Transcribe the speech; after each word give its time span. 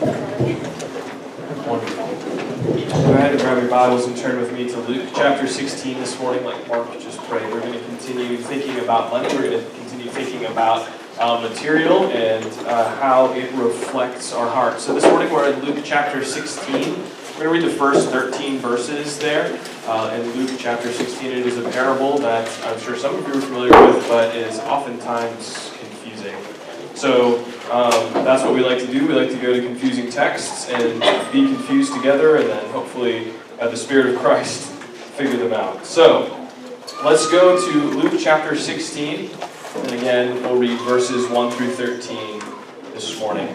Wonderful. 0.00 1.50
Go 1.66 3.12
ahead 3.12 3.32
and 3.32 3.40
grab 3.40 3.60
your 3.60 3.70
Bibles 3.70 4.06
and 4.06 4.16
turn 4.16 4.40
with 4.40 4.50
me 4.50 4.66
to 4.66 4.80
Luke 4.80 5.10
chapter 5.14 5.46
16 5.46 5.98
this 5.98 6.18
morning, 6.18 6.42
like 6.42 6.66
Mark 6.68 6.90
just 7.00 7.18
prayed. 7.24 7.42
We're 7.52 7.60
going 7.60 7.74
to 7.74 7.84
continue 7.84 8.38
thinking 8.38 8.78
about 8.78 9.10
money. 9.10 9.28
We're 9.34 9.50
going 9.50 9.62
to 9.62 9.70
continue 9.78 10.10
thinking 10.10 10.46
about 10.46 10.90
uh, 11.18 11.46
material 11.46 12.04
and 12.12 12.46
uh, 12.66 12.96
how 12.96 13.34
it 13.34 13.52
reflects 13.52 14.32
our 14.32 14.48
heart. 14.48 14.80
So 14.80 14.94
this 14.94 15.04
morning 15.04 15.30
we're 15.30 15.52
in 15.52 15.62
Luke 15.62 15.84
chapter 15.84 16.24
16. 16.24 16.72
We're 16.72 17.44
going 17.44 17.60
to 17.60 17.60
read 17.60 17.64
the 17.64 17.78
first 17.78 18.08
13 18.08 18.56
verses 18.56 19.18
there. 19.18 19.60
Uh, 19.86 20.18
in 20.18 20.30
Luke 20.30 20.58
chapter 20.58 20.90
16, 20.90 21.30
it 21.30 21.46
is 21.46 21.58
a 21.58 21.70
parable 21.72 22.16
that 22.20 22.48
I'm 22.64 22.80
sure 22.80 22.96
some 22.96 23.16
of 23.16 23.28
you 23.28 23.34
are 23.34 23.40
familiar 23.42 23.86
with, 23.86 24.08
but 24.08 24.34
is 24.34 24.60
oftentimes 24.60 25.74
confusing. 25.78 26.36
So 26.94 27.44
um, 27.70 28.12
that's 28.24 28.42
what 28.42 28.52
we 28.52 28.60
like 28.60 28.78
to 28.80 28.86
do. 28.86 29.06
We 29.06 29.14
like 29.14 29.30
to 29.30 29.36
go 29.36 29.52
to 29.52 29.62
confusing 29.62 30.10
texts 30.10 30.68
and 30.68 31.00
be 31.32 31.54
confused 31.54 31.94
together, 31.94 32.36
and 32.36 32.48
then 32.48 32.70
hopefully, 32.72 33.32
uh, 33.60 33.68
the 33.68 33.76
Spirit 33.76 34.14
of 34.14 34.20
Christ 34.20 34.66
figure 35.16 35.36
them 35.36 35.52
out. 35.52 35.86
So 35.86 36.48
let's 37.04 37.30
go 37.30 37.64
to 37.64 37.78
Luke 37.90 38.20
chapter 38.20 38.56
16, 38.56 39.30
and 39.76 39.92
again, 39.92 40.42
we'll 40.42 40.58
read 40.58 40.80
verses 40.80 41.28
1 41.30 41.52
through 41.52 41.70
13 41.70 42.40
this 42.92 43.18
morning. 43.20 43.54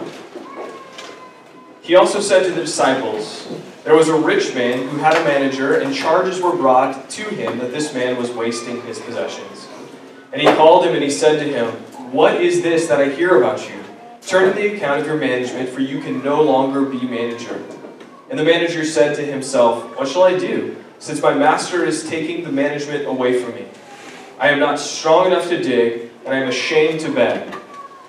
He 1.82 1.96
also 1.96 2.22
said 2.22 2.44
to 2.46 2.52
the 2.52 2.62
disciples, 2.62 3.48
There 3.84 3.96
was 3.96 4.08
a 4.08 4.16
rich 4.16 4.56
man 4.56 4.88
who 4.88 4.98
had 4.98 5.18
a 5.18 5.24
manager, 5.26 5.80
and 5.82 5.94
charges 5.94 6.42
were 6.42 6.56
brought 6.56 7.10
to 7.12 7.24
him 7.24 7.60
that 7.60 7.72
this 7.72 7.94
man 7.94 8.18
was 8.18 8.32
wasting 8.32 8.82
his 8.84 8.98
possessions. 9.00 9.68
And 10.32 10.42
he 10.42 10.48
called 10.56 10.86
him 10.86 10.94
and 10.94 11.04
he 11.04 11.10
said 11.10 11.38
to 11.40 11.46
him, 11.46 11.68
What 12.12 12.42
is 12.42 12.64
this 12.64 12.88
that 12.88 13.00
I 13.00 13.10
hear 13.10 13.38
about 13.38 13.70
you? 13.70 13.85
Turn 14.28 14.50
in 14.50 14.56
the 14.56 14.76
account 14.76 15.02
of 15.02 15.06
your 15.06 15.18
management, 15.18 15.70
for 15.70 15.82
you 15.82 16.02
can 16.02 16.24
no 16.24 16.42
longer 16.42 16.82
be 16.82 17.00
manager. 17.06 17.64
And 18.30 18.40
the 18.40 18.44
manager 18.44 18.84
said 18.84 19.16
to 19.18 19.22
himself, 19.22 19.98
What 19.98 20.08
shall 20.08 20.24
I 20.24 20.38
do, 20.38 20.84
since 20.98 21.22
my 21.22 21.34
master 21.34 21.86
is 21.86 22.10
taking 22.10 22.44
the 22.44 22.52
management 22.52 23.06
away 23.06 23.40
from 23.42 23.54
me? 23.54 23.68
I 24.40 24.50
am 24.50 24.60
not 24.60 24.80
strong 24.80 25.28
enough 25.28 25.48
to 25.50 25.62
dig, 25.62 26.10
and 26.26 26.34
I 26.34 26.40
am 26.40 26.48
ashamed 26.48 27.02
to 27.02 27.12
beg. 27.12 27.56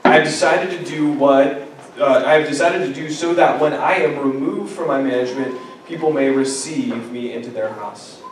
I 0.04 0.14
have 0.14 0.24
decided 0.24 0.70
to 0.78 0.84
do 0.84 1.12
what 1.12 1.68
uh, 1.98 2.22
I 2.26 2.34
have 2.34 2.48
decided 2.48 2.86
to 2.86 2.94
do 2.94 3.10
so 3.10 3.34
that 3.34 3.60
when 3.60 3.72
I 3.72 3.94
am 3.94 4.18
removed 4.18 4.74
from 4.74 4.88
my 4.88 5.02
management, 5.02 5.58
people 5.86 6.12
may 6.12 6.30
receive 6.30 7.10
me 7.10 7.32
into 7.32 7.50
their 7.50 7.72
house. 7.72 8.22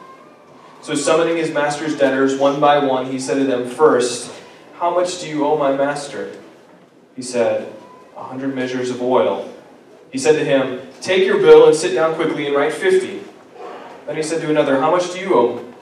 So, 0.83 0.95
summoning 0.95 1.37
his 1.37 1.51
master's 1.51 1.97
debtors 1.97 2.37
one 2.39 2.61
by 2.61 2.79
one, 2.79 3.07
he 3.07 3.19
said 3.19 3.35
to 3.37 3.45
them, 3.45 3.69
First, 3.69 4.33
how 4.75 4.95
much 4.95 5.21
do 5.21 5.29
you 5.29 5.47
owe 5.47 5.57
my 5.57 5.75
master? 5.75 6.33
He 7.17 7.23
said, 7.23 7.74
A 8.25 8.27
hundred 8.27 8.55
measures 8.55 8.89
of 8.89 9.03
oil. 9.03 9.53
He 10.11 10.17
said 10.17 10.33
to 10.33 10.45
him, 10.45 10.81
Take 11.03 11.27
your 11.27 11.37
bill 11.37 11.67
and 11.67 11.77
sit 11.77 11.93
down 11.93 12.15
quickly 12.15 12.47
and 12.47 12.57
write 12.57 12.73
fifty. 12.73 13.21
Then 14.07 14.17
he 14.17 14.23
said 14.23 14.41
to 14.41 14.49
another, 14.49 14.81
How 14.81 14.91
much 14.91 15.13
do 15.13 15.21
you 15.21 15.35
owe? 15.35 15.75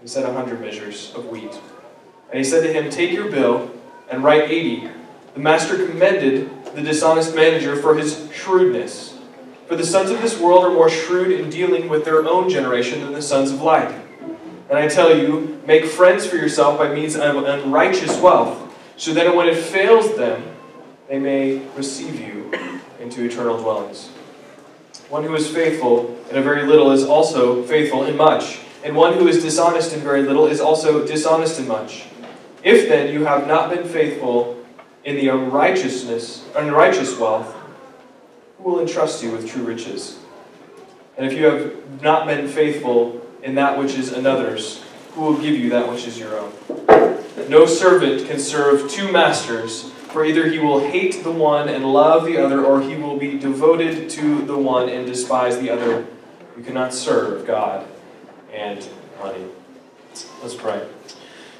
He 0.00 0.06
said, 0.06 0.24
A 0.24 0.32
hundred 0.32 0.60
measures 0.60 1.12
of 1.16 1.26
wheat. 1.26 1.52
And 2.30 2.38
he 2.38 2.44
said 2.44 2.62
to 2.62 2.72
him, 2.72 2.90
Take 2.90 3.10
your 3.10 3.28
bill 3.28 3.72
and 4.08 4.22
write 4.22 4.48
eighty. 4.50 4.88
The 5.34 5.40
master 5.40 5.84
commended 5.84 6.48
the 6.76 6.80
dishonest 6.80 7.34
manager 7.34 7.74
for 7.74 7.96
his 7.96 8.30
shrewdness. 8.32 9.18
For 9.66 9.74
the 9.74 9.84
sons 9.84 10.10
of 10.10 10.22
this 10.22 10.38
world 10.38 10.64
are 10.64 10.72
more 10.72 10.90
shrewd 10.90 11.32
in 11.32 11.50
dealing 11.50 11.88
with 11.88 12.04
their 12.04 12.24
own 12.24 12.48
generation 12.48 13.00
than 13.00 13.14
the 13.14 13.22
sons 13.22 13.50
of 13.50 13.62
light. 13.62 13.92
And 14.68 14.78
I 14.78 14.86
tell 14.86 15.16
you, 15.16 15.60
make 15.66 15.86
friends 15.86 16.24
for 16.24 16.36
yourself 16.36 16.78
by 16.78 16.94
means 16.94 17.16
of 17.16 17.36
unrighteous 17.36 18.20
wealth, 18.20 18.72
so 18.96 19.12
that 19.14 19.34
when 19.34 19.48
it 19.48 19.56
fails 19.56 20.16
them, 20.16 20.44
they 21.10 21.18
may 21.18 21.58
receive 21.76 22.20
you 22.20 22.52
into 23.00 23.24
eternal 23.24 23.60
dwellings. 23.60 24.10
One 25.08 25.24
who 25.24 25.34
is 25.34 25.50
faithful 25.50 26.16
in 26.30 26.36
a 26.36 26.40
very 26.40 26.64
little 26.64 26.92
is 26.92 27.02
also 27.02 27.64
faithful 27.64 28.04
in 28.04 28.16
much, 28.16 28.60
and 28.84 28.94
one 28.94 29.14
who 29.14 29.26
is 29.26 29.42
dishonest 29.42 29.92
in 29.92 30.02
very 30.02 30.22
little 30.22 30.46
is 30.46 30.60
also 30.60 31.04
dishonest 31.04 31.58
in 31.58 31.66
much. 31.66 32.04
If 32.62 32.88
then 32.88 33.12
you 33.12 33.24
have 33.24 33.48
not 33.48 33.70
been 33.70 33.88
faithful 33.88 34.64
in 35.04 35.16
the 35.16 35.26
unrighteousness, 35.26 36.44
unrighteous 36.54 37.18
wealth, 37.18 37.56
who 38.58 38.70
will 38.70 38.80
entrust 38.80 39.20
you 39.20 39.32
with 39.32 39.50
true 39.50 39.64
riches? 39.64 40.20
And 41.16 41.26
if 41.26 41.36
you 41.36 41.44
have 41.46 42.00
not 42.00 42.28
been 42.28 42.46
faithful 42.46 43.26
in 43.42 43.56
that 43.56 43.76
which 43.76 43.94
is 43.94 44.12
another's, 44.12 44.84
who 45.14 45.22
will 45.22 45.38
give 45.38 45.56
you 45.56 45.70
that 45.70 45.90
which 45.90 46.06
is 46.06 46.20
your 46.20 46.38
own? 46.38 46.52
No 47.48 47.66
servant 47.66 48.28
can 48.28 48.38
serve 48.38 48.88
two 48.88 49.10
masters, 49.10 49.90
for 50.12 50.24
either 50.24 50.48
he 50.48 50.58
will 50.58 50.80
hate 50.80 51.22
the 51.22 51.30
one 51.30 51.68
and 51.68 51.84
love 51.84 52.24
the 52.24 52.36
other, 52.38 52.64
or 52.64 52.82
he 52.82 52.96
will 52.96 53.16
be 53.16 53.38
devoted 53.38 54.10
to 54.10 54.42
the 54.42 54.56
one 54.56 54.88
and 54.88 55.06
despise 55.06 55.58
the 55.58 55.70
other. 55.70 56.06
You 56.56 56.62
cannot 56.64 56.92
serve 56.92 57.46
God 57.46 57.86
and 58.52 58.86
money. 59.18 59.46
Let's 60.42 60.54
pray. 60.54 60.86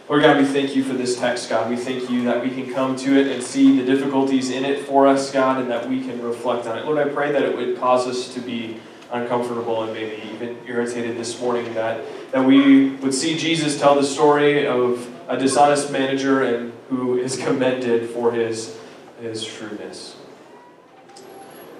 Lord 0.08 0.22
God, 0.22 0.38
we 0.38 0.44
thank 0.44 0.74
you 0.74 0.82
for 0.82 0.94
this 0.94 1.16
text, 1.18 1.48
God. 1.48 1.70
We 1.70 1.76
thank 1.76 2.10
you 2.10 2.24
that 2.24 2.42
we 2.42 2.50
can 2.50 2.74
come 2.74 2.96
to 2.96 3.16
it 3.16 3.28
and 3.28 3.40
see 3.40 3.78
the 3.78 3.86
difficulties 3.86 4.50
in 4.50 4.64
it 4.64 4.84
for 4.84 5.06
us, 5.06 5.30
God, 5.30 5.60
and 5.60 5.70
that 5.70 5.88
we 5.88 6.00
can 6.00 6.20
reflect 6.20 6.66
on 6.66 6.76
it. 6.76 6.84
Lord, 6.84 6.98
I 6.98 7.08
pray 7.08 7.30
that 7.30 7.42
it 7.42 7.56
would 7.56 7.78
cause 7.78 8.08
us 8.08 8.34
to 8.34 8.40
be 8.40 8.80
uncomfortable 9.12 9.84
and 9.84 9.92
maybe 9.92 10.20
even 10.32 10.58
irritated 10.66 11.16
this 11.16 11.40
morning, 11.40 11.72
that, 11.74 12.04
that 12.32 12.44
we 12.44 12.90
would 12.96 13.14
see 13.14 13.36
Jesus 13.36 13.78
tell 13.78 13.94
the 13.94 14.02
story 14.02 14.66
of 14.66 15.08
a 15.28 15.36
dishonest 15.36 15.92
manager 15.92 16.42
and 16.42 16.72
who 16.90 17.16
is 17.16 17.36
commended 17.36 18.10
for 18.10 18.32
his, 18.32 18.76
his 19.20 19.42
shrewdness. 19.44 20.16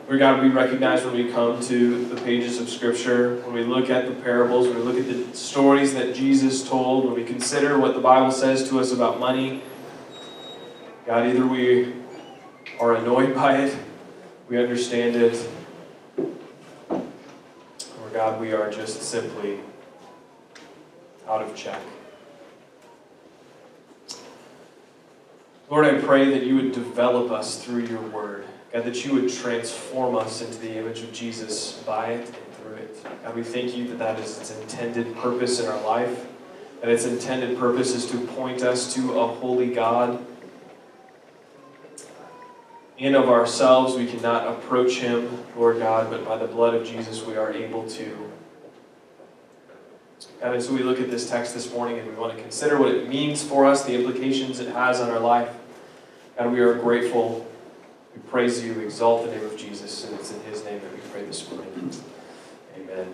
Lord 0.06 0.21
God, 0.21 0.43
we 0.43 0.48
recognize 0.48 1.04
when 1.04 1.15
we 1.15 1.31
come 1.31 1.60
to 1.62 2.04
the 2.06 2.21
pages 2.22 2.60
of 2.60 2.69
Scripture, 2.69 3.37
when 3.43 3.53
we 3.53 3.65
look 3.65 3.91
at 3.91 4.06
the 4.06 4.15
parables, 4.22 4.69
when 4.69 4.76
we 4.76 4.82
look 4.82 4.97
at 4.97 5.06
the 5.06 5.37
stories 5.37 5.94
that 5.94 6.15
Jesus 6.15 6.69
told, 6.69 7.04
when 7.04 7.15
we 7.15 7.25
consider 7.25 7.78
what 7.78 7.94
the 7.94 8.00
Bible 8.00 8.31
says 8.31 8.69
to 8.71 8.81
us 8.81 8.93
about 8.93 9.21
money, 9.21 9.62
God, 11.06 11.27
either 11.27 11.47
we 11.47 11.92
are 12.81 12.94
annoyed 12.94 13.34
by 13.34 13.59
it, 13.59 13.77
we 14.48 14.59
understand 14.59 15.16
it, 15.16 15.48
or 16.88 17.00
God, 18.12 18.41
we 18.41 18.53
are 18.53 18.71
just 18.71 19.03
simply 19.03 19.60
out 21.28 21.42
of 21.42 21.54
check. 21.54 21.81
Lord, 25.70 25.84
I 25.84 26.00
pray 26.00 26.28
that 26.31 26.42
you 26.42 26.56
would 26.56 26.72
develop 26.72 27.31
us 27.31 27.62
through 27.62 27.84
your 27.84 28.00
word. 28.00 28.44
God, 28.72 28.84
that 28.84 29.04
you 29.04 29.14
would 29.14 29.32
transform 29.32 30.16
us 30.16 30.42
into 30.42 30.58
the 30.58 30.76
image 30.76 31.00
of 31.03 31.12
Jesus 31.12 31.81
by 31.86 32.08
it 32.08 32.26
and 32.26 32.54
through 32.54 32.75
it. 32.75 33.04
God, 33.22 33.36
we 33.36 33.44
thank 33.44 33.76
you 33.76 33.86
that 33.86 33.98
that 34.00 34.19
is 34.19 34.36
its 34.38 34.56
intended 34.60 35.16
purpose 35.16 35.60
in 35.60 35.69
our 35.69 35.80
life, 35.82 36.26
that 36.80 36.91
its 36.91 37.04
intended 37.04 37.56
purpose 37.56 37.94
is 37.94 38.10
to 38.10 38.19
point 38.19 38.62
us 38.62 38.92
to 38.94 39.20
a 39.20 39.26
holy 39.28 39.72
God. 39.72 40.25
In 42.98 43.14
of 43.14 43.28
ourselves, 43.28 43.97
we 43.97 44.06
cannot 44.06 44.48
approach 44.48 44.98
him, 44.98 45.44
Lord 45.56 45.78
God, 45.78 46.10
but 46.10 46.25
by 46.25 46.36
the 46.36 46.48
blood 46.48 46.75
of 46.75 46.84
Jesus, 46.84 47.25
we 47.25 47.36
are 47.36 47.53
able 47.53 47.88
to. 47.91 48.30
God, 50.41 50.54
and 50.54 50.62
so 50.62 50.72
we 50.72 50.82
look 50.82 51.00
at 51.00 51.10
this 51.10 51.30
text 51.30 51.54
this 51.54 51.72
morning 51.72 51.98
and 51.98 52.09
we 52.09 52.14
want 52.14 52.36
to 52.36 52.42
consider 52.42 52.76
what 52.76 52.88
it 52.88 53.09
means 53.09 53.42
for 53.42 53.66
us, 53.66 53.84
the 53.84 53.94
implications 53.94 54.59
it 54.59 54.72
has 54.72 55.00
on 55.00 55.10
our 55.10 55.20
life. 55.20 55.59
God, 56.41 56.55
we 56.55 56.61
are 56.61 56.73
grateful 56.73 57.47
we 58.15 58.23
praise 58.31 58.65
you, 58.65 58.81
exalt 58.81 59.27
the 59.27 59.31
name 59.31 59.45
of 59.45 59.59
Jesus, 59.59 60.06
and 60.06 60.19
it's 60.19 60.33
in 60.33 60.41
his 60.45 60.65
name 60.65 60.81
that 60.81 60.91
we 60.91 60.99
pray 61.11 61.23
this 61.23 61.47
morning. 61.51 61.93
Amen. 62.78 63.12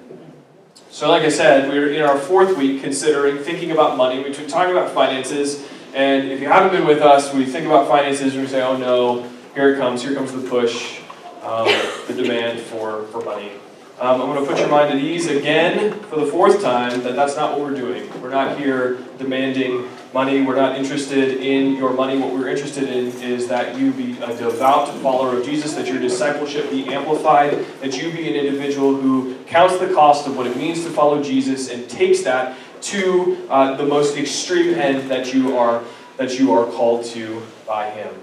So, 0.92 1.10
like 1.10 1.24
I 1.24 1.28
said, 1.28 1.68
we're 1.68 1.92
in 1.92 2.02
our 2.02 2.18
fourth 2.18 2.56
week 2.56 2.82
considering 2.82 3.38
thinking 3.38 3.72
about 3.72 3.96
money. 3.96 4.22
We've 4.22 4.36
been 4.36 4.46
talking 4.46 4.70
about 4.70 4.92
finances, 4.92 5.66
and 5.92 6.30
if 6.30 6.40
you 6.40 6.46
haven't 6.46 6.70
been 6.70 6.86
with 6.86 7.02
us, 7.02 7.34
we 7.34 7.44
think 7.44 7.66
about 7.66 7.88
finances 7.88 8.34
and 8.34 8.44
we 8.44 8.48
say, 8.48 8.62
oh 8.62 8.76
no, 8.76 9.28
here 9.54 9.74
it 9.74 9.78
comes, 9.78 10.04
here 10.04 10.14
comes 10.14 10.30
the 10.30 10.48
push, 10.48 11.00
um, 11.42 11.66
the 12.06 12.14
demand 12.14 12.60
for, 12.60 13.06
for 13.06 13.22
money. 13.22 13.50
Um, 13.98 14.22
I'm 14.22 14.28
going 14.28 14.44
to 14.44 14.48
put 14.48 14.60
your 14.60 14.68
mind 14.68 14.94
at 14.94 15.02
ease 15.02 15.26
again 15.26 15.98
for 16.04 16.20
the 16.20 16.26
fourth 16.26 16.62
time 16.62 17.02
that 17.02 17.16
that's 17.16 17.34
not 17.34 17.58
what 17.58 17.68
we're 17.68 17.76
doing. 17.76 18.08
We're 18.22 18.30
not 18.30 18.56
here 18.56 18.98
demanding 19.18 19.88
money. 20.16 20.40
We're 20.40 20.56
not 20.56 20.78
interested 20.78 21.42
in 21.42 21.76
your 21.76 21.92
money. 21.92 22.18
What 22.18 22.32
we're 22.32 22.48
interested 22.48 22.84
in 22.84 23.08
is 23.20 23.48
that 23.48 23.78
you 23.78 23.92
be 23.92 24.12
a 24.22 24.34
devout 24.34 24.88
follower 25.02 25.36
of 25.36 25.44
Jesus, 25.44 25.74
that 25.74 25.88
your 25.88 25.98
discipleship 25.98 26.70
be 26.70 26.86
amplified, 26.86 27.66
that 27.82 28.00
you 28.00 28.10
be 28.10 28.26
an 28.26 28.34
individual 28.34 28.96
who 28.96 29.36
counts 29.44 29.76
the 29.76 29.92
cost 29.92 30.26
of 30.26 30.34
what 30.34 30.46
it 30.46 30.56
means 30.56 30.84
to 30.84 30.90
follow 30.90 31.22
Jesus 31.22 31.68
and 31.68 31.86
takes 31.90 32.22
that 32.22 32.56
to 32.92 33.46
uh, 33.50 33.76
the 33.76 33.84
most 33.84 34.16
extreme 34.16 34.72
end 34.72 35.10
that 35.10 35.34
you 35.34 35.58
are 35.58 35.84
that 36.16 36.38
you 36.38 36.50
are 36.50 36.64
called 36.64 37.04
to 37.04 37.42
by 37.66 37.90
Him. 37.90 38.14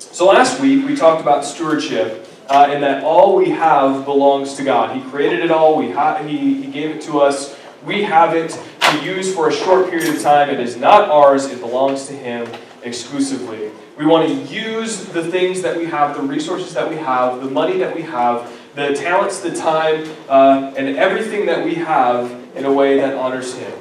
So 0.00 0.26
last 0.26 0.60
week 0.60 0.84
we 0.84 0.96
talked 0.96 1.22
about 1.22 1.44
stewardship. 1.44 2.26
Uh, 2.48 2.66
and 2.68 2.82
that 2.82 3.04
all 3.04 3.36
we 3.36 3.50
have 3.50 4.04
belongs 4.04 4.54
to 4.54 4.64
God. 4.64 4.96
He 4.96 5.08
created 5.08 5.38
it 5.38 5.52
all. 5.52 5.76
We 5.76 5.92
ha- 5.92 6.16
he, 6.16 6.60
he 6.60 6.66
gave 6.72 6.90
it 6.96 7.00
to 7.02 7.20
us. 7.20 7.56
We 7.86 8.02
have 8.02 8.34
it 8.34 8.50
to 8.90 9.04
use 9.04 9.34
for 9.34 9.48
a 9.48 9.52
short 9.52 9.90
period 9.90 10.14
of 10.14 10.22
time. 10.22 10.50
It 10.50 10.60
is 10.60 10.76
not 10.76 11.08
ours, 11.10 11.46
it 11.46 11.60
belongs 11.60 12.06
to 12.06 12.12
Him 12.12 12.48
exclusively. 12.82 13.70
We 13.96 14.06
want 14.06 14.28
to 14.28 14.34
use 14.34 15.04
the 15.06 15.22
things 15.30 15.62
that 15.62 15.76
we 15.76 15.86
have, 15.86 16.16
the 16.16 16.22
resources 16.22 16.74
that 16.74 16.88
we 16.88 16.96
have, 16.96 17.40
the 17.40 17.50
money 17.50 17.78
that 17.78 17.94
we 17.94 18.02
have, 18.02 18.50
the 18.74 18.94
talents, 18.94 19.40
the 19.40 19.54
time, 19.54 20.08
uh, 20.28 20.72
and 20.76 20.96
everything 20.96 21.46
that 21.46 21.64
we 21.64 21.74
have 21.74 22.30
in 22.54 22.64
a 22.64 22.72
way 22.72 22.96
that 22.98 23.14
honors 23.14 23.54
Him. 23.54 23.72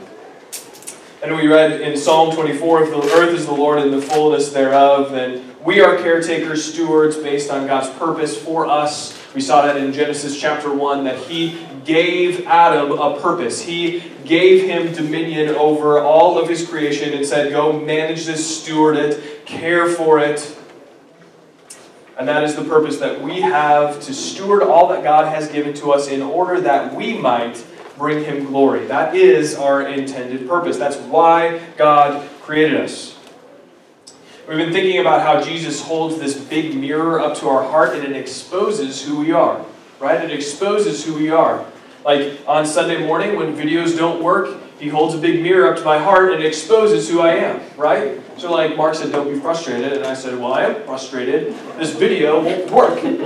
And 1.21 1.35
we 1.35 1.47
read 1.47 1.81
in 1.81 1.97
Psalm 1.97 2.33
24 2.33 2.83
if 2.83 2.89
the 2.91 3.13
earth 3.13 3.33
is 3.33 3.45
the 3.45 3.53
Lord 3.53 3.79
and 3.79 3.91
the 3.91 4.01
fullness 4.01 4.51
thereof, 4.51 5.11
then 5.11 5.53
we 5.63 5.81
are 5.81 5.97
caretakers, 5.97 6.73
stewards 6.73 7.17
based 7.17 7.51
on 7.51 7.67
God's 7.67 7.89
purpose 7.97 8.41
for 8.41 8.65
us. 8.65 9.18
We 9.35 9.41
saw 9.41 9.61
that 9.61 9.77
in 9.77 9.93
Genesis 9.93 10.39
chapter 10.39 10.73
1 10.73 11.03
that 11.03 11.19
He 11.19 11.65
gave 11.85 12.45
Adam 12.47 12.91
a 12.91 13.19
purpose. 13.19 13.61
He 13.61 14.03
gave 14.25 14.63
him 14.65 14.93
dominion 14.93 15.49
over 15.49 15.99
all 15.99 16.37
of 16.39 16.47
his 16.47 16.67
creation 16.67 17.13
and 17.13 17.25
said, 17.25 17.51
Go 17.51 17.73
manage 17.73 18.25
this, 18.25 18.61
steward 18.61 18.95
it, 18.95 19.45
care 19.45 19.87
for 19.89 20.19
it. 20.19 20.55
And 22.17 22.27
that 22.27 22.43
is 22.43 22.55
the 22.55 22.63
purpose 22.63 22.97
that 22.99 23.21
we 23.21 23.41
have 23.41 24.01
to 24.01 24.13
steward 24.13 24.61
all 24.61 24.89
that 24.89 25.03
God 25.03 25.33
has 25.33 25.49
given 25.49 25.73
to 25.75 25.91
us 25.91 26.07
in 26.07 26.21
order 26.21 26.59
that 26.61 26.93
we 26.93 27.17
might 27.17 27.65
bring 27.97 28.23
him 28.23 28.45
glory. 28.45 28.85
That 28.87 29.15
is 29.15 29.55
our 29.55 29.81
intended 29.81 30.47
purpose. 30.47 30.77
That's 30.77 30.97
why 30.97 31.61
God 31.77 32.29
created 32.41 32.81
us. 32.81 33.17
We've 34.49 34.57
been 34.57 34.73
thinking 34.73 34.99
about 34.99 35.21
how 35.21 35.39
Jesus 35.47 35.79
holds 35.79 36.17
this 36.17 36.35
big 36.35 36.73
mirror 36.73 37.19
up 37.19 37.37
to 37.37 37.47
our 37.47 37.69
heart 37.69 37.93
and 37.93 38.03
it 38.03 38.15
exposes 38.15 39.05
who 39.05 39.19
we 39.19 39.31
are, 39.31 39.63
right? 39.99 40.23
It 40.23 40.31
exposes 40.31 41.05
who 41.05 41.13
we 41.13 41.29
are. 41.29 41.63
Like 42.03 42.39
on 42.47 42.65
Sunday 42.65 43.05
morning 43.05 43.35
when 43.35 43.55
videos 43.55 43.95
don't 43.95 44.23
work, 44.23 44.57
he 44.79 44.89
holds 44.89 45.13
a 45.13 45.19
big 45.19 45.43
mirror 45.43 45.71
up 45.71 45.77
to 45.77 45.85
my 45.85 45.99
heart 45.99 46.33
and 46.33 46.43
exposes 46.43 47.07
who 47.07 47.19
I 47.19 47.35
am, 47.35 47.61
right? 47.77 48.19
So 48.39 48.51
like 48.51 48.75
Mark 48.75 48.95
said, 48.95 49.11
don't 49.11 49.31
be 49.31 49.39
frustrated. 49.39 49.93
And 49.93 50.07
I 50.07 50.15
said, 50.15 50.39
well, 50.39 50.53
I 50.53 50.63
am 50.63 50.83
frustrated. 50.83 51.53
This 51.77 51.93
video 51.93 52.43
won't 52.43 52.71
work. 52.71 52.97
okay, 53.03 53.19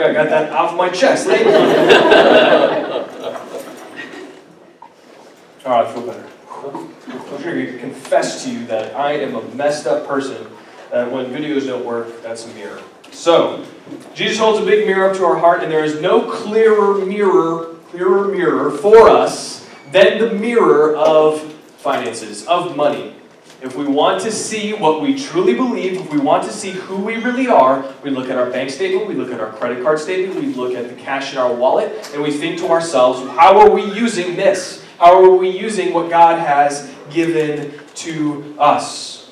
I 0.00 0.12
got 0.12 0.28
that 0.30 0.50
off 0.50 0.76
my 0.76 0.88
chest. 0.88 1.28
Thank 1.28 1.46
you. 1.46 1.54
All 5.64 5.70
right, 5.70 5.86
I 5.86 5.92
feel 5.92 6.04
better. 6.04 6.33
To 6.64 7.78
confess 7.78 8.44
to 8.44 8.50
you 8.50 8.66
that 8.66 8.96
I 8.96 9.12
am 9.12 9.34
a 9.34 9.42
messed 9.54 9.86
up 9.86 10.06
person. 10.06 10.46
That 10.90 11.10
when 11.10 11.26
videos 11.26 11.66
don't 11.66 11.84
work, 11.84 12.22
that's 12.22 12.46
a 12.46 12.48
mirror. 12.54 12.80
So, 13.10 13.64
Jesus 14.14 14.38
holds 14.38 14.60
a 14.60 14.64
big 14.64 14.86
mirror 14.86 15.10
up 15.10 15.16
to 15.18 15.24
our 15.24 15.36
heart, 15.36 15.62
and 15.62 15.70
there 15.70 15.84
is 15.84 16.00
no 16.00 16.30
clearer 16.30 17.04
mirror, 17.04 17.74
clearer 17.90 18.28
mirror 18.28 18.70
for 18.70 19.08
us 19.10 19.68
than 19.92 20.18
the 20.18 20.32
mirror 20.32 20.96
of 20.96 21.42
finances, 21.78 22.46
of 22.46 22.76
money. 22.76 23.14
If 23.60 23.76
we 23.76 23.86
want 23.86 24.22
to 24.22 24.32
see 24.32 24.72
what 24.72 25.00
we 25.00 25.18
truly 25.18 25.54
believe, 25.54 26.00
if 26.00 26.12
we 26.12 26.18
want 26.18 26.44
to 26.44 26.52
see 26.52 26.70
who 26.70 26.96
we 26.96 27.16
really 27.16 27.46
are, 27.46 27.84
we 28.02 28.10
look 28.10 28.30
at 28.30 28.38
our 28.38 28.50
bank 28.50 28.70
statement, 28.70 29.06
we 29.06 29.14
look 29.14 29.32
at 29.32 29.40
our 29.40 29.52
credit 29.52 29.82
card 29.82 29.98
statement, 29.98 30.34
we 30.34 30.54
look 30.54 30.74
at 30.74 30.88
the 30.88 30.94
cash 30.94 31.32
in 31.32 31.38
our 31.38 31.52
wallet, 31.52 32.10
and 32.12 32.22
we 32.22 32.30
think 32.30 32.58
to 32.58 32.68
ourselves, 32.68 33.20
how 33.36 33.58
are 33.60 33.70
we 33.70 33.84
using 33.92 34.36
this? 34.36 34.83
How 34.98 35.22
are 35.24 35.34
we 35.34 35.48
using 35.50 35.92
what 35.92 36.10
God 36.10 36.38
has 36.38 36.92
given 37.10 37.72
to 37.96 38.54
us? 38.58 39.24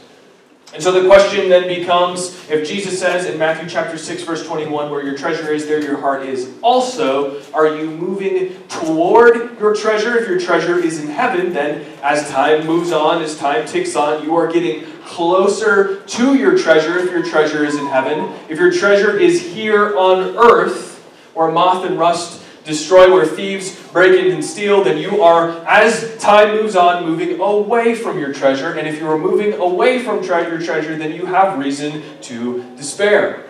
And 0.74 0.82
so 0.82 0.90
the 0.90 1.06
question 1.06 1.50
then 1.50 1.68
becomes 1.68 2.48
if 2.48 2.66
Jesus 2.66 2.98
says 2.98 3.26
in 3.26 3.38
Matthew 3.38 3.68
chapter 3.68 3.98
6 3.98 4.22
verse 4.22 4.46
21 4.46 4.90
where 4.90 5.04
your 5.04 5.16
treasure 5.16 5.52
is 5.52 5.66
there 5.66 5.82
your 5.82 5.98
heart 5.98 6.22
is. 6.22 6.50
Also 6.62 7.42
are 7.52 7.76
you 7.76 7.90
moving 7.90 8.56
toward 8.68 9.58
your 9.60 9.74
treasure? 9.74 10.16
If 10.16 10.26
your 10.26 10.40
treasure 10.40 10.78
is 10.78 10.98
in 11.04 11.10
heaven 11.10 11.52
then 11.52 11.84
as 12.02 12.28
time 12.30 12.66
moves 12.66 12.90
on 12.90 13.20
as 13.20 13.36
time 13.36 13.66
ticks 13.66 13.94
on 13.94 14.24
you 14.24 14.34
are 14.34 14.50
getting 14.50 14.84
closer 15.04 16.00
to 16.04 16.36
your 16.36 16.56
treasure 16.56 16.98
if 16.98 17.10
your 17.10 17.22
treasure 17.22 17.66
is 17.66 17.76
in 17.76 17.86
heaven. 17.86 18.34
If 18.48 18.58
your 18.58 18.72
treasure 18.72 19.18
is 19.18 19.42
here 19.42 19.98
on 19.98 20.38
earth 20.38 21.00
where 21.34 21.50
moth 21.50 21.84
and 21.84 21.98
rust 21.98 22.41
destroy 22.64 23.12
where 23.12 23.26
thieves 23.26 23.76
break 23.88 24.18
in 24.18 24.32
and 24.32 24.44
steal, 24.44 24.84
then 24.84 24.98
you 24.98 25.22
are, 25.22 25.50
as 25.66 26.16
time 26.18 26.56
moves 26.56 26.76
on, 26.76 27.04
moving 27.04 27.40
away 27.40 27.94
from 27.94 28.18
your 28.18 28.32
treasure. 28.32 28.72
And 28.72 28.86
if 28.86 29.00
you 29.00 29.08
are 29.08 29.18
moving 29.18 29.54
away 29.54 30.02
from 30.02 30.22
tre- 30.22 30.48
your 30.48 30.60
treasure, 30.60 30.96
then 30.96 31.12
you 31.12 31.26
have 31.26 31.58
reason 31.58 32.02
to 32.22 32.62
despair. 32.76 33.44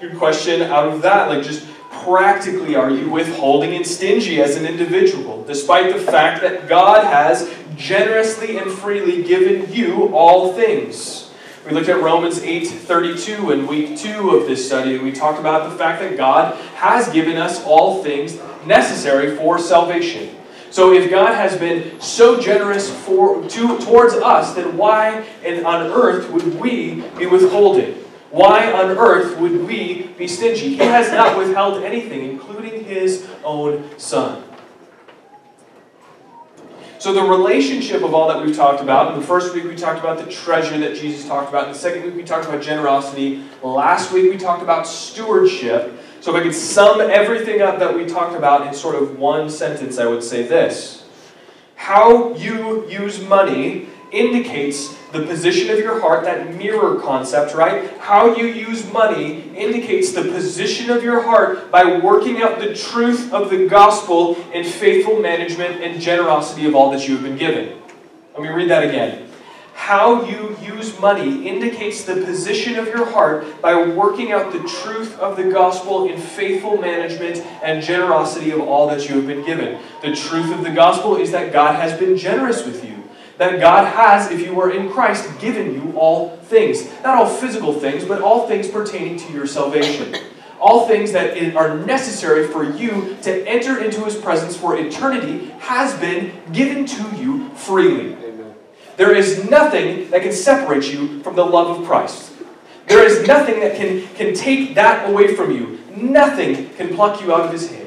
Good 0.00 0.16
question 0.16 0.62
out 0.62 0.88
of 0.88 1.02
that, 1.02 1.28
like 1.28 1.42
just 1.42 1.66
practically, 1.90 2.74
are 2.74 2.90
you 2.90 3.10
withholding 3.10 3.74
and 3.74 3.86
stingy 3.86 4.40
as 4.40 4.56
an 4.56 4.64
individual, 4.64 5.44
despite 5.44 5.92
the 5.92 6.00
fact 6.00 6.40
that 6.40 6.68
God 6.68 7.04
has 7.04 7.52
generously 7.76 8.56
and 8.56 8.70
freely 8.70 9.22
given 9.22 9.70
you 9.72 10.14
all 10.14 10.54
things? 10.54 11.29
We 11.66 11.72
looked 11.72 11.90
at 11.90 12.00
Romans 12.00 12.40
8:32 12.40 13.50
in 13.50 13.66
week 13.66 13.98
2 13.98 14.30
of 14.30 14.46
this 14.46 14.66
study 14.66 14.94
and 14.94 15.04
we 15.04 15.12
talked 15.12 15.38
about 15.38 15.70
the 15.70 15.76
fact 15.76 16.00
that 16.00 16.16
God 16.16 16.56
has 16.76 17.08
given 17.10 17.36
us 17.36 17.62
all 17.64 18.02
things 18.02 18.38
necessary 18.64 19.36
for 19.36 19.58
salvation. 19.58 20.30
So 20.70 20.94
if 20.94 21.10
God 21.10 21.34
has 21.34 21.58
been 21.58 22.00
so 22.00 22.40
generous 22.40 22.88
for 23.04 23.46
to, 23.46 23.78
towards 23.80 24.14
us, 24.14 24.54
then 24.54 24.78
why 24.78 25.26
and 25.44 25.66
on 25.66 25.88
earth 25.88 26.30
would 26.30 26.58
we 26.58 27.02
be 27.18 27.26
withholding? 27.26 27.92
Why 28.30 28.72
on 28.72 28.96
earth 28.96 29.36
would 29.38 29.66
we 29.66 30.04
be 30.16 30.28
stingy? 30.28 30.70
He 30.70 30.76
has 30.76 31.12
not 31.12 31.36
withheld 31.36 31.82
anything, 31.82 32.30
including 32.30 32.84
his 32.84 33.26
own 33.44 33.84
son. 33.98 34.44
So, 37.00 37.14
the 37.14 37.22
relationship 37.22 38.02
of 38.02 38.12
all 38.12 38.28
that 38.28 38.44
we've 38.44 38.54
talked 38.54 38.82
about, 38.82 39.14
in 39.14 39.20
the 39.20 39.26
first 39.26 39.54
week 39.54 39.64
we 39.64 39.74
talked 39.74 40.00
about 40.00 40.22
the 40.22 40.30
treasure 40.30 40.76
that 40.80 40.94
Jesus 40.94 41.26
talked 41.26 41.48
about. 41.48 41.64
In 41.64 41.72
the 41.72 41.78
second 41.78 42.04
week 42.04 42.14
we 42.14 42.22
talked 42.22 42.46
about 42.46 42.60
generosity. 42.60 43.42
Last 43.62 44.12
week 44.12 44.30
we 44.30 44.36
talked 44.36 44.62
about 44.62 44.86
stewardship. 44.86 45.98
So, 46.20 46.36
if 46.36 46.42
I 46.42 46.44
could 46.44 46.54
sum 46.54 47.00
everything 47.00 47.62
up 47.62 47.78
that 47.78 47.96
we 47.96 48.04
talked 48.04 48.36
about 48.36 48.66
in 48.66 48.74
sort 48.74 48.96
of 48.96 49.18
one 49.18 49.48
sentence, 49.48 49.96
I 49.96 50.08
would 50.08 50.22
say 50.22 50.42
this 50.42 51.06
How 51.74 52.34
you 52.34 52.86
use 52.86 53.18
money 53.18 53.88
indicates 54.12 54.96
the 55.12 55.26
position 55.26 55.70
of 55.70 55.78
your 55.78 56.00
heart, 56.00 56.24
that 56.24 56.54
mirror 56.54 57.00
concept, 57.00 57.54
right? 57.54 57.98
How 57.98 58.34
you 58.34 58.46
use 58.46 58.90
money 58.92 59.42
indicates 59.56 60.12
the 60.12 60.22
position 60.22 60.90
of 60.90 61.02
your 61.02 61.22
heart 61.22 61.70
by 61.70 61.98
working 61.98 62.42
out 62.42 62.58
the 62.58 62.74
truth 62.74 63.32
of 63.32 63.50
the 63.50 63.66
gospel 63.66 64.36
in 64.52 64.64
faithful 64.64 65.20
management 65.20 65.82
and 65.82 66.00
generosity 66.00 66.66
of 66.66 66.74
all 66.74 66.90
that 66.92 67.08
you 67.08 67.14
have 67.14 67.24
been 67.24 67.38
given. 67.38 67.80
Let 68.34 68.42
me 68.42 68.48
read 68.48 68.70
that 68.70 68.84
again. 68.84 69.26
How 69.74 70.24
you 70.24 70.56
use 70.62 71.00
money 71.00 71.48
indicates 71.48 72.04
the 72.04 72.16
position 72.16 72.78
of 72.78 72.86
your 72.86 73.10
heart 73.10 73.60
by 73.62 73.82
working 73.82 74.30
out 74.30 74.52
the 74.52 74.60
truth 74.60 75.18
of 75.18 75.36
the 75.36 75.50
gospel 75.50 76.08
in 76.08 76.20
faithful 76.20 76.76
management 76.76 77.38
and 77.62 77.82
generosity 77.82 78.50
of 78.50 78.60
all 78.60 78.86
that 78.88 79.08
you 79.08 79.16
have 79.16 79.26
been 79.26 79.44
given. 79.44 79.80
The 80.02 80.14
truth 80.14 80.52
of 80.52 80.62
the 80.62 80.70
gospel 80.70 81.16
is 81.16 81.32
that 81.32 81.52
God 81.52 81.76
has 81.76 81.98
been 81.98 82.16
generous 82.16 82.64
with 82.64 82.84
you 82.84 82.89
that 83.40 83.58
God 83.58 83.86
has, 83.86 84.30
if 84.30 84.42
you 84.42 84.60
are 84.60 84.70
in 84.70 84.90
Christ, 84.90 85.26
given 85.40 85.72
you 85.72 85.98
all 85.98 86.36
things. 86.42 86.84
Not 87.02 87.16
all 87.16 87.26
physical 87.26 87.72
things, 87.72 88.04
but 88.04 88.20
all 88.20 88.46
things 88.46 88.68
pertaining 88.68 89.16
to 89.16 89.32
your 89.32 89.46
salvation. 89.46 90.14
All 90.60 90.86
things 90.86 91.12
that 91.12 91.56
are 91.56 91.74
necessary 91.74 92.48
for 92.48 92.62
you 92.62 93.16
to 93.22 93.48
enter 93.48 93.82
into 93.82 94.04
His 94.04 94.14
presence 94.14 94.58
for 94.58 94.76
eternity 94.76 95.46
has 95.60 95.98
been 95.98 96.34
given 96.52 96.84
to 96.84 97.16
you 97.16 97.48
freely. 97.54 98.12
Amen. 98.12 98.54
There 98.98 99.16
is 99.16 99.48
nothing 99.48 100.10
that 100.10 100.20
can 100.20 100.32
separate 100.32 100.92
you 100.92 101.22
from 101.22 101.34
the 101.34 101.46
love 101.46 101.80
of 101.80 101.86
Christ. 101.86 102.32
There 102.88 103.02
is 103.02 103.26
nothing 103.26 103.60
that 103.60 103.74
can, 103.74 104.06
can 104.16 104.34
take 104.34 104.74
that 104.74 105.08
away 105.08 105.34
from 105.34 105.50
you. 105.50 105.80
Nothing 105.96 106.68
can 106.74 106.94
pluck 106.94 107.22
you 107.22 107.32
out 107.32 107.46
of 107.46 107.52
His 107.52 107.70
hand. 107.70 107.79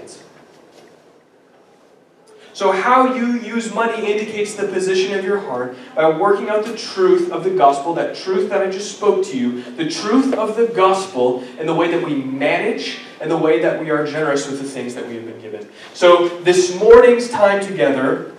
So, 2.54 2.72
how 2.72 3.16
you 3.16 3.40
use 3.40 3.74
money 3.74 4.12
indicates 4.12 4.54
the 4.54 4.68
position 4.68 5.18
of 5.18 5.26
your 5.26 5.40
heart 5.40 5.76
by 5.96 6.08
working 6.16 6.50
out 6.50 6.66
the 6.66 6.78
truth 6.78 7.32
of 7.32 7.44
the 7.44 7.50
gospel, 7.50 7.96
that 7.96 8.16
truth 8.16 8.50
that 8.50 8.62
I 8.62 8.70
just 8.70 8.96
spoke 8.96 9.26
to 9.28 9.38
you, 9.38 9.64
the 9.76 9.90
truth 9.90 10.36
of 10.36 10.56
the 10.56 10.68
gospel, 10.68 11.44
and 11.58 11.68
the 11.68 11.74
way 11.74 11.90
that 11.90 12.06
we 12.06 12.14
manage 12.14 13.00
and 13.20 13.32
the 13.32 13.38
way 13.38 13.60
that 13.62 13.80
we 13.80 13.90
are 13.90 14.06
generous 14.06 14.48
with 14.48 14.62
the 14.62 14.68
things 14.68 14.94
that 14.94 15.08
we 15.08 15.16
have 15.16 15.26
been 15.26 15.42
given. 15.42 15.68
So, 15.96 16.28
this 16.42 16.78
morning's 16.78 17.30
time 17.30 17.66
together, 17.66 18.33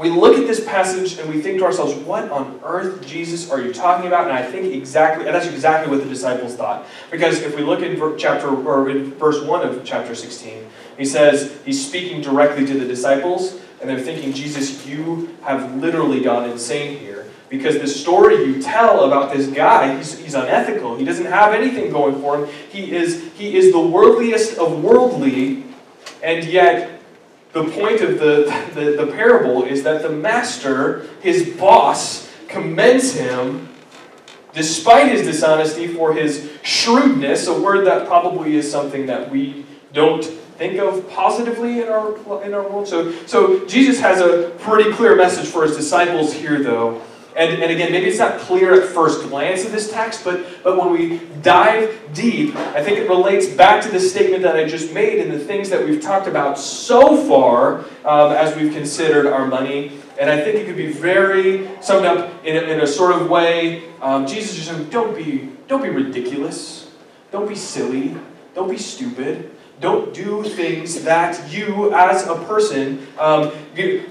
we 0.00 0.08
look 0.08 0.38
at 0.38 0.46
this 0.46 0.64
passage 0.64 1.18
and 1.18 1.28
we 1.28 1.42
think 1.42 1.58
to 1.58 1.64
ourselves, 1.64 1.94
what 1.94 2.30
on 2.30 2.58
earth, 2.64 3.06
Jesus, 3.06 3.50
are 3.50 3.60
you 3.60 3.70
talking 3.72 4.06
about? 4.06 4.24
And 4.24 4.32
I 4.32 4.42
think 4.42 4.74
exactly, 4.74 5.26
and 5.26 5.34
that's 5.34 5.46
exactly 5.46 5.94
what 5.94 6.02
the 6.02 6.08
disciples 6.08 6.54
thought. 6.54 6.86
Because 7.10 7.42
if 7.42 7.54
we 7.54 7.62
look 7.62 7.80
in 7.80 7.98
chapter, 8.16 8.48
or 8.48 8.88
in 8.88 9.12
verse 9.14 9.42
1 9.42 9.66
of 9.66 9.84
chapter 9.84 10.14
16, 10.14 10.66
he 10.96 11.04
says, 11.04 11.60
he's 11.66 11.86
speaking 11.86 12.22
directly 12.22 12.64
to 12.66 12.78
the 12.78 12.86
disciples, 12.86 13.60
and 13.80 13.90
they're 13.90 14.00
thinking, 14.00 14.32
Jesus, 14.32 14.86
you 14.86 15.36
have 15.42 15.76
literally 15.76 16.22
gone 16.22 16.48
insane 16.48 16.98
here. 16.98 17.26
Because 17.50 17.78
the 17.78 17.88
story 17.88 18.44
you 18.44 18.62
tell 18.62 19.04
about 19.04 19.34
this 19.34 19.48
guy, 19.48 19.96
he's, 19.96 20.16
he's 20.18 20.34
unethical. 20.34 20.96
He 20.96 21.04
doesn't 21.04 21.26
have 21.26 21.52
anything 21.52 21.90
going 21.90 22.20
for 22.22 22.38
him. 22.38 22.54
He 22.70 22.92
is, 22.92 23.30
he 23.34 23.56
is 23.56 23.72
the 23.72 23.78
worldliest 23.78 24.56
of 24.56 24.82
worldly, 24.82 25.64
and 26.22 26.44
yet 26.44 26.89
the 27.52 27.64
point 27.64 28.00
of 28.00 28.18
the, 28.18 28.70
the, 28.74 29.04
the 29.04 29.12
parable 29.12 29.64
is 29.64 29.82
that 29.82 30.02
the 30.02 30.10
master, 30.10 31.08
his 31.20 31.56
boss, 31.56 32.30
commends 32.48 33.14
him 33.14 33.68
despite 34.52 35.12
his 35.12 35.22
dishonesty 35.22 35.86
for 35.86 36.12
his 36.12 36.50
shrewdness, 36.62 37.46
a 37.46 37.60
word 37.60 37.86
that 37.86 38.06
probably 38.06 38.56
is 38.56 38.70
something 38.70 39.06
that 39.06 39.30
we 39.30 39.64
don't 39.92 40.24
think 40.24 40.78
of 40.78 41.08
positively 41.10 41.80
in 41.80 41.88
our, 41.88 42.16
in 42.42 42.52
our 42.52 42.68
world. 42.68 42.86
So, 42.86 43.12
so 43.26 43.64
Jesus 43.66 44.00
has 44.00 44.20
a 44.20 44.50
pretty 44.58 44.92
clear 44.92 45.16
message 45.16 45.46
for 45.46 45.62
his 45.62 45.76
disciples 45.76 46.32
here, 46.32 46.62
though. 46.62 47.00
And, 47.36 47.62
and 47.62 47.70
again, 47.70 47.92
maybe 47.92 48.06
it's 48.06 48.18
not 48.18 48.40
clear 48.40 48.82
at 48.82 48.88
first 48.88 49.28
glance 49.28 49.64
of 49.64 49.72
this 49.72 49.90
text, 49.90 50.24
but, 50.24 50.44
but 50.64 50.76
when 50.76 50.90
we 50.90 51.20
dive 51.42 51.96
deep, 52.12 52.56
I 52.56 52.82
think 52.82 52.98
it 52.98 53.08
relates 53.08 53.46
back 53.46 53.82
to 53.84 53.88
the 53.88 54.00
statement 54.00 54.42
that 54.42 54.56
I 54.56 54.66
just 54.66 54.92
made 54.92 55.20
and 55.20 55.30
the 55.30 55.38
things 55.38 55.70
that 55.70 55.84
we've 55.84 56.02
talked 56.02 56.26
about 56.26 56.58
so 56.58 57.16
far 57.28 57.80
um, 58.04 58.32
as 58.32 58.56
we've 58.56 58.72
considered 58.72 59.26
our 59.26 59.46
money. 59.46 59.92
And 60.18 60.28
I 60.28 60.40
think 60.42 60.56
it 60.56 60.66
could 60.66 60.76
be 60.76 60.92
very 60.92 61.70
summed 61.80 62.04
up 62.04 62.44
in 62.44 62.56
a, 62.56 62.60
in 62.60 62.80
a 62.80 62.86
sort 62.86 63.14
of 63.14 63.30
way. 63.30 63.88
Um, 64.02 64.26
Jesus 64.26 64.56
just 64.56 64.68
said, 64.68 64.90
don't 64.90 65.16
be, 65.16 65.50
don't 65.68 65.82
be 65.82 65.88
ridiculous. 65.88 66.90
Don't 67.30 67.48
be 67.48 67.54
silly. 67.54 68.16
Don't 68.54 68.68
be 68.68 68.76
stupid. 68.76 69.50
Don't 69.80 70.12
do 70.12 70.44
things 70.44 71.02
that 71.04 71.50
you, 71.50 71.94
as 71.94 72.26
a 72.26 72.34
person, 72.44 73.06
um, 73.18 73.50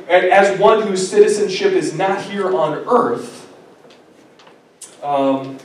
as 0.09 0.59
one 0.59 0.81
whose 0.81 1.07
citizenship 1.07 1.73
is 1.73 1.93
not 1.93 2.23
here 2.23 2.57
on 2.57 2.73
earth, 2.87 3.47
um, 5.03 5.59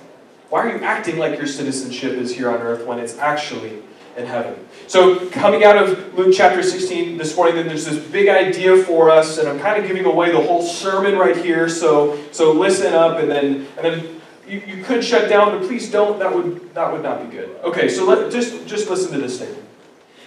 why 0.51 0.67
are 0.67 0.77
you 0.77 0.85
acting 0.85 1.19
like 1.19 1.39
your 1.39 1.47
citizenship 1.47 2.13
is 2.13 2.35
here 2.37 2.51
on 2.51 2.61
earth 2.61 2.87
when 2.87 2.99
it's 2.99 3.19
actually 3.19 3.83
in 4.17 4.27
heaven? 4.27 4.55
So, 4.87 5.29
coming 5.31 5.65
out 5.65 5.79
of 5.79 6.15
Luke 6.15 6.35
chapter 6.37 6.63
16 6.63 7.17
this 7.17 7.35
morning, 7.35 7.57
then 7.57 7.67
there's 7.67 7.87
this 7.87 7.99
big 7.99 8.29
idea 8.29 8.77
for 8.85 9.11
us, 9.11 9.39
and 9.39 9.49
I'm 9.49 9.59
kind 9.59 9.83
of 9.83 9.89
giving 9.89 10.05
away 10.05 10.31
the 10.31 10.41
whole 10.41 10.63
sermon 10.63 11.17
right 11.17 11.37
here. 11.37 11.69
So, 11.69 12.23
so 12.31 12.53
listen 12.53 12.93
up, 12.93 13.19
and 13.19 13.31
then 13.31 13.67
and 13.79 13.85
then 13.85 14.21
you, 14.47 14.63
you 14.67 14.85
could 14.85 15.03
shut 15.03 15.31
down, 15.31 15.59
but 15.59 15.67
please 15.67 15.91
don't. 15.91 16.19
That 16.19 16.35
would 16.35 16.75
that 16.75 16.93
would 16.93 17.03
not 17.03 17.29
be 17.29 17.35
good. 17.35 17.57
Okay, 17.65 17.89
so 17.89 18.05
let 18.05 18.31
just 18.31 18.67
just 18.67 18.91
listen 18.91 19.11
to 19.13 19.19
this 19.19 19.37
statement. 19.37 19.64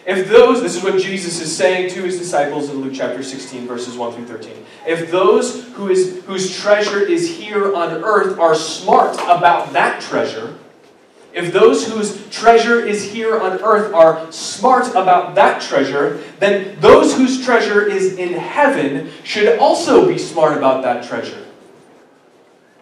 If 0.08 0.30
those, 0.30 0.62
this 0.62 0.78
is 0.78 0.84
what 0.84 0.98
Jesus 1.02 1.42
is 1.42 1.54
saying 1.54 1.90
to 1.92 2.04
his 2.04 2.18
disciples 2.18 2.70
in 2.70 2.78
Luke 2.78 2.94
chapter 2.96 3.22
16, 3.22 3.68
verses 3.68 3.98
1 3.98 4.14
through 4.14 4.26
13. 4.26 4.54
If 4.88 5.12
those 5.12 5.66
who 5.74 5.90
is, 5.90 6.24
whose 6.24 6.58
treasure 6.58 7.02
is 7.02 7.30
here 7.38 7.76
on 7.76 7.92
earth 8.06 8.40
are 8.40 8.56
smart 8.56 9.16
about 9.16 9.74
that 9.74 10.02
treasure, 10.02 10.56
if 11.34 11.52
those 11.52 11.86
whose 11.86 12.26
treasure 12.30 12.80
is 12.80 13.04
here 13.12 13.38
on 13.38 13.60
earth 13.62 13.94
are 13.94 14.32
smart 14.32 14.88
about 14.92 15.36
that 15.36 15.62
treasure, 15.62 16.24
then 16.40 16.80
those 16.80 17.14
whose 17.18 17.44
treasure 17.44 17.86
is 17.86 18.18
in 18.18 18.32
heaven 18.32 19.12
should 19.26 19.60
also 19.60 20.08
be 20.08 20.18
smart 20.18 20.58
about 20.58 20.84
that 20.84 21.04
treasure. 21.04 21.46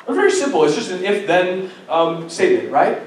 Very 0.08 0.30
simple. 0.30 0.64
It's 0.64 0.76
just 0.76 0.92
an 0.92 1.04
if 1.04 1.26
then 1.26 1.72
um, 1.90 2.30
statement, 2.30 2.72
right? 2.72 3.02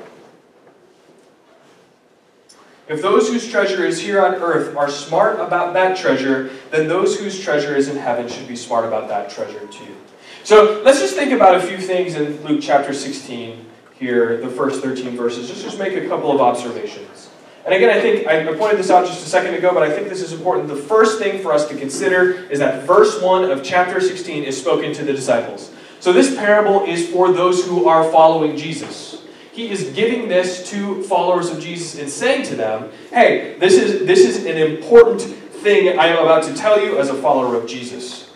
If 2.88 3.02
those 3.02 3.28
whose 3.28 3.46
treasure 3.46 3.84
is 3.84 4.00
here 4.00 4.24
on 4.24 4.36
earth 4.36 4.74
are 4.74 4.88
smart 4.88 5.38
about 5.40 5.74
that 5.74 5.96
treasure, 5.96 6.50
then 6.70 6.88
those 6.88 7.20
whose 7.20 7.38
treasure 7.38 7.76
is 7.76 7.88
in 7.88 7.96
heaven 7.96 8.28
should 8.28 8.48
be 8.48 8.56
smart 8.56 8.86
about 8.86 9.08
that 9.08 9.28
treasure 9.28 9.66
too. 9.66 9.94
So 10.42 10.80
let's 10.84 10.98
just 10.98 11.14
think 11.14 11.32
about 11.32 11.54
a 11.54 11.60
few 11.60 11.76
things 11.76 12.14
in 12.14 12.42
Luke 12.44 12.60
chapter 12.62 12.94
16 12.94 13.66
here, 13.98 14.38
the 14.38 14.48
first 14.48 14.82
13 14.82 15.16
verses. 15.16 15.48
Just, 15.48 15.62
just 15.62 15.78
make 15.78 16.02
a 16.02 16.08
couple 16.08 16.32
of 16.32 16.40
observations. 16.40 17.28
And 17.66 17.74
again, 17.74 17.90
I 17.90 18.00
think 18.00 18.26
I 18.26 18.54
pointed 18.54 18.78
this 18.78 18.88
out 18.88 19.06
just 19.06 19.26
a 19.26 19.28
second 19.28 19.54
ago, 19.54 19.74
but 19.74 19.82
I 19.82 19.90
think 19.90 20.08
this 20.08 20.22
is 20.22 20.32
important. 20.32 20.68
The 20.68 20.76
first 20.76 21.18
thing 21.18 21.42
for 21.42 21.52
us 21.52 21.68
to 21.68 21.76
consider 21.76 22.32
is 22.50 22.58
that 22.60 22.86
verse 22.86 23.20
1 23.20 23.50
of 23.50 23.62
chapter 23.62 24.00
16 24.00 24.44
is 24.44 24.58
spoken 24.58 24.94
to 24.94 25.04
the 25.04 25.12
disciples. 25.12 25.70
So 26.00 26.14
this 26.14 26.34
parable 26.34 26.84
is 26.86 27.10
for 27.10 27.32
those 27.32 27.66
who 27.66 27.86
are 27.86 28.10
following 28.10 28.56
Jesus 28.56 29.07
he 29.58 29.70
is 29.70 29.90
giving 29.90 30.28
this 30.28 30.70
to 30.70 31.02
followers 31.02 31.50
of 31.50 31.58
Jesus 31.58 31.98
and 31.98 32.08
saying 32.08 32.44
to 32.44 32.54
them, 32.54 32.92
hey, 33.10 33.56
this 33.58 33.74
is, 33.74 34.06
this 34.06 34.20
is 34.20 34.46
an 34.46 34.56
important 34.56 35.20
thing 35.20 35.98
I 35.98 36.06
am 36.06 36.22
about 36.22 36.44
to 36.44 36.54
tell 36.54 36.80
you 36.80 36.96
as 37.00 37.08
a 37.08 37.14
follower 37.14 37.56
of 37.56 37.66
Jesus. 37.66 38.30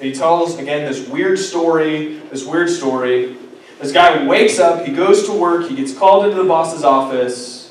And 0.00 0.08
he 0.08 0.12
tells, 0.12 0.58
again, 0.58 0.84
this 0.84 1.08
weird 1.08 1.38
story, 1.38 2.16
this 2.30 2.44
weird 2.44 2.70
story. 2.70 3.36
This 3.80 3.92
guy 3.92 4.26
wakes 4.26 4.58
up, 4.58 4.84
he 4.84 4.92
goes 4.92 5.26
to 5.26 5.32
work, 5.32 5.68
he 5.68 5.76
gets 5.76 5.96
called 5.96 6.24
into 6.24 6.36
the 6.36 6.48
boss's 6.48 6.82
office. 6.82 7.70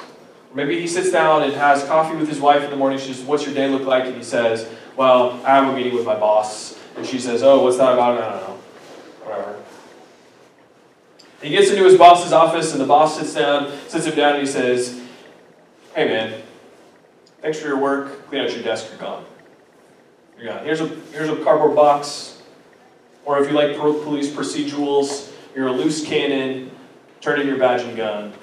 Maybe 0.54 0.80
he 0.80 0.88
sits 0.88 1.12
down 1.12 1.44
and 1.44 1.52
has 1.52 1.84
coffee 1.84 2.16
with 2.16 2.30
his 2.30 2.40
wife 2.40 2.64
in 2.64 2.70
the 2.70 2.78
morning. 2.78 3.00
She 3.00 3.12
says, 3.12 3.26
What's 3.26 3.46
your 3.46 3.54
day 3.54 3.68
look 3.68 3.84
like? 3.84 4.06
And 4.06 4.16
he 4.16 4.24
says, 4.24 4.66
Well, 4.96 5.34
I 5.46 5.56
have 5.56 5.74
a 5.74 5.76
meeting 5.76 5.94
with 5.94 6.06
my 6.06 6.16
boss. 6.16 6.80
And 6.96 7.06
she 7.06 7.20
says, 7.20 7.44
Oh, 7.44 7.64
what's 7.64 7.76
that 7.76 7.92
about? 7.92 8.18
I 8.18 8.30
don't 8.30 8.48
know. 8.48 8.57
He 11.42 11.50
gets 11.50 11.70
into 11.70 11.84
his 11.84 11.98
boss's 11.98 12.34
office, 12.34 12.72
and 12.72 12.82
the 12.82 12.86
boss 12.86 13.20
sits 13.20 13.34
down, 13.36 13.72
sits 13.88 14.06
him 14.06 14.16
down, 14.16 14.34
and 14.34 14.42
he 14.42 14.48
says, 14.48 15.00
Hey, 15.94 16.08
man, 16.08 16.42
thanks 17.42 17.60
for 17.60 17.68
your 17.68 17.78
work. 17.78 18.28
Clean 18.30 18.42
out 18.42 18.52
your 18.54 18.64
desk, 18.64 18.88
you're 18.90 19.00
gone. 19.00 19.24
You're 20.40 20.52
gone. 20.54 20.66
Here's 20.66 20.82
a, 20.82 20.88
here's 21.12 21.30
a 21.30 21.36
cardboard 21.44 21.76
box. 21.76 22.42
Or 23.26 23.40
if 23.40 23.50
you 23.50 23.56
like 23.56 23.76
police 23.78 24.30
procedurals, 24.30 25.32
you're 25.56 25.68
a 25.68 25.72
loose 25.72 26.04
cannon, 26.06 26.72
turn 27.22 27.40
in 27.40 27.48
your 27.48 27.58
badge 27.58 27.82
and 27.82 27.96
gun. 27.96 28.34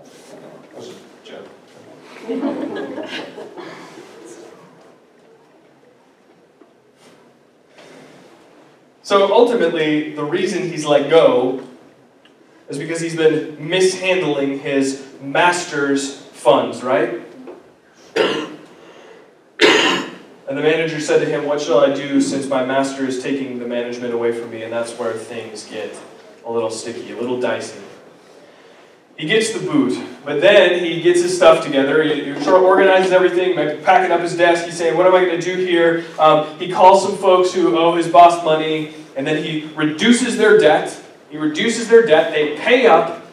That 0.00 0.76
was 0.76 0.88
a 0.88 0.94
joke. 1.24 1.46
so 9.02 9.32
ultimately, 9.32 10.14
the 10.14 10.24
reason 10.24 10.70
he's 10.70 10.86
let 10.86 11.10
go 11.10 11.62
is 12.68 12.78
because 12.78 13.00
he's 13.00 13.16
been 13.16 13.56
mishandling 13.68 14.60
his 14.60 15.06
master's 15.20 16.16
funds, 16.16 16.82
right? 16.82 17.20
and 18.16 18.58
the 20.48 20.62
manager 20.62 21.00
said 21.00 21.18
to 21.20 21.26
him, 21.26 21.44
What 21.46 21.60
shall 21.60 21.80
I 21.80 21.94
do 21.94 22.20
since 22.20 22.46
my 22.48 22.64
master 22.64 23.06
is 23.06 23.22
taking 23.22 23.58
the 23.58 23.66
management 23.66 24.14
away 24.14 24.32
from 24.32 24.50
me? 24.50 24.62
And 24.62 24.72
that's 24.72 24.98
where 24.98 25.12
things 25.12 25.64
get 25.64 25.98
a 26.46 26.52
little 26.52 26.70
sticky, 26.70 27.12
a 27.12 27.20
little 27.20 27.40
dicey. 27.40 27.80
He 29.16 29.28
gets 29.28 29.52
the 29.52 29.60
boot, 29.60 29.96
but 30.24 30.40
then 30.40 30.84
he 30.84 31.00
gets 31.00 31.22
his 31.22 31.36
stuff 31.36 31.64
together. 31.64 32.02
He, 32.02 32.24
he 32.24 32.42
sort 32.42 32.56
of 32.56 32.62
organizes 32.64 33.12
everything, 33.12 33.54
packing 33.84 34.10
up 34.10 34.20
his 34.20 34.36
desk. 34.36 34.64
He's 34.64 34.76
saying, 34.76 34.96
What 34.96 35.06
am 35.06 35.14
I 35.14 35.24
going 35.24 35.40
to 35.40 35.44
do 35.44 35.64
here? 35.64 36.04
Um, 36.18 36.58
he 36.58 36.70
calls 36.70 37.02
some 37.02 37.16
folks 37.18 37.52
who 37.52 37.78
owe 37.78 37.94
his 37.94 38.08
boss 38.08 38.44
money, 38.44 38.94
and 39.16 39.26
then 39.26 39.44
he 39.44 39.70
reduces 39.76 40.36
their 40.36 40.58
debt 40.58 41.00
he 41.34 41.38
reduces 41.38 41.88
their 41.88 42.06
debt, 42.06 42.32
they 42.32 42.56
pay 42.56 42.86
up, 42.86 43.26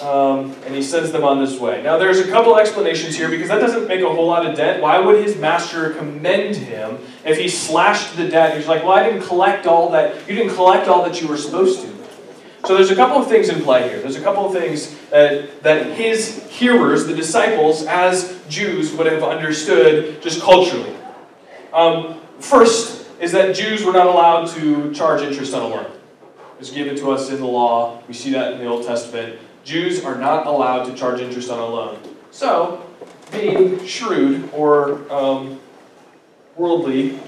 um, 0.00 0.54
and 0.64 0.72
he 0.72 0.80
sends 0.80 1.10
them 1.10 1.24
on 1.24 1.44
this 1.44 1.58
way. 1.58 1.82
Now, 1.82 1.98
there's 1.98 2.20
a 2.20 2.30
couple 2.30 2.56
explanations 2.56 3.16
here 3.16 3.28
because 3.28 3.48
that 3.48 3.58
doesn't 3.58 3.88
make 3.88 4.02
a 4.02 4.08
whole 4.08 4.28
lot 4.28 4.46
of 4.46 4.56
debt. 4.56 4.80
Why 4.80 5.00
would 5.00 5.20
his 5.20 5.36
master 5.36 5.94
commend 5.94 6.54
him 6.54 6.98
if 7.24 7.38
he 7.38 7.48
slashed 7.48 8.16
the 8.16 8.28
debt? 8.28 8.56
He's 8.56 8.68
like, 8.68 8.84
well, 8.84 8.92
I 8.92 9.02
didn't 9.02 9.26
collect 9.26 9.66
all 9.66 9.90
that. 9.90 10.14
You 10.28 10.36
didn't 10.36 10.54
collect 10.54 10.86
all 10.86 11.02
that 11.02 11.20
you 11.20 11.26
were 11.26 11.36
supposed 11.36 11.80
to. 11.80 11.92
So 12.68 12.76
there's 12.76 12.92
a 12.92 12.94
couple 12.94 13.20
of 13.20 13.26
things 13.26 13.48
in 13.48 13.62
play 13.62 13.88
here. 13.88 14.00
There's 14.00 14.14
a 14.14 14.22
couple 14.22 14.46
of 14.46 14.52
things 14.52 14.96
that, 15.10 15.60
that 15.64 15.96
his 15.96 16.46
hearers, 16.50 17.08
the 17.08 17.16
disciples, 17.16 17.84
as 17.86 18.40
Jews, 18.48 18.92
would 18.92 19.08
have 19.08 19.24
understood 19.24 20.22
just 20.22 20.40
culturally. 20.40 20.94
Um, 21.72 22.20
first 22.38 23.08
is 23.18 23.32
that 23.32 23.56
Jews 23.56 23.84
were 23.84 23.92
not 23.92 24.06
allowed 24.06 24.46
to 24.50 24.94
charge 24.94 25.22
interest 25.22 25.52
on 25.52 25.62
a 25.62 25.66
loan 25.66 25.92
is 26.62 26.70
given 26.70 26.96
to 26.96 27.10
us 27.10 27.28
in 27.30 27.40
the 27.40 27.46
law. 27.46 28.00
We 28.06 28.14
see 28.14 28.30
that 28.32 28.52
in 28.52 28.58
the 28.58 28.66
Old 28.66 28.86
Testament. 28.86 29.38
Jews 29.64 30.04
are 30.04 30.16
not 30.16 30.46
allowed 30.46 30.84
to 30.84 30.94
charge 30.94 31.20
interest 31.20 31.50
on 31.50 31.58
a 31.58 31.66
loan. 31.66 31.98
So, 32.30 32.86
being 33.30 33.84
shrewd 33.84 34.48
or 34.52 35.12
um, 35.12 35.60
worldly 36.56 37.18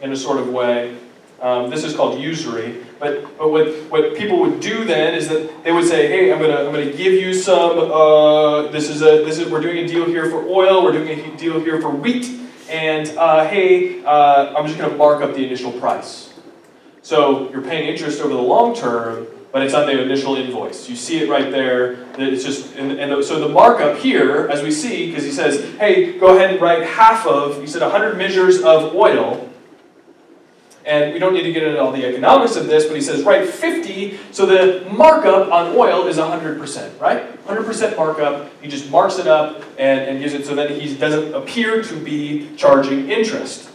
in 0.00 0.12
a 0.12 0.16
sort 0.16 0.38
of 0.38 0.48
way, 0.48 0.96
um, 1.40 1.70
this 1.70 1.84
is 1.84 1.94
called 1.94 2.20
usury. 2.20 2.84
But, 2.98 3.38
but 3.38 3.50
what, 3.50 3.68
what 3.90 4.16
people 4.16 4.40
would 4.40 4.60
do 4.60 4.84
then 4.84 5.14
is 5.14 5.28
that 5.28 5.64
they 5.64 5.70
would 5.70 5.84
say, 5.84 6.08
hey, 6.08 6.32
I'm 6.32 6.40
gonna 6.40 6.56
I'm 6.56 6.72
gonna 6.72 6.92
give 6.92 7.12
you 7.12 7.32
some. 7.32 7.78
Uh, 7.78 8.68
this 8.72 8.88
is 8.90 9.02
a 9.02 9.24
this 9.24 9.38
is 9.38 9.48
we're 9.48 9.60
doing 9.60 9.78
a 9.78 9.86
deal 9.86 10.04
here 10.04 10.28
for 10.28 10.44
oil. 10.46 10.82
We're 10.82 10.92
doing 10.92 11.08
a 11.08 11.36
deal 11.36 11.60
here 11.60 11.80
for 11.80 11.90
wheat. 11.90 12.28
And 12.68 13.08
uh, 13.16 13.48
hey, 13.48 14.04
uh, 14.04 14.54
I'm 14.56 14.66
just 14.66 14.78
gonna 14.78 14.96
mark 14.96 15.22
up 15.22 15.34
the 15.34 15.46
initial 15.46 15.70
price. 15.72 16.27
So 17.02 17.50
you're 17.50 17.62
paying 17.62 17.88
interest 17.88 18.20
over 18.20 18.34
the 18.34 18.40
long 18.40 18.74
term, 18.74 19.26
but 19.52 19.62
it's 19.62 19.74
on 19.74 19.86
the 19.86 20.02
initial 20.02 20.36
invoice. 20.36 20.88
You 20.88 20.96
see 20.96 21.20
it 21.20 21.30
right 21.30 21.50
there. 21.50 22.04
It's 22.18 22.44
just, 22.44 22.76
and, 22.76 22.92
and 22.92 23.24
so 23.24 23.40
the 23.40 23.48
markup 23.48 23.98
here, 23.98 24.48
as 24.48 24.62
we 24.62 24.70
see, 24.70 25.06
because 25.06 25.24
he 25.24 25.30
says, 25.30 25.74
hey, 25.78 26.18
go 26.18 26.36
ahead 26.36 26.50
and 26.50 26.60
write 26.60 26.82
half 26.84 27.26
of, 27.26 27.60
he 27.60 27.66
said 27.66 27.82
100 27.82 28.18
measures 28.18 28.62
of 28.62 28.94
oil, 28.94 29.48
and 30.88 31.12
we 31.12 31.18
don't 31.18 31.34
need 31.34 31.42
to 31.42 31.52
get 31.52 31.62
into 31.62 31.80
all 31.80 31.92
the 31.92 32.06
economics 32.06 32.56
of 32.56 32.66
this, 32.66 32.86
but 32.86 32.94
he 32.94 33.02
says, 33.02 33.22
write 33.22 33.48
50, 33.48 34.18
so 34.32 34.46
the 34.46 34.88
markup 34.90 35.52
on 35.52 35.76
oil 35.76 36.06
is 36.06 36.16
100%, 36.16 37.00
right? 37.00 37.44
100% 37.46 37.96
markup, 37.96 38.50
he 38.62 38.68
just 38.68 38.90
marks 38.90 39.18
it 39.18 39.26
up 39.26 39.62
and, 39.78 40.00
and 40.00 40.20
gives 40.20 40.32
it 40.32 40.46
so 40.46 40.54
that 40.54 40.70
he 40.70 40.94
doesn't 40.94 41.34
appear 41.34 41.82
to 41.82 41.96
be 41.96 42.54
charging 42.56 43.10
interest. 43.10 43.70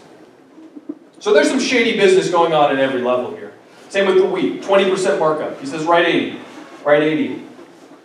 So 1.24 1.34
there's 1.34 1.48
some 1.48 1.62
shady 1.62 1.96
business 1.96 2.30
going 2.30 2.52
on 2.52 2.70
at 2.70 2.80
every 2.80 3.02
level 3.02 3.34
here. 3.34 3.54
Same 3.88 4.08
with 4.08 4.18
the 4.18 4.26
wheat, 4.26 4.62
20% 4.62 5.20
markup. 5.20 5.58
He 5.62 5.66
says, 5.66 5.86
write 5.86 6.06
80, 6.06 6.38
write 6.84 7.02
80. 7.02 7.42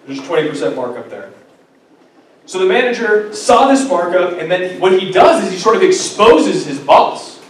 There's 0.06 0.20
20% 0.20 0.76
markup 0.76 1.10
there. 1.10 1.32
So 2.46 2.60
the 2.60 2.66
manager 2.66 3.34
saw 3.34 3.66
this 3.66 3.88
markup, 3.88 4.38
and 4.38 4.48
then 4.48 4.80
what 4.80 5.00
he 5.00 5.10
does 5.10 5.44
is 5.44 5.50
he 5.50 5.58
sort 5.58 5.74
of 5.74 5.82
exposes 5.82 6.64
his 6.64 6.78
boss. 6.78 7.40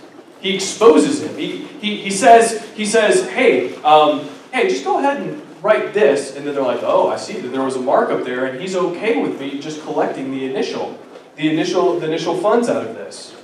He 0.41 0.55
exposes 0.55 1.23
him. 1.23 1.37
He, 1.37 1.59
he, 1.83 1.99
he 1.99 2.11
says, 2.13 2.67
he 2.75 2.87
says, 2.87 3.29
hey, 3.29 3.77
um, 3.83 4.27
hey, 4.55 4.71
just 4.71 4.87
go 4.87 5.01
ahead 5.01 5.21
and 5.21 5.43
write 5.63 5.93
this. 5.93 6.35
And 6.35 6.47
then 6.47 6.55
they're 6.55 6.65
like, 6.65 6.83
oh, 6.83 7.09
I 7.09 7.17
see 7.17 7.35
that 7.41 7.49
there 7.49 7.63
was 7.63 7.77
a 7.77 7.83
markup 7.83 8.25
there, 8.25 8.47
and 8.47 8.59
he's 8.59 8.75
okay 8.75 9.21
with 9.21 9.39
me 9.39 9.61
just 9.61 9.83
collecting 9.83 10.31
the 10.31 10.47
initial, 10.47 10.99
the 11.37 11.51
initial, 11.51 12.01
the 12.01 12.07
initial 12.07 12.39
funds 12.39 12.71
out 12.71 12.87
of 12.87 12.95
this. 12.95 13.35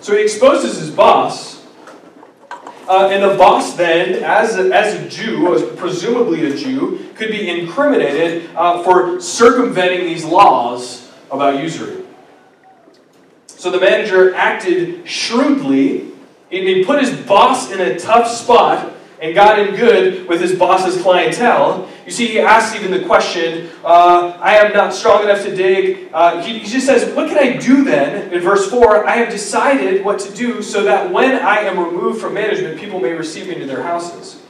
So 0.00 0.16
he 0.16 0.22
exposes 0.22 0.78
his 0.78 0.90
boss, 0.90 1.62
uh, 2.88 3.08
and 3.12 3.22
the 3.22 3.36
boss 3.36 3.76
then, 3.76 4.22
as 4.24 4.56
a, 4.56 4.72
as 4.74 4.94
a 4.94 5.08
Jew, 5.08 5.54
as 5.54 5.62
presumably 5.78 6.50
a 6.50 6.56
Jew, 6.56 7.06
could 7.14 7.30
be 7.30 7.48
incriminated 7.48 8.48
uh, 8.56 8.82
for 8.82 9.20
circumventing 9.20 10.06
these 10.06 10.24
laws 10.24 11.12
about 11.30 11.62
usury. 11.62 12.02
So 13.46 13.70
the 13.70 13.78
manager 13.78 14.34
acted 14.34 15.06
shrewdly. 15.06 16.08
He 16.48 16.84
put 16.84 17.00
his 17.00 17.14
boss 17.26 17.70
in 17.70 17.80
a 17.80 17.98
tough 17.98 18.26
spot 18.26 18.89
and 19.20 19.34
got 19.34 19.58
in 19.58 19.76
good 19.76 20.26
with 20.26 20.40
his 20.40 20.54
boss's 20.54 21.00
clientele. 21.02 21.88
You 22.06 22.12
see, 22.12 22.26
he 22.26 22.40
asks 22.40 22.74
even 22.74 22.90
the 22.90 23.04
question, 23.04 23.68
uh, 23.84 24.38
I 24.40 24.56
am 24.56 24.72
not 24.72 24.94
strong 24.94 25.22
enough 25.22 25.42
to 25.42 25.54
dig. 25.54 26.08
Uh, 26.12 26.42
he, 26.42 26.58
he, 26.60 26.66
just 26.66 26.86
says, 26.86 27.14
What 27.14 27.28
can 27.28 27.38
I 27.38 27.56
do 27.56 27.84
then? 27.84 28.32
In 28.32 28.40
verse 28.40 28.70
4, 28.70 29.06
I 29.06 29.16
have 29.16 29.30
decided 29.30 30.04
what 30.04 30.18
to 30.20 30.34
do 30.34 30.62
so 30.62 30.84
that 30.84 31.12
when 31.12 31.36
I 31.36 31.58
am 31.58 31.78
removed 31.78 32.20
from 32.20 32.34
management, 32.34 32.80
people 32.80 32.98
may 32.98 33.12
receive 33.12 33.46
me 33.46 33.54
into 33.54 33.66
their 33.66 33.82
houses. 33.82 34.42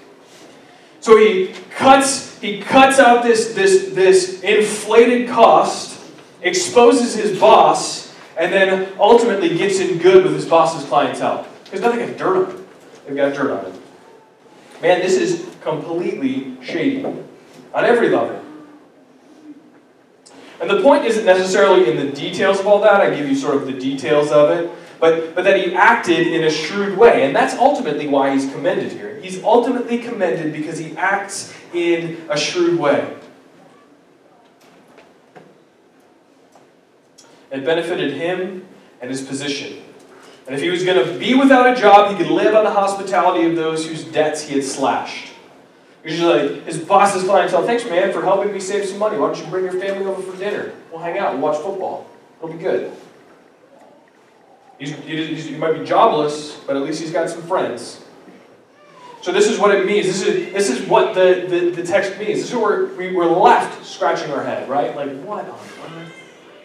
So 1.00 1.17
he 1.17 1.55
cuts, 1.71 2.39
he 2.39 2.61
cuts 2.61 2.99
out 2.99 3.23
this, 3.23 3.55
this, 3.55 3.91
this 3.95 4.43
inflated 4.43 5.29
cost, 5.29 6.00
exposes 6.43 7.15
his 7.15 7.41
boss, 7.41 8.15
and 8.39 8.53
then 8.53 8.93
ultimately 8.99 9.57
gets 9.57 9.81
in 9.81 9.99
good 9.99 10.25
with 10.25 10.35
his 10.35 10.47
boss's 10.47 10.87
clientele. 10.89 11.47
Because 11.65 11.81
now 11.81 11.93
they 11.93 12.07
got 12.07 12.17
dirt 12.17 12.37
on 12.37 12.55
him. 12.55 12.67
They've 13.07 13.17
got 13.17 13.35
dirt 13.35 13.50
on 13.50 13.73
him. 13.73 13.80
Man, 14.81 15.01
this 15.01 15.17
is 15.17 15.47
completely 15.61 16.57
shady 16.63 17.05
on 17.05 17.85
every 17.85 18.09
level. 18.09 18.43
And 20.61 20.69
the 20.69 20.83
point 20.83 21.07
isn't 21.07 21.25
necessarily 21.25 21.91
in 21.91 21.97
the 21.97 22.13
details 22.13 22.61
of 22.61 22.67
all 22.67 22.81
that. 22.83 23.01
I 23.01 23.15
give 23.15 23.29
you 23.29 23.35
sort 23.35 23.57
of 23.57 23.67
the 23.67 23.73
details 23.73 24.31
of 24.31 24.51
it. 24.51 24.71
But, 24.99 25.35
but 25.35 25.45
that 25.45 25.57
he 25.57 25.75
acted 25.75 26.27
in 26.27 26.45
a 26.45 26.51
shrewd 26.51 26.99
way. 26.99 27.25
And 27.25 27.35
that's 27.35 27.55
ultimately 27.55 28.07
why 28.07 28.35
he's 28.35 28.51
commended 28.53 28.93
here. 28.93 29.19
He's 29.21 29.43
ultimately 29.43 29.99
commended 29.99 30.53
because 30.53 30.79
he 30.79 30.95
acts 30.97 31.55
in 31.73 32.27
a 32.29 32.37
shrewd 32.37 32.79
way. 32.79 33.17
It 37.51 37.65
benefited 37.65 38.13
him 38.13 38.67
and 39.01 39.11
his 39.11 39.23
position. 39.23 39.83
And 40.50 40.59
if 40.59 40.64
he 40.64 40.71
was 40.71 40.83
going 40.83 41.07
to 41.07 41.16
be 41.16 41.33
without 41.35 41.78
a 41.78 41.80
job, 41.80 42.11
he 42.11 42.16
could 42.16 42.33
live 42.33 42.57
on 42.57 42.64
the 42.64 42.73
hospitality 42.73 43.47
of 43.47 43.54
those 43.54 43.87
whose 43.87 44.02
debts 44.02 44.42
he 44.42 44.57
had 44.57 44.64
slashed. 44.64 45.33
Usually, 46.04 46.49
like, 46.49 46.64
his 46.64 46.76
boss's 46.76 47.23
clientele, 47.23 47.64
thanks, 47.64 47.85
man, 47.85 48.12
for 48.12 48.21
helping 48.21 48.52
me 48.52 48.59
save 48.59 48.85
some 48.85 48.99
money. 48.99 49.16
Why 49.16 49.28
don't 49.28 49.38
you 49.38 49.49
bring 49.49 49.62
your 49.62 49.80
family 49.80 50.07
over 50.07 50.21
for 50.21 50.37
dinner? 50.37 50.73
We'll 50.90 51.02
hang 51.02 51.19
out 51.19 51.35
and 51.35 51.40
watch 51.40 51.59
football. 51.59 52.11
It'll 52.38 52.52
be 52.52 52.61
good. 52.61 52.92
He's, 54.80 54.92
he's, 55.04 55.45
he 55.45 55.57
might 55.57 55.78
be 55.78 55.85
jobless, 55.85 56.57
but 56.66 56.75
at 56.75 56.83
least 56.83 57.00
he's 57.00 57.12
got 57.12 57.30
some 57.30 57.42
friends. 57.42 58.04
So 59.23 59.30
this 59.30 59.47
is 59.47 59.57
what 59.57 59.73
it 59.73 59.87
means. 59.87 60.07
This 60.07 60.23
is, 60.23 60.52
this 60.52 60.69
is 60.69 60.88
what 60.88 61.14
the, 61.14 61.47
the, 61.49 61.80
the 61.80 61.87
text 61.87 62.19
means. 62.19 62.40
This 62.40 62.50
is 62.50 62.57
where 62.57 62.87
we 62.87 63.12
were 63.12 63.26
left 63.26 63.87
scratching 63.87 64.33
our 64.33 64.42
head, 64.42 64.69
right? 64.69 64.97
Like, 64.97 65.12
what 65.23 65.45
on 65.45 65.50
earth? 65.50 66.12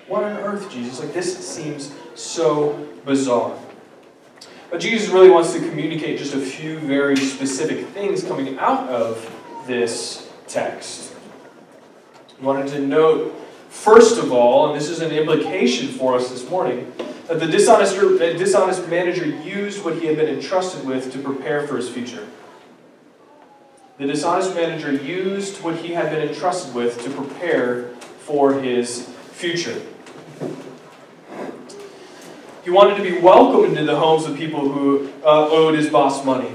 What 0.07 0.23
on 0.23 0.37
earth, 0.37 0.71
Jesus? 0.71 0.99
Like, 0.99 1.13
this 1.13 1.47
seems 1.47 1.93
so 2.15 2.83
bizarre. 3.05 3.55
But 4.75 4.81
Jesus 4.81 5.07
really 5.07 5.29
wants 5.29 5.53
to 5.53 5.59
communicate 5.59 6.19
just 6.19 6.33
a 6.33 6.39
few 6.41 6.79
very 6.79 7.15
specific 7.15 7.87
things 7.91 8.25
coming 8.25 8.59
out 8.59 8.89
of 8.89 9.25
this 9.65 10.29
text. 10.49 11.13
He 12.37 12.45
wanted 12.45 12.67
to 12.73 12.79
note, 12.81 13.33
first 13.69 14.21
of 14.21 14.33
all, 14.33 14.67
and 14.67 14.75
this 14.75 14.89
is 14.89 14.99
an 14.99 15.13
implication 15.13 15.87
for 15.87 16.13
us 16.13 16.29
this 16.29 16.49
morning, 16.49 16.91
that 17.29 17.39
the 17.39 17.47
dishonest, 17.47 17.95
dishonest 18.19 18.89
manager 18.89 19.25
used 19.25 19.81
what 19.85 19.95
he 19.95 20.07
had 20.07 20.17
been 20.17 20.27
entrusted 20.27 20.85
with 20.85 21.09
to 21.13 21.19
prepare 21.19 21.65
for 21.65 21.77
his 21.77 21.89
future. 21.89 22.27
The 23.97 24.07
dishonest 24.07 24.55
manager 24.55 24.91
used 24.91 25.63
what 25.63 25.77
he 25.77 25.93
had 25.93 26.09
been 26.09 26.27
entrusted 26.27 26.75
with 26.75 27.01
to 27.05 27.09
prepare 27.11 27.91
for 28.19 28.59
his 28.59 29.07
future. 29.31 29.81
He 32.65 32.71
wanted 32.71 32.97
to 32.97 33.03
be 33.03 33.19
welcomed 33.19 33.77
into 33.77 33.83
the 33.83 33.95
homes 33.95 34.25
of 34.25 34.35
people 34.35 34.67
who 34.67 35.07
uh, 35.23 35.49
owed 35.51 35.75
his 35.75 35.87
boss 35.87 36.25
money. 36.25 36.49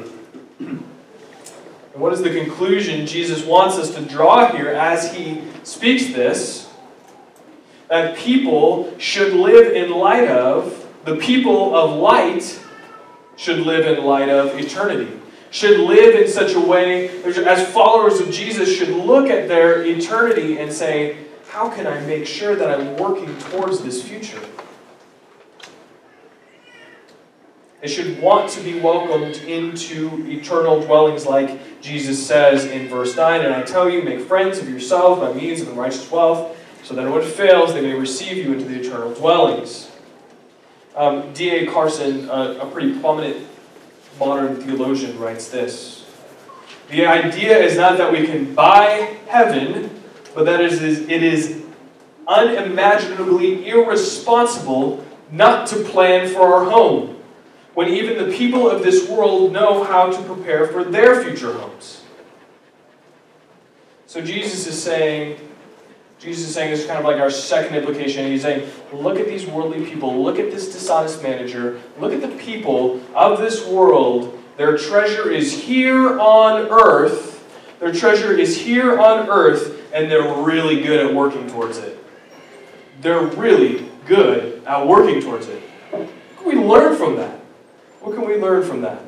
And 0.59 0.83
what 1.95 2.13
is 2.13 2.21
the 2.21 2.31
conclusion 2.31 3.07
Jesus 3.07 3.45
wants 3.45 3.77
us 3.77 3.95
to 3.95 4.03
draw 4.03 4.51
here 4.51 4.71
as 4.71 5.15
he 5.15 5.41
speaks 5.63 6.07
this? 6.09 6.69
That 7.89 8.17
people 8.17 8.99
should 8.99 9.35
live 9.35 9.73
in 9.73 9.93
light 9.93 10.27
of, 10.27 10.85
the 11.05 11.15
people 11.15 11.77
of 11.77 11.97
light 11.97 12.61
should 13.37 13.61
live 13.61 13.87
in 13.87 14.05
light 14.05 14.29
of 14.29 14.59
eternity. 14.59 15.17
Should 15.53 15.79
live 15.79 16.17
in 16.21 16.29
such 16.29 16.55
a 16.55 16.61
way, 16.61 17.23
as 17.25 17.73
followers 17.73 18.19
of 18.19 18.33
Jesus, 18.33 18.77
should 18.77 18.91
look 18.91 19.31
at 19.31 19.47
their 19.47 19.85
eternity 19.85 20.59
and 20.59 20.73
say, 20.73 21.19
How 21.51 21.69
can 21.69 21.87
I 21.87 22.01
make 22.01 22.27
sure 22.27 22.57
that 22.57 22.81
I'm 22.81 22.97
working 22.97 23.37
towards 23.39 23.83
this 23.83 24.03
future? 24.03 24.41
They 27.81 27.89
should 27.89 28.21
want 28.21 28.51
to 28.51 28.61
be 28.63 28.79
welcomed 28.79 29.37
into 29.37 30.27
eternal 30.29 30.83
dwellings, 30.83 31.25
like 31.25 31.81
Jesus 31.81 32.25
says 32.25 32.67
in 32.67 32.89
verse 32.89 33.17
9. 33.17 33.41
And 33.41 33.55
I 33.55 33.63
tell 33.63 33.89
you, 33.89 34.03
make 34.03 34.21
friends 34.21 34.59
of 34.59 34.69
yourselves 34.69 35.21
by 35.21 35.33
means 35.33 35.63
of 35.63 35.69
unrighteous 35.69 36.11
wealth, 36.11 36.59
so 36.83 36.95
that 36.95 37.11
when 37.11 37.23
it 37.23 37.27
fails, 37.27 37.73
they 37.73 37.81
may 37.81 37.95
receive 37.95 38.37
you 38.37 38.53
into 38.53 38.67
the 38.67 38.81
eternal 38.81 39.15
dwellings. 39.15 39.91
Um, 40.95 41.33
D.A. 41.33 41.67
Carson, 41.67 42.29
a, 42.29 42.59
a 42.61 42.67
pretty 42.67 42.99
prominent 42.99 43.47
modern 44.19 44.57
theologian, 44.57 45.19
writes 45.19 45.49
this 45.49 46.05
The 46.91 47.07
idea 47.07 47.57
is 47.57 47.79
not 47.79 47.97
that 47.97 48.13
we 48.13 48.27
can 48.27 48.55
buy 48.55 49.17
heaven, 49.27 50.03
but 50.35 50.45
that 50.45 50.61
it 50.61 50.73
is, 50.73 51.01
it 51.09 51.23
is 51.23 51.63
unimaginably 52.29 53.67
irresponsible 53.67 55.03
not 55.31 55.67
to 55.69 55.77
plan 55.85 56.29
for 56.29 56.55
our 56.55 56.69
home 56.69 57.20
when 57.75 57.89
even 57.89 58.29
the 58.29 58.37
people 58.37 58.69
of 58.69 58.83
this 58.83 59.09
world 59.09 59.53
know 59.53 59.85
how 59.85 60.11
to 60.11 60.23
prepare 60.23 60.67
for 60.67 60.85
their 60.85 61.23
future 61.23 61.53
homes. 61.53 62.03
So 64.07 64.21
Jesus 64.21 64.67
is 64.67 64.83
saying, 64.83 65.39
Jesus 66.19 66.49
is 66.49 66.55
saying 66.55 66.73
this 66.73 66.81
is 66.81 66.87
kind 66.87 66.99
of 66.99 67.05
like 67.05 67.21
our 67.21 67.31
second 67.31 67.77
implication. 67.77 68.27
He's 68.27 68.43
saying, 68.43 68.69
look 68.93 69.19
at 69.19 69.27
these 69.27 69.47
worldly 69.47 69.87
people, 69.87 70.23
look 70.23 70.39
at 70.39 70.51
this 70.51 70.73
dishonest 70.73 71.23
manager, 71.23 71.81
look 71.99 72.13
at 72.13 72.21
the 72.21 72.37
people 72.37 73.01
of 73.15 73.39
this 73.39 73.67
world. 73.67 74.37
Their 74.57 74.77
treasure 74.77 75.31
is 75.31 75.59
here 75.63 76.19
on 76.19 76.69
earth. 76.71 77.37
Their 77.79 77.93
treasure 77.93 78.37
is 78.37 78.61
here 78.61 79.01
on 79.01 79.31
earth, 79.31 79.81
and 79.95 80.11
they're 80.11 80.43
really 80.43 80.83
good 80.83 81.07
at 81.07 81.15
working 81.15 81.49
towards 81.49 81.79
it. 81.79 81.99
They're 83.01 83.25
really 83.25 83.89
good 84.07 84.63
at 84.67 84.87
working 84.87 85.23
towards 85.23 85.49
it. 85.49 85.63
We 86.45 86.57
learn 86.57 86.97
from 86.97 87.17
that? 87.17 87.40
What 88.01 88.15
can 88.15 88.27
we 88.27 88.37
learn 88.37 88.63
from 88.63 88.81
that? 88.83 89.03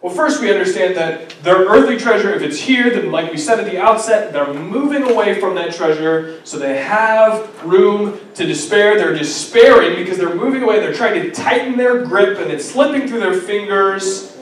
Well, 0.00 0.14
first 0.14 0.40
we 0.40 0.50
understand 0.50 0.96
that 0.96 1.30
their 1.42 1.56
earthly 1.56 1.96
treasure, 1.96 2.32
if 2.32 2.40
it's 2.40 2.58
here, 2.58 2.88
then 2.88 3.10
like 3.10 3.32
we 3.32 3.36
said 3.36 3.58
at 3.58 3.66
the 3.66 3.78
outset, 3.78 4.32
they're 4.32 4.54
moving 4.54 5.02
away 5.02 5.40
from 5.40 5.56
that 5.56 5.74
treasure, 5.74 6.40
so 6.44 6.56
they 6.56 6.80
have 6.82 7.64
room 7.64 8.20
to 8.34 8.46
despair. 8.46 8.96
They're 8.96 9.14
despairing 9.14 9.96
because 9.96 10.16
they're 10.16 10.34
moving 10.34 10.62
away. 10.62 10.78
They're 10.78 10.94
trying 10.94 11.20
to 11.20 11.32
tighten 11.32 11.76
their 11.76 12.04
grip, 12.04 12.38
and 12.38 12.50
it's 12.50 12.64
slipping 12.64 13.08
through 13.08 13.20
their 13.20 13.34
fingers. 13.34 14.36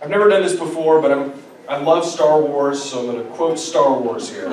I've 0.00 0.08
never 0.10 0.28
done 0.28 0.42
this 0.42 0.56
before, 0.56 1.02
but 1.02 1.12
I'm, 1.12 1.34
I 1.68 1.76
love 1.76 2.06
Star 2.06 2.40
Wars, 2.40 2.82
so 2.82 3.00
I'm 3.00 3.06
going 3.06 3.24
to 3.24 3.30
quote 3.34 3.58
Star 3.58 3.92
Wars 3.92 4.30
here 4.30 4.48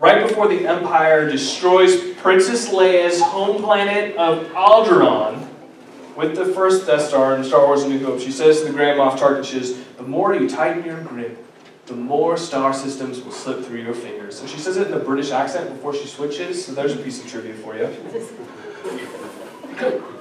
right 0.00 0.26
before 0.26 0.48
the 0.48 0.66
Empire 0.66 1.30
destroys 1.30 2.14
Princess 2.14 2.70
Leia's 2.70 3.20
home 3.20 3.62
planet 3.62 4.16
of 4.16 4.46
Alderaan, 4.48 5.46
with 6.16 6.34
the 6.34 6.46
first 6.46 6.86
Death 6.86 7.02
Star 7.08 7.36
in 7.36 7.44
Star 7.44 7.66
Wars 7.66 7.82
A 7.82 7.88
New 7.88 8.04
Hope. 8.04 8.18
She 8.20 8.32
says 8.32 8.60
to 8.60 8.66
the 8.66 8.72
Grand 8.72 8.98
Moff 8.98 9.18
Tarkin, 9.18 9.96
the 9.96 10.02
more 10.02 10.34
you 10.34 10.48
tighten 10.48 10.84
your 10.84 11.00
grip, 11.02 11.46
the 11.86 11.94
more 11.94 12.36
star 12.36 12.72
systems 12.72 13.20
will 13.20 13.32
slip 13.32 13.64
through 13.64 13.82
your 13.82 13.94
fingers. 13.94 14.40
And 14.40 14.48
she 14.48 14.58
says 14.58 14.76
it 14.76 14.88
in 14.88 14.94
a 14.94 14.98
British 14.98 15.30
accent 15.30 15.70
before 15.70 15.94
she 15.94 16.06
switches, 16.06 16.64
so 16.64 16.72
there's 16.72 16.94
a 16.94 16.98
piece 16.98 17.22
of 17.22 17.30
trivia 17.30 17.54
for 17.54 17.76
you. 17.76 17.88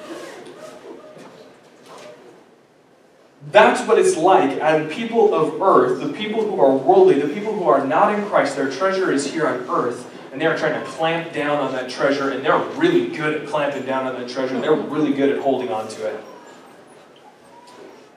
That's 3.52 3.88
what 3.88 3.98
it's 3.98 4.18
like. 4.18 4.60
And 4.62 4.92
people 4.92 5.34
of 5.34 5.62
earth, 5.62 6.02
the 6.02 6.14
people 6.14 6.44
who 6.44 6.60
are 6.60 6.76
worldly, 6.76 7.20
the 7.20 7.34
people 7.34 7.54
who 7.54 7.68
are 7.68 7.86
not 7.86 8.14
in 8.14 8.26
Christ, 8.26 8.56
their 8.56 8.70
treasure 8.70 9.12
is 9.12 9.32
here 9.32 9.48
on 9.48 9.68
earth, 9.70 10.14
and 10.32 10.40
they 10.40 10.46
are 10.46 10.58
trying 10.58 10.80
to 10.80 10.86
clamp 10.92 11.34
down 11.34 11.58
on 11.58 11.72
that 11.72 11.90
treasure, 11.90 12.30
and 12.30 12.46
they're 12.46 12.60
really 12.78 13.16
good 13.16 13.42
at 13.42 13.48
clamping 13.48 13.86
down 13.86 14.06
on 14.06 14.20
that 14.20 14.30
treasure, 14.30 14.60
they're 14.60 14.76
really 14.76 15.14
good 15.14 15.30
at 15.30 15.42
holding 15.42 15.70
on 15.70 15.88
to 15.88 16.06
it. 16.06 16.24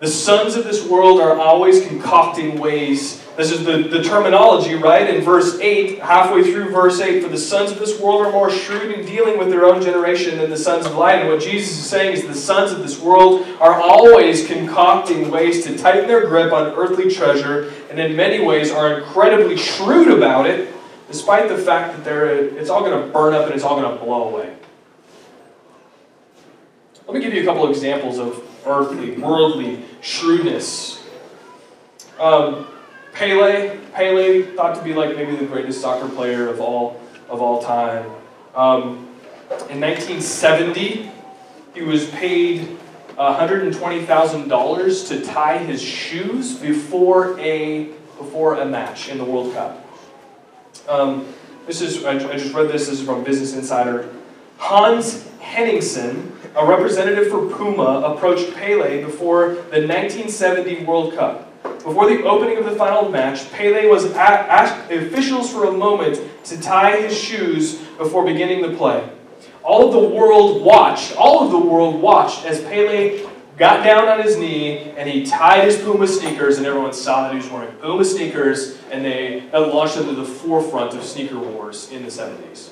The 0.02 0.08
sons 0.08 0.56
of 0.56 0.64
this 0.64 0.84
world 0.84 1.20
are 1.20 1.38
always 1.38 1.86
concocting 1.86 2.58
ways 2.58 3.22
this 3.36 3.52
is 3.52 3.64
the, 3.64 3.84
the 3.84 4.02
terminology, 4.02 4.74
right? 4.74 5.08
In 5.08 5.22
verse 5.22 5.60
8, 5.60 6.00
halfway 6.00 6.42
through 6.42 6.70
verse 6.70 7.00
8, 7.00 7.22
for 7.22 7.28
the 7.28 7.38
sons 7.38 7.70
of 7.70 7.78
this 7.78 8.00
world 8.00 8.26
are 8.26 8.32
more 8.32 8.50
shrewd 8.50 8.90
in 8.90 9.06
dealing 9.06 9.38
with 9.38 9.48
their 9.48 9.64
own 9.64 9.80
generation 9.80 10.38
than 10.38 10.50
the 10.50 10.56
sons 10.56 10.86
of 10.86 10.96
light. 10.96 11.20
And 11.20 11.28
what 11.28 11.40
Jesus 11.40 11.78
is 11.78 11.88
saying 11.88 12.14
is 12.14 12.26
the 12.26 12.34
sons 12.34 12.72
of 12.72 12.80
this 12.80 13.00
world 13.00 13.46
are 13.60 13.80
always 13.80 14.44
concocting 14.44 15.30
ways 15.30 15.64
to 15.66 15.78
tighten 15.78 16.08
their 16.08 16.26
grip 16.26 16.52
on 16.52 16.72
earthly 16.72 17.08
treasure, 17.08 17.72
and 17.88 18.00
in 18.00 18.16
many 18.16 18.44
ways 18.44 18.72
are 18.72 18.98
incredibly 18.98 19.56
shrewd 19.56 20.08
about 20.08 20.46
it, 20.46 20.74
despite 21.06 21.48
the 21.48 21.56
fact 21.56 21.96
that 21.96 22.04
they're, 22.04 22.26
it's 22.28 22.68
all 22.70 22.80
going 22.80 23.00
to 23.00 23.12
burn 23.12 23.34
up 23.34 23.46
and 23.46 23.54
it's 23.54 23.62
all 23.62 23.80
going 23.80 23.96
to 23.96 24.04
blow 24.04 24.30
away. 24.30 24.52
Let 27.06 27.14
me 27.14 27.20
give 27.20 27.32
you 27.32 27.42
a 27.42 27.44
couple 27.44 27.62
of 27.62 27.70
examples 27.70 28.18
of 28.18 28.51
earthly, 28.66 29.12
worldly 29.18 29.84
shrewdness. 30.00 31.02
Um, 32.18 32.66
Pele, 33.12 33.78
Pele 33.92 34.42
thought 34.54 34.76
to 34.76 34.82
be 34.82 34.94
like 34.94 35.16
maybe 35.16 35.36
the 35.36 35.46
greatest 35.46 35.80
soccer 35.80 36.08
player 36.08 36.48
of 36.48 36.60
all 36.60 37.00
of 37.28 37.40
all 37.42 37.62
time. 37.62 38.04
Um, 38.54 39.08
in 39.68 39.80
1970, 39.80 41.10
he 41.74 41.82
was 41.82 42.08
paid 42.10 42.78
$120,000 43.16 45.08
to 45.08 45.20
tie 45.22 45.58
his 45.58 45.82
shoes 45.82 46.56
before 46.56 47.38
a 47.38 47.90
before 48.18 48.56
a 48.56 48.64
match 48.64 49.08
in 49.08 49.18
the 49.18 49.24
World 49.24 49.52
Cup. 49.54 49.84
Um, 50.88 51.26
this 51.66 51.80
is 51.80 52.04
I, 52.04 52.18
just 52.18 52.54
read 52.54 52.68
this. 52.68 52.88
This 52.88 53.00
is 53.00 53.06
from 53.06 53.24
Business 53.24 53.54
Insider. 53.54 54.08
Hans 54.58 55.28
Henningsen, 55.42 56.32
a 56.56 56.64
representative 56.64 57.28
for 57.28 57.46
Puma, 57.48 58.14
approached 58.14 58.54
Pele 58.54 59.02
before 59.04 59.48
the 59.48 59.86
1970 59.86 60.84
World 60.84 61.14
Cup. 61.14 61.48
Before 61.62 62.08
the 62.08 62.22
opening 62.22 62.58
of 62.58 62.64
the 62.64 62.76
final 62.76 63.10
match, 63.10 63.50
Pele 63.52 63.88
was 63.88 64.10
asked 64.12 64.90
officials 64.90 65.52
for 65.52 65.66
a 65.66 65.72
moment 65.72 66.20
to 66.44 66.60
tie 66.60 67.00
his 67.00 67.18
shoes 67.18 67.80
before 67.98 68.24
beginning 68.24 68.62
the 68.62 68.76
play. 68.76 69.08
All 69.64 69.88
of 69.88 69.92
the 69.92 70.16
world 70.16 70.62
watched, 70.62 71.16
all 71.16 71.44
of 71.44 71.50
the 71.50 71.58
world 71.58 72.00
watched 72.00 72.44
as 72.44 72.62
Pele 72.62 73.26
got 73.58 73.84
down 73.84 74.08
on 74.08 74.22
his 74.22 74.36
knee 74.36 74.92
and 74.96 75.08
he 75.08 75.26
tied 75.26 75.64
his 75.64 75.76
Puma 75.78 76.06
sneakers, 76.06 76.58
and 76.58 76.66
everyone 76.66 76.92
saw 76.92 77.24
that 77.24 77.32
he 77.32 77.38
was 77.38 77.50
wearing 77.50 77.72
Puma 77.76 78.04
sneakers, 78.04 78.78
and 78.90 79.04
they 79.04 79.42
launched 79.52 79.96
into 79.96 80.14
the 80.14 80.24
forefront 80.24 80.94
of 80.94 81.02
sneaker 81.04 81.38
wars 81.38 81.90
in 81.90 82.02
the 82.02 82.10
70s. 82.10 82.70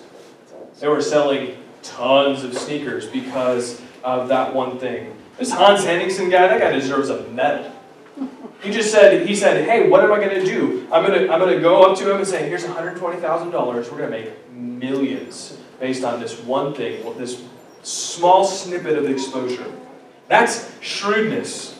They 0.78 0.88
were 0.88 1.02
selling 1.02 1.56
tons 1.82 2.44
of 2.44 2.56
sneakers 2.56 3.06
because 3.06 3.80
of 4.02 4.28
that 4.28 4.54
one 4.54 4.78
thing. 4.78 5.16
This 5.38 5.50
Hans 5.50 5.84
Henningsen 5.84 6.30
guy, 6.30 6.46
that 6.46 6.60
guy 6.60 6.72
deserves 6.72 7.08
a 7.08 7.22
medal. 7.28 7.72
He 8.62 8.70
just 8.70 8.90
said, 8.90 9.26
he 9.26 9.34
said, 9.34 9.64
hey, 9.64 9.88
what 9.88 10.04
am 10.04 10.12
I 10.12 10.18
going 10.18 10.38
to 10.38 10.44
do? 10.44 10.86
I'm 10.92 11.06
going 11.06 11.26
to 11.26 11.32
I'm 11.32 11.48
to 11.48 11.60
go 11.60 11.82
up 11.82 11.96
to 11.98 12.10
him 12.10 12.18
and 12.18 12.26
say, 12.26 12.46
here's 12.48 12.64
$120,000. 12.64 13.52
We're 13.52 13.82
going 13.82 14.02
to 14.02 14.08
make 14.10 14.52
millions 14.52 15.56
based 15.78 16.04
on 16.04 16.20
this 16.20 16.38
one 16.40 16.74
thing, 16.74 17.02
this 17.16 17.42
small 17.82 18.44
snippet 18.44 18.98
of 18.98 19.08
exposure. 19.08 19.64
That's 20.28 20.70
shrewdness. 20.82 21.78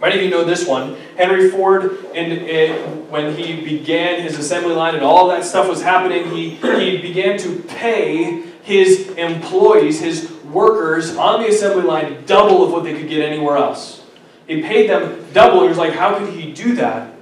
Many 0.00 0.16
of 0.16 0.22
you 0.22 0.30
know 0.30 0.44
this 0.44 0.68
one. 0.68 0.96
Henry 1.16 1.50
Ford, 1.50 2.04
in, 2.12 2.32
in, 2.32 3.08
when 3.08 3.34
he 3.34 3.64
began 3.64 4.20
his 4.20 4.38
assembly 4.38 4.74
line 4.74 4.94
and 4.94 5.02
all 5.02 5.28
that 5.28 5.44
stuff 5.44 5.68
was 5.68 5.80
happening, 5.80 6.30
he, 6.30 6.50
he 6.56 6.98
began 6.98 7.38
to 7.38 7.60
pay 7.60 8.42
his 8.64 9.10
employees, 9.10 10.00
his 10.00 10.32
workers 10.44 11.16
on 11.16 11.42
the 11.42 11.48
assembly 11.48 11.82
line, 11.82 12.24
double 12.24 12.64
of 12.64 12.72
what 12.72 12.82
they 12.82 12.94
could 12.94 13.08
get 13.08 13.20
anywhere 13.20 13.56
else. 13.56 14.02
He 14.46 14.62
paid 14.62 14.88
them 14.88 15.24
double. 15.32 15.62
He 15.62 15.68
was 15.68 15.78
like, 15.78 15.92
how 15.92 16.18
could 16.18 16.32
he 16.32 16.52
do 16.52 16.74
that? 16.76 17.14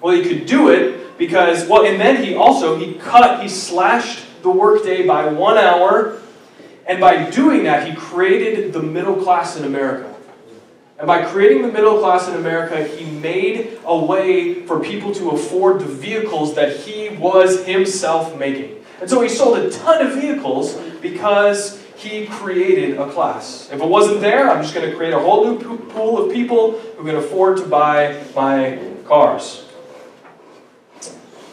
Well, 0.00 0.14
he 0.14 0.22
could 0.22 0.46
do 0.46 0.68
it 0.68 1.16
because, 1.16 1.68
well, 1.68 1.84
and 1.84 2.00
then 2.00 2.24
he 2.24 2.34
also, 2.34 2.76
he 2.76 2.94
cut, 2.94 3.42
he 3.42 3.48
slashed 3.48 4.24
the 4.42 4.50
workday 4.50 5.06
by 5.06 5.26
one 5.26 5.58
hour. 5.58 6.20
And 6.86 7.00
by 7.00 7.30
doing 7.30 7.64
that, 7.64 7.86
he 7.86 7.94
created 7.94 8.72
the 8.72 8.82
middle 8.82 9.14
class 9.14 9.56
in 9.56 9.64
America. 9.64 10.12
And 10.98 11.06
by 11.06 11.24
creating 11.24 11.62
the 11.62 11.72
middle 11.72 12.00
class 12.00 12.26
in 12.26 12.34
America, 12.34 12.84
he 12.84 13.04
made 13.04 13.78
a 13.84 13.96
way 13.96 14.66
for 14.66 14.80
people 14.80 15.14
to 15.14 15.30
afford 15.30 15.80
the 15.80 15.86
vehicles 15.86 16.56
that 16.56 16.78
he 16.78 17.10
was 17.10 17.64
himself 17.64 18.36
making. 18.36 18.79
And 19.00 19.08
so 19.08 19.20
he 19.22 19.28
sold 19.28 19.58
a 19.58 19.70
ton 19.70 20.06
of 20.06 20.14
vehicles 20.14 20.74
because 21.00 21.82
he 21.96 22.26
created 22.26 22.98
a 22.98 23.10
class. 23.10 23.70
If 23.70 23.80
it 23.80 23.88
wasn't 23.88 24.20
there, 24.20 24.50
I'm 24.50 24.62
just 24.62 24.74
going 24.74 24.88
to 24.88 24.96
create 24.96 25.12
a 25.12 25.18
whole 25.18 25.58
new 25.58 25.78
pool 25.78 26.24
of 26.24 26.32
people 26.32 26.78
who 26.78 27.04
can 27.04 27.16
afford 27.16 27.58
to 27.58 27.66
buy 27.66 28.22
my 28.34 28.78
cars. 29.04 29.66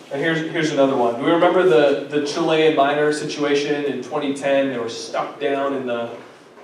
And 0.10 0.22
here's, 0.22 0.50
here's 0.52 0.72
another 0.72 0.96
one. 0.96 1.20
Do 1.20 1.26
we 1.26 1.32
remember 1.32 1.64
the, 1.64 2.08
the 2.08 2.26
Chilean 2.26 2.78
miner 2.78 3.12
situation 3.12 3.84
in 3.86 3.98
2010? 3.98 4.70
They 4.70 4.78
were 4.78 4.88
stuck 4.88 5.38
down 5.40 5.74
in 5.74 5.86
the, 5.86 6.16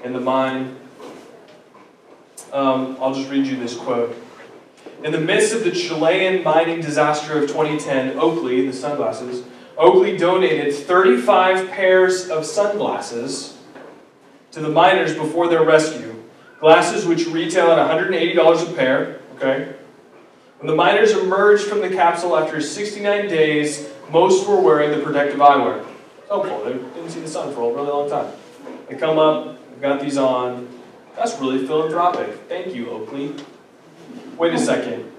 in 0.06 0.14
the 0.14 0.22
mine. 0.22 0.78
Um, 2.54 2.96
I'll 3.02 3.14
just 3.14 3.30
read 3.30 3.46
you 3.46 3.58
this 3.58 3.76
quote. 3.76 4.16
In 5.04 5.12
the 5.12 5.20
midst 5.20 5.54
of 5.54 5.66
the 5.66 5.72
Chilean 5.72 6.42
mining 6.42 6.80
disaster 6.80 7.38
of 7.38 7.50
2010, 7.50 8.18
Oakley, 8.18 8.66
the 8.66 8.72
sunglasses, 8.72 9.44
Oakley 9.78 10.18
donated 10.18 10.74
35 10.74 11.72
pairs 11.72 12.30
of 12.30 12.46
sunglasses 12.46 13.58
to 14.52 14.60
the 14.60 14.70
miners 14.70 15.16
before 15.16 15.48
their 15.48 15.64
rescue. 15.64 16.14
Glasses 16.60 17.06
which 17.06 17.28
retail 17.28 17.72
at 17.72 17.90
$180 17.90 18.72
a 18.72 18.74
pair. 18.76 19.20
Okay. 19.36 19.74
When 20.60 20.68
the 20.68 20.76
miners 20.76 21.12
emerged 21.12 21.66
from 21.66 21.82
the 21.82 21.90
capsule 21.90 22.38
after 22.38 22.62
69 22.62 23.28
days, 23.28 23.90
most 24.12 24.48
were 24.48 24.62
wearing 24.62 24.92
the 24.92 25.04
protective 25.04 25.40
eyewear. 25.40 25.86
Oh, 26.30 26.44
Helpful. 26.44 26.66
They 26.66 26.74
didn't 26.74 27.10
see 27.10 27.20
the 27.20 27.28
sun 27.28 27.54
for 27.54 27.70
a 27.70 27.74
really 27.74 27.90
long 27.90 28.10
time. 28.10 28.32
They 28.88 28.96
come 28.96 29.18
up, 29.18 29.58
they've 29.70 29.82
got 29.82 30.00
these 30.00 30.18
on. 30.18 30.70
That's 31.16 31.38
really 31.40 31.66
philanthropic. 31.66 32.34
Thank 32.48 32.74
you, 32.74 32.90
Oakley. 32.92 33.36
Wait 34.38 34.54
a 34.54 34.58
second. 34.58 35.12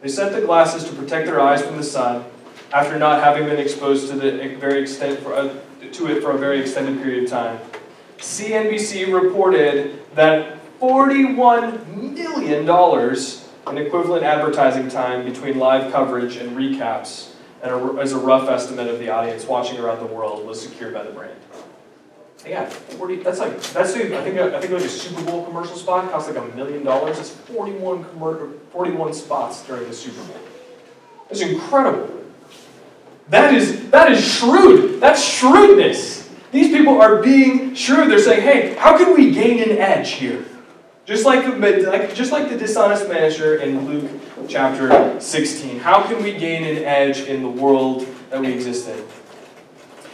They 0.00 0.08
sent 0.08 0.32
the 0.32 0.40
glasses 0.40 0.84
to 0.84 0.94
protect 0.94 1.26
their 1.26 1.40
eyes 1.40 1.62
from 1.62 1.76
the 1.76 1.82
sun 1.82 2.24
after 2.72 2.98
not 2.98 3.22
having 3.22 3.44
been 3.44 3.58
exposed 3.58 4.08
to 4.10 4.16
the 4.16 4.56
very 4.56 4.82
extent 4.82 5.20
for, 5.20 5.34
uh, 5.34 5.54
to 5.92 6.06
it 6.06 6.22
for 6.22 6.32
a 6.32 6.38
very 6.38 6.60
extended 6.60 7.02
period 7.02 7.24
of 7.24 7.30
time. 7.30 7.58
CNBC 8.18 9.12
reported 9.12 10.00
that 10.14 10.58
$41 10.80 11.86
million 11.86 12.62
in 13.68 13.86
equivalent 13.86 14.24
advertising 14.24 14.88
time 14.88 15.24
between 15.24 15.58
live 15.58 15.92
coverage 15.92 16.36
and 16.36 16.56
recaps, 16.56 17.32
and 17.62 17.98
as 17.98 18.12
a 18.12 18.18
rough 18.18 18.48
estimate 18.48 18.88
of 18.88 18.98
the 18.98 19.08
audience 19.08 19.44
watching 19.44 19.78
around 19.78 19.98
the 20.00 20.14
world, 20.14 20.46
was 20.46 20.60
secured 20.60 20.94
by 20.94 21.02
the 21.02 21.10
brand. 21.10 21.34
Yeah, 22.46 22.66
40, 22.66 23.16
that's 23.16 23.40
like, 23.40 23.60
that's, 23.60 23.94
I 23.94 23.98
think, 23.98 24.38
I 24.38 24.60
think 24.60 24.72
like 24.72 24.82
a 24.82 24.88
Super 24.88 25.22
Bowl 25.22 25.44
commercial 25.44 25.76
spot 25.76 26.10
costs 26.10 26.32
like 26.32 26.38
a 26.38 26.56
million 26.56 26.84
dollars. 26.84 27.18
It's 27.18 27.30
41, 27.30 28.04
41 28.72 29.12
spots 29.12 29.66
during 29.66 29.88
the 29.88 29.94
Super 29.94 30.22
Bowl. 30.24 30.40
It's 31.30 31.40
incredible. 31.40 32.17
That 33.30 33.54
is, 33.54 33.90
that 33.90 34.10
is 34.10 34.24
shrewd. 34.24 35.00
That's 35.00 35.22
shrewdness. 35.22 36.28
These 36.50 36.68
people 36.68 37.00
are 37.00 37.22
being 37.22 37.74
shrewd. 37.74 38.10
They're 38.10 38.18
saying, 38.18 38.42
hey, 38.42 38.74
how 38.74 38.96
can 38.96 39.14
we 39.14 39.32
gain 39.32 39.62
an 39.62 39.76
edge 39.76 40.12
here? 40.12 40.44
Just 41.04 41.24
like, 41.24 41.46
like, 41.58 42.14
just 42.14 42.32
like 42.32 42.50
the 42.50 42.56
dishonest 42.56 43.08
manager 43.08 43.56
in 43.56 43.86
Luke 43.86 44.10
chapter 44.48 45.20
16. 45.20 45.78
How 45.80 46.02
can 46.06 46.22
we 46.22 46.36
gain 46.36 46.64
an 46.64 46.84
edge 46.84 47.20
in 47.20 47.42
the 47.42 47.48
world 47.48 48.06
that 48.30 48.40
we 48.40 48.52
exist 48.52 48.88
in? 48.88 49.02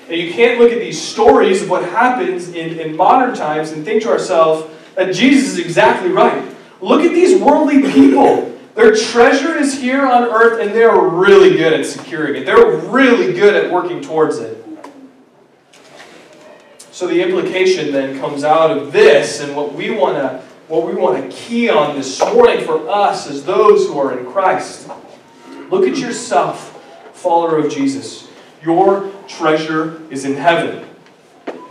And 0.08 0.20
you 0.20 0.32
can't 0.32 0.60
look 0.60 0.70
at 0.70 0.78
these 0.78 1.00
stories 1.00 1.62
of 1.62 1.70
what 1.70 1.82
happens 1.84 2.48
in, 2.48 2.78
in 2.78 2.96
modern 2.96 3.34
times 3.34 3.70
and 3.72 3.84
think 3.84 4.02
to 4.02 4.10
ourselves 4.10 4.70
that 4.96 5.14
Jesus 5.14 5.52
is 5.52 5.58
exactly 5.58 6.10
right. 6.10 6.54
Look 6.80 7.02
at 7.02 7.12
these 7.12 7.40
worldly 7.40 7.82
people. 7.90 8.53
Their 8.74 8.94
treasure 8.94 9.56
is 9.56 9.80
here 9.80 10.04
on 10.04 10.24
earth 10.24 10.60
and 10.60 10.74
they're 10.74 10.98
really 10.98 11.56
good 11.56 11.72
at 11.72 11.86
securing 11.86 12.42
it. 12.42 12.46
They're 12.46 12.76
really 12.76 13.32
good 13.32 13.54
at 13.54 13.70
working 13.70 14.00
towards 14.00 14.38
it. 14.38 14.64
So 16.90 17.08
the 17.08 17.22
implication 17.22 17.92
then 17.92 18.20
comes 18.20 18.44
out 18.44 18.70
of 18.70 18.92
this, 18.92 19.40
and 19.40 19.56
what 19.56 19.74
we 19.74 19.90
want 19.90 20.16
to 20.16 20.44
what 20.68 20.86
we 20.86 20.94
want 20.94 21.20
to 21.20 21.36
key 21.36 21.68
on 21.68 21.96
this 21.96 22.20
morning 22.20 22.64
for 22.64 22.88
us 22.88 23.28
as 23.28 23.44
those 23.44 23.86
who 23.86 23.98
are 23.98 24.16
in 24.16 24.24
Christ. 24.26 24.88
Look 25.70 25.86
at 25.88 25.98
yourself, 25.98 26.80
follower 27.12 27.58
of 27.58 27.72
Jesus. 27.72 28.28
Your 28.62 29.12
treasure 29.28 30.02
is 30.10 30.24
in 30.24 30.34
heaven. 30.34 30.88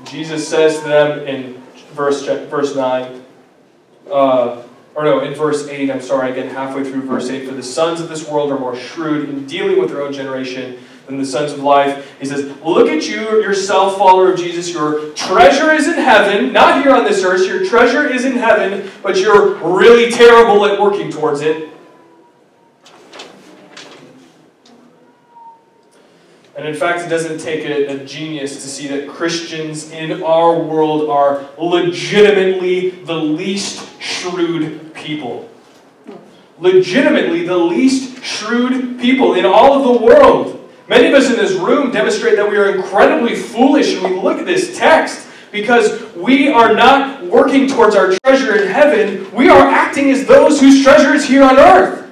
Jesus 0.03 0.47
says 0.47 0.79
to 0.79 0.87
them 0.87 1.25
in 1.25 1.53
verse, 1.93 2.25
verse 2.25 2.75
9, 2.75 3.23
uh, 4.11 4.61
or 4.95 5.03
no, 5.03 5.21
in 5.21 5.33
verse 5.33 5.67
8, 5.67 5.89
I'm 5.89 6.01
sorry, 6.01 6.31
again, 6.31 6.49
halfway 6.49 6.83
through 6.83 7.01
verse 7.03 7.29
8, 7.29 7.47
for 7.47 7.55
the 7.55 7.63
sons 7.63 7.99
of 7.99 8.09
this 8.09 8.27
world 8.27 8.51
are 8.51 8.59
more 8.59 8.75
shrewd 8.75 9.27
in 9.29 9.45
dealing 9.47 9.79
with 9.79 9.89
their 9.89 10.01
own 10.01 10.13
generation 10.13 10.77
than 11.07 11.17
the 11.17 11.25
sons 11.25 11.51
of 11.51 11.59
life. 11.59 12.15
He 12.19 12.25
says, 12.25 12.45
Look 12.63 12.87
at 12.87 13.07
you, 13.07 13.41
yourself, 13.41 13.97
follower 13.97 14.31
of 14.31 14.39
Jesus. 14.39 14.71
Your 14.71 15.09
treasure 15.13 15.71
is 15.71 15.87
in 15.87 15.95
heaven, 15.95 16.53
not 16.53 16.83
here 16.83 16.95
on 16.95 17.03
this 17.03 17.23
earth. 17.23 17.45
Your 17.47 17.65
treasure 17.65 18.07
is 18.07 18.23
in 18.23 18.33
heaven, 18.33 18.89
but 19.01 19.17
you're 19.17 19.55
really 19.55 20.11
terrible 20.11 20.65
at 20.65 20.79
working 20.79 21.11
towards 21.11 21.41
it. 21.41 21.72
And 26.63 26.73
in 26.73 26.79
fact, 26.79 27.01
it 27.01 27.09
doesn't 27.09 27.39
take 27.39 27.65
a, 27.65 27.87
a, 27.87 28.05
genius 28.05 28.63
to 28.63 28.69
see 28.69 28.87
that 28.87 29.09
Christians 29.09 29.91
in 29.91 30.23
our 30.23 30.57
world 30.57 31.09
are 31.09 31.45
legitimately 31.57 32.91
the 32.91 33.17
least 33.17 33.85
shrewd 34.01 34.93
people. 34.93 35.49
Legitimately 36.59 37.45
the 37.45 37.57
least 37.57 38.23
shrewd 38.23 38.97
people 38.97 39.33
in 39.33 39.45
all 39.45 39.73
of 39.73 39.99
the 39.99 40.05
world. 40.05 40.71
Many 40.87 41.09
of 41.09 41.15
us 41.15 41.29
in 41.29 41.35
this 41.35 41.51
room 41.51 41.91
demonstrate 41.91 42.37
that 42.37 42.49
we 42.49 42.55
are 42.55 42.73
incredibly 42.73 43.35
foolish 43.35 44.01
when 44.01 44.13
we 44.13 44.19
look 44.21 44.37
at 44.37 44.45
this 44.45 44.77
text 44.77 45.27
because 45.51 46.15
we 46.15 46.47
are 46.47 46.73
not 46.73 47.25
working 47.25 47.67
towards 47.67 47.93
our 47.93 48.13
treasure 48.23 48.55
in 48.55 48.69
heaven. 48.69 49.29
We 49.35 49.49
are 49.49 49.67
acting 49.67 50.11
as 50.11 50.25
those 50.27 50.61
whose 50.61 50.81
treasure 50.81 51.13
is 51.13 51.25
here 51.25 51.43
on 51.43 51.59
earth. 51.59 52.09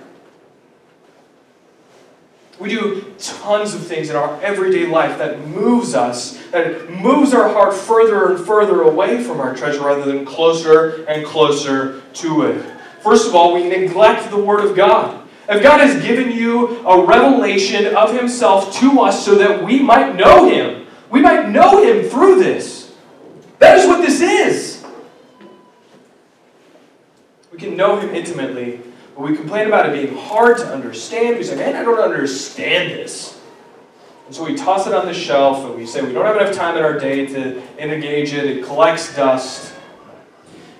We 2.59 2.67
do 2.67 3.00
tons 3.21 3.73
of 3.73 3.85
things 3.85 4.09
in 4.09 4.15
our 4.15 4.41
everyday 4.41 4.85
life 4.87 5.17
that 5.17 5.47
moves 5.47 5.95
us, 5.95 6.37
that 6.47 6.89
moves 6.89 7.33
our 7.33 7.49
heart 7.49 7.73
further 7.73 8.31
and 8.31 8.45
further 8.45 8.81
away 8.81 9.23
from 9.23 9.39
our 9.39 9.55
treasure 9.55 9.81
rather 9.81 10.03
than 10.05 10.25
closer 10.25 11.05
and 11.05 11.25
closer 11.25 12.01
to 12.13 12.43
it. 12.43 12.65
First 13.01 13.27
of 13.27 13.35
all, 13.35 13.53
we 13.53 13.67
neglect 13.67 14.29
the 14.29 14.37
Word 14.37 14.65
of 14.65 14.75
God. 14.75 15.27
If 15.49 15.63
God 15.63 15.81
has 15.81 16.01
given 16.03 16.31
you 16.31 16.85
a 16.87 17.03
revelation 17.05 17.95
of 17.95 18.13
Himself 18.13 18.73
to 18.79 19.01
us 19.01 19.25
so 19.25 19.35
that 19.35 19.63
we 19.63 19.79
might 19.79 20.15
know 20.15 20.49
Him, 20.49 20.87
we 21.09 21.21
might 21.21 21.49
know 21.49 21.83
Him 21.83 22.09
through 22.09 22.43
this. 22.43 22.93
That 23.59 23.77
is 23.77 23.87
what 23.87 24.01
this 24.01 24.21
is. 24.21 24.83
We 27.51 27.57
can 27.57 27.75
know 27.75 27.99
Him 27.99 28.15
intimately 28.15 28.81
we 29.21 29.35
complain 29.35 29.67
about 29.67 29.89
it 29.89 29.93
being 29.93 30.17
hard 30.17 30.57
to 30.57 30.67
understand. 30.67 31.37
We 31.37 31.43
say, 31.43 31.55
man, 31.55 31.75
I 31.75 31.83
don't 31.83 31.99
understand 31.99 32.91
this. 32.91 33.39
And 34.25 34.35
so 34.35 34.45
we 34.45 34.55
toss 34.55 34.87
it 34.87 34.93
on 34.93 35.05
the 35.05 35.13
shelf 35.13 35.65
and 35.65 35.75
we 35.75 35.85
say 35.85 36.01
we 36.01 36.13
don't 36.13 36.25
have 36.25 36.37
enough 36.37 36.55
time 36.55 36.77
in 36.77 36.83
our 36.83 36.97
day 36.97 37.25
to 37.25 37.61
engage 37.77 38.33
it. 38.33 38.45
It 38.45 38.65
collects 38.65 39.13
dust. 39.15 39.73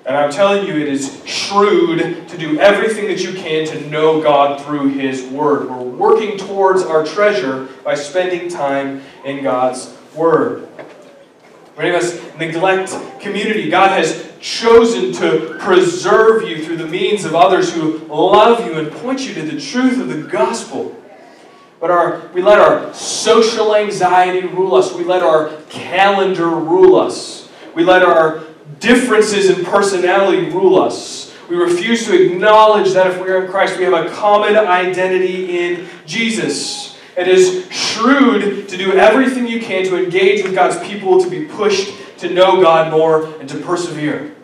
And 0.06 0.16
I'm 0.16 0.32
telling 0.32 0.66
you, 0.66 0.74
it 0.74 0.88
is 0.88 1.22
shrewd 1.26 2.28
to 2.30 2.38
do 2.38 2.60
everything 2.60 3.08
that 3.08 3.22
you 3.22 3.34
can 3.34 3.68
to 3.68 3.90
know 3.90 4.22
God 4.22 4.62
through 4.62 4.94
His 4.94 5.24
Word. 5.26 5.70
We're 5.70 5.84
working 5.84 6.38
towards 6.38 6.82
our 6.82 7.06
treasure 7.06 7.68
by 7.84 7.96
spending 7.96 8.50
time 8.50 9.02
in 9.26 9.44
God's 9.44 9.96
Word. 10.16 10.68
Many 11.78 11.90
of 11.90 11.96
us 11.96 12.20
neglect 12.38 12.96
community. 13.20 13.70
God 13.70 13.90
has 13.90 14.31
chosen 14.42 15.14
to 15.14 15.56
preserve 15.60 16.48
you 16.48 16.66
through 16.66 16.78
the 16.78 16.88
means 16.88 17.24
of 17.26 17.36
others 17.36 17.74
who 17.74 18.00
love 18.08 18.66
you 18.66 18.74
and 18.74 18.92
point 18.92 19.22
you 19.22 19.34
to 19.36 19.44
the 19.44 19.62
truth 19.62 20.00
of 20.00 20.10
the 20.10 20.24
gospel. 20.24 20.96
But 21.80 21.92
our, 21.92 22.28
we 22.34 22.42
let 22.42 22.60
our 22.60 22.94
social 22.94 23.76
anxiety 23.76 24.46
rule 24.48 24.76
us. 24.76 24.94
We 24.94 25.04
let 25.04 25.24
our 25.24 25.52
calendar 25.70 26.48
rule 26.48 26.96
us. 26.96 27.50
We 27.74 27.84
let 27.84 28.04
our 28.04 28.44
differences 28.80 29.50
in 29.50 29.64
personality 29.64 30.50
rule 30.50 30.80
us. 30.80 31.34
We 31.50 31.56
refuse 31.56 32.06
to 32.06 32.32
acknowledge 32.32 32.94
that 32.94 33.08
if 33.08 33.22
we 33.22 33.30
are 33.30 33.44
in 33.44 33.52
Christ, 33.52 33.78
we 33.78 33.84
have 33.84 33.94
a 33.94 34.10
common 34.10 34.56
identity 34.56 35.60
in 35.60 35.88
Jesus. 36.06 36.98
It 37.18 37.28
is 37.28 37.68
shrewd 37.72 38.70
to 38.70 38.78
do 38.78 38.94
everything 38.94 39.48
you 39.48 39.60
can 39.60 39.84
to 39.86 40.02
engage 40.02 40.44
with 40.44 40.56
God's 40.56 40.80
people, 40.88 41.22
to 41.22 41.30
be 41.30 41.46
pushed 41.46 41.94
to 42.22 42.30
know 42.30 42.62
God 42.62 42.92
more 42.92 43.26
and 43.40 43.50
to 43.50 43.58
persevere. 43.58 44.36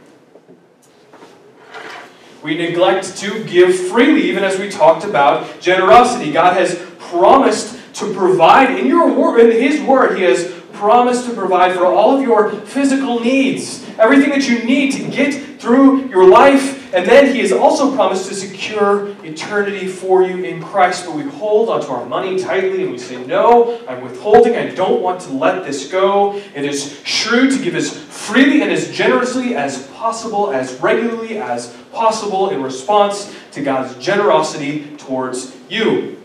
We 2.44 2.58
neglect 2.58 3.18
to 3.18 3.44
give 3.44 3.76
freely, 3.90 4.24
even 4.30 4.44
as 4.44 4.60
we 4.60 4.70
talked 4.70 5.04
about 5.04 5.60
generosity. 5.60 6.32
God 6.32 6.54
has 6.54 6.76
promised 6.98 7.78
to 7.96 8.14
provide 8.14 8.80
in 8.80 8.88
your 8.88 9.14
word, 9.14 9.40
in 9.40 9.52
His 9.52 9.82
Word. 9.82 10.18
He 10.18 10.24
has 10.24 10.52
promised 10.74 11.26
to 11.26 11.34
provide 11.34 11.74
for 11.74 11.86
all 11.86 12.16
of 12.16 12.22
your 12.22 12.52
physical 12.52 13.20
needs, 13.20 13.88
everything 13.98 14.30
that 14.30 14.48
you 14.48 14.64
need 14.64 14.92
to 14.94 15.08
get 15.10 15.60
through 15.60 16.08
your 16.10 16.30
life 16.30 16.77
and 16.98 17.06
then 17.06 17.32
he 17.32 17.42
has 17.42 17.52
also 17.52 17.94
promised 17.94 18.28
to 18.30 18.34
secure 18.34 19.10
eternity 19.24 19.88
for 19.88 20.24
you 20.24 20.44
in 20.44 20.60
Christ. 20.64 21.06
But 21.06 21.16
we 21.16 21.22
hold 21.22 21.70
onto 21.70 21.90
our 21.92 22.04
money 22.08 22.40
tightly 22.40 22.82
and 22.82 22.92
we 22.92 22.98
say, 22.98 23.24
No, 23.24 23.80
I'm 23.88 24.02
withholding. 24.02 24.56
I 24.56 24.70
don't 24.74 25.04
want 25.04 25.22
to 25.22 25.30
let 25.30 25.64
this 25.64 25.92
go. 25.92 26.42
It 26.56 26.66
is 26.66 27.00
shrewd 27.06 27.52
to 27.52 27.64
give 27.64 27.76
as 27.76 27.96
freely 27.96 28.64
and 28.64 28.72
as 28.72 28.90
generously 28.90 29.56
as 29.56 29.86
possible, 29.90 30.52
as 30.52 30.74
regularly 30.80 31.38
as 31.38 31.72
possible 31.94 32.50
in 32.50 32.64
response 32.64 33.32
to 33.52 33.62
God's 33.62 34.04
generosity 34.04 34.96
towards 34.98 35.56
you. 35.70 36.20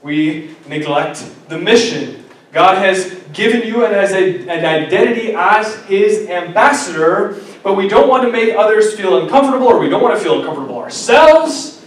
We 0.00 0.56
neglect 0.66 1.22
the 1.50 1.58
mission 1.58 2.23
God 2.54 2.78
has 2.78 3.12
given 3.32 3.66
you 3.66 3.84
an, 3.84 3.92
as 3.92 4.12
a, 4.12 4.48
an 4.48 4.64
identity 4.64 5.34
as 5.34 5.74
His 5.86 6.28
ambassador, 6.28 7.36
but 7.64 7.74
we 7.74 7.88
don't 7.88 8.08
want 8.08 8.22
to 8.22 8.30
make 8.30 8.54
others 8.54 8.96
feel 8.96 9.20
uncomfortable 9.20 9.66
or 9.66 9.80
we 9.80 9.88
don't 9.88 10.00
want 10.02 10.16
to 10.16 10.22
feel 10.22 10.38
uncomfortable 10.38 10.78
ourselves. 10.78 11.84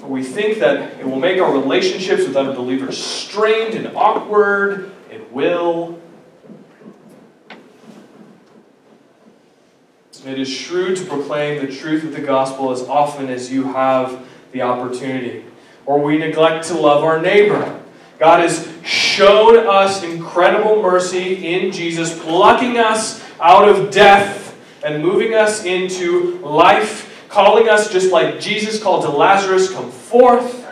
But 0.00 0.10
we 0.10 0.24
think 0.24 0.58
that 0.58 0.98
it 0.98 1.06
will 1.06 1.20
make 1.20 1.40
our 1.40 1.52
relationships 1.52 2.26
with 2.26 2.34
other 2.36 2.52
believers 2.52 2.98
strained 2.98 3.74
and 3.74 3.96
awkward. 3.96 4.90
It 5.08 5.32
will. 5.32 6.00
It 10.24 10.40
is 10.40 10.48
shrewd 10.48 10.96
to 10.96 11.04
proclaim 11.04 11.64
the 11.64 11.72
truth 11.72 12.02
of 12.02 12.12
the 12.12 12.20
gospel 12.20 12.72
as 12.72 12.82
often 12.82 13.28
as 13.28 13.52
you 13.52 13.72
have 13.72 14.26
the 14.50 14.62
opportunity. 14.62 15.44
Or 15.84 16.00
we 16.00 16.18
neglect 16.18 16.66
to 16.66 16.74
love 16.74 17.04
our 17.04 17.22
neighbor. 17.22 17.80
God 18.18 18.40
has 18.40 18.75
shown 18.86 19.66
us 19.66 20.02
incredible 20.04 20.80
mercy 20.80 21.46
in 21.46 21.72
Jesus, 21.72 22.18
plucking 22.22 22.78
us 22.78 23.22
out 23.40 23.68
of 23.68 23.90
death 23.90 24.56
and 24.84 25.02
moving 25.02 25.34
us 25.34 25.64
into 25.64 26.38
life, 26.38 27.26
calling 27.28 27.68
us 27.68 27.90
just 27.90 28.12
like 28.12 28.38
Jesus 28.38 28.80
called 28.80 29.02
to 29.02 29.10
Lazarus, 29.10 29.72
come 29.72 29.90
forth. 29.90 30.64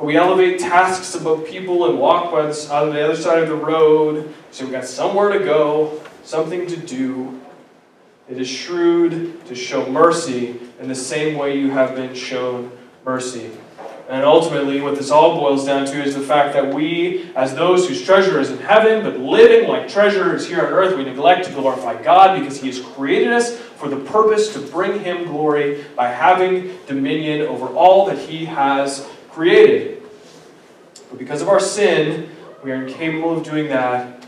We 0.00 0.16
elevate 0.16 0.60
tasks 0.60 1.14
above 1.14 1.46
people 1.46 1.90
and 1.90 1.98
walk 1.98 2.32
on 2.32 2.90
the 2.90 3.04
other 3.04 3.16
side 3.16 3.42
of 3.42 3.48
the 3.48 3.56
road. 3.56 4.32
So 4.50 4.64
we've 4.64 4.72
got 4.72 4.86
somewhere 4.86 5.36
to 5.36 5.44
go, 5.44 6.00
something 6.24 6.66
to 6.68 6.76
do. 6.76 7.40
It 8.28 8.38
is 8.40 8.48
shrewd 8.48 9.44
to 9.46 9.54
show 9.54 9.90
mercy 9.90 10.58
in 10.80 10.88
the 10.88 10.94
same 10.94 11.36
way 11.36 11.58
you 11.58 11.72
have 11.72 11.94
been 11.94 12.14
shown 12.14 12.70
mercy. 13.04 13.50
And 14.08 14.24
ultimately, 14.24 14.80
what 14.80 14.96
this 14.96 15.10
all 15.10 15.36
boils 15.36 15.66
down 15.66 15.84
to 15.84 16.02
is 16.02 16.14
the 16.14 16.22
fact 16.22 16.54
that 16.54 16.72
we, 16.72 17.30
as 17.36 17.54
those 17.54 17.86
whose 17.86 18.02
treasure 18.02 18.40
is 18.40 18.50
in 18.50 18.56
heaven, 18.56 19.02
but 19.02 19.20
living 19.20 19.68
like 19.68 19.86
treasure 19.86 20.34
is 20.34 20.48
here 20.48 20.64
on 20.64 20.72
earth, 20.72 20.96
we 20.96 21.04
neglect 21.04 21.44
to 21.44 21.52
glorify 21.52 22.02
God 22.02 22.40
because 22.40 22.58
He 22.58 22.68
has 22.68 22.80
created 22.80 23.34
us 23.34 23.54
for 23.54 23.90
the 23.90 23.98
purpose 23.98 24.54
to 24.54 24.60
bring 24.60 25.00
Him 25.00 25.26
glory 25.26 25.84
by 25.94 26.08
having 26.08 26.78
dominion 26.86 27.42
over 27.42 27.66
all 27.66 28.06
that 28.06 28.16
He 28.16 28.46
has 28.46 29.06
created. 29.30 30.02
But 31.10 31.18
because 31.18 31.42
of 31.42 31.50
our 31.50 31.60
sin, 31.60 32.30
we 32.64 32.72
are 32.72 32.86
incapable 32.86 33.36
of 33.36 33.44
doing 33.44 33.68
that 33.68 34.24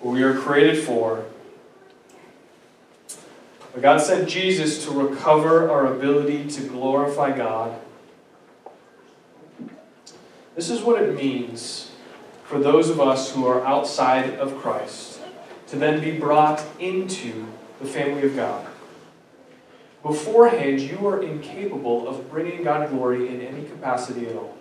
what 0.00 0.14
we 0.14 0.22
are 0.22 0.38
created 0.38 0.82
for. 0.82 1.26
But 3.74 3.82
God 3.82 4.00
sent 4.00 4.26
Jesus 4.26 4.86
to 4.86 4.90
recover 4.90 5.70
our 5.70 5.84
ability 5.84 6.48
to 6.48 6.62
glorify 6.62 7.36
God 7.36 7.78
this 10.58 10.70
is 10.70 10.82
what 10.82 11.00
it 11.00 11.14
means 11.14 11.92
for 12.42 12.58
those 12.58 12.90
of 12.90 13.00
us 13.00 13.30
who 13.30 13.46
are 13.46 13.64
outside 13.64 14.34
of 14.40 14.56
Christ 14.56 15.20
to 15.68 15.76
then 15.76 16.00
be 16.00 16.18
brought 16.18 16.64
into 16.80 17.46
the 17.80 17.86
family 17.86 18.22
of 18.24 18.34
God. 18.34 18.66
Beforehand, 20.02 20.80
you 20.80 21.06
are 21.06 21.22
incapable 21.22 22.08
of 22.08 22.28
bringing 22.28 22.64
God 22.64 22.90
glory 22.90 23.28
in 23.28 23.40
any 23.40 23.66
capacity 23.66 24.26
at 24.26 24.34
all 24.34 24.58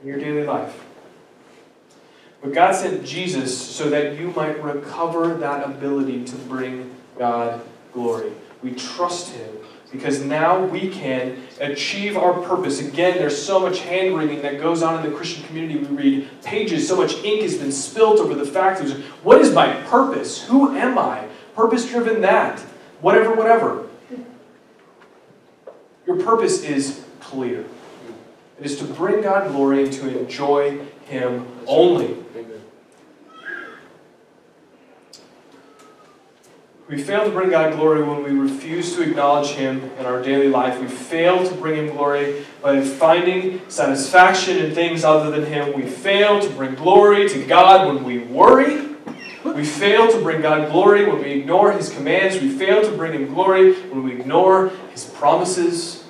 in 0.00 0.08
your 0.08 0.18
daily 0.18 0.42
life. 0.42 0.84
But 2.42 2.52
God 2.52 2.74
sent 2.74 3.04
Jesus 3.04 3.56
so 3.56 3.88
that 3.88 4.18
you 4.18 4.32
might 4.32 4.60
recover 4.64 5.34
that 5.34 5.64
ability 5.64 6.24
to 6.24 6.34
bring 6.34 6.92
God 7.16 7.60
glory. 7.92 8.32
We 8.62 8.74
trust 8.74 9.32
Him 9.32 9.56
because 9.90 10.24
now 10.24 10.64
we 10.64 10.88
can 10.88 11.36
achieve 11.60 12.16
our 12.16 12.32
purpose. 12.32 12.80
Again, 12.80 13.18
there's 13.18 13.40
so 13.40 13.60
much 13.60 13.80
hand 13.80 14.16
wringing 14.16 14.40
that 14.42 14.58
goes 14.58 14.82
on 14.82 15.04
in 15.04 15.10
the 15.10 15.14
Christian 15.14 15.44
community. 15.44 15.78
We 15.80 15.96
read 15.96 16.28
pages, 16.42 16.88
so 16.88 16.96
much 16.96 17.22
ink 17.22 17.42
has 17.42 17.58
been 17.58 17.72
spilt 17.72 18.18
over 18.18 18.34
the 18.34 18.46
fact 18.46 18.80
of 18.80 19.04
what 19.22 19.40
is 19.40 19.52
my 19.52 19.74
purpose? 19.82 20.42
Who 20.44 20.74
am 20.74 20.98
I? 20.98 21.26
Purpose 21.54 21.88
driven 21.88 22.22
that. 22.22 22.60
Whatever, 23.02 23.34
whatever. 23.34 23.86
Your 26.06 26.22
purpose 26.22 26.62
is 26.62 27.04
clear. 27.20 27.64
It 28.58 28.66
is 28.66 28.78
to 28.78 28.84
bring 28.84 29.22
God 29.22 29.50
glory 29.50 29.84
and 29.84 29.92
to 29.92 30.20
enjoy 30.20 30.78
Him 31.06 31.46
only. 31.66 32.16
We 36.92 37.02
fail 37.02 37.24
to 37.24 37.30
bring 37.30 37.48
God 37.48 37.72
glory 37.72 38.02
when 38.02 38.22
we 38.22 38.38
refuse 38.38 38.94
to 38.96 39.02
acknowledge 39.02 39.52
Him 39.52 39.82
in 39.98 40.04
our 40.04 40.20
daily 40.20 40.48
life. 40.48 40.78
We 40.78 40.88
fail 40.88 41.42
to 41.42 41.54
bring 41.54 41.76
Him 41.76 41.96
glory 41.96 42.44
by 42.60 42.82
finding 42.82 43.62
satisfaction 43.70 44.58
in 44.58 44.74
things 44.74 45.02
other 45.02 45.30
than 45.30 45.50
Him. 45.50 45.72
We 45.72 45.88
fail 45.88 46.38
to 46.38 46.50
bring 46.50 46.74
glory 46.74 47.30
to 47.30 47.46
God 47.46 47.86
when 47.86 48.04
we 48.04 48.18
worry. 48.18 48.90
We 49.42 49.64
fail 49.64 50.12
to 50.12 50.20
bring 50.20 50.42
God 50.42 50.70
glory 50.70 51.06
when 51.06 51.22
we 51.22 51.30
ignore 51.30 51.72
His 51.72 51.88
commands. 51.88 52.38
We 52.42 52.50
fail 52.50 52.82
to 52.82 52.94
bring 52.94 53.14
Him 53.14 53.32
glory 53.32 53.72
when 53.72 54.02
we 54.02 54.12
ignore 54.12 54.68
His 54.90 55.06
promises. 55.06 56.04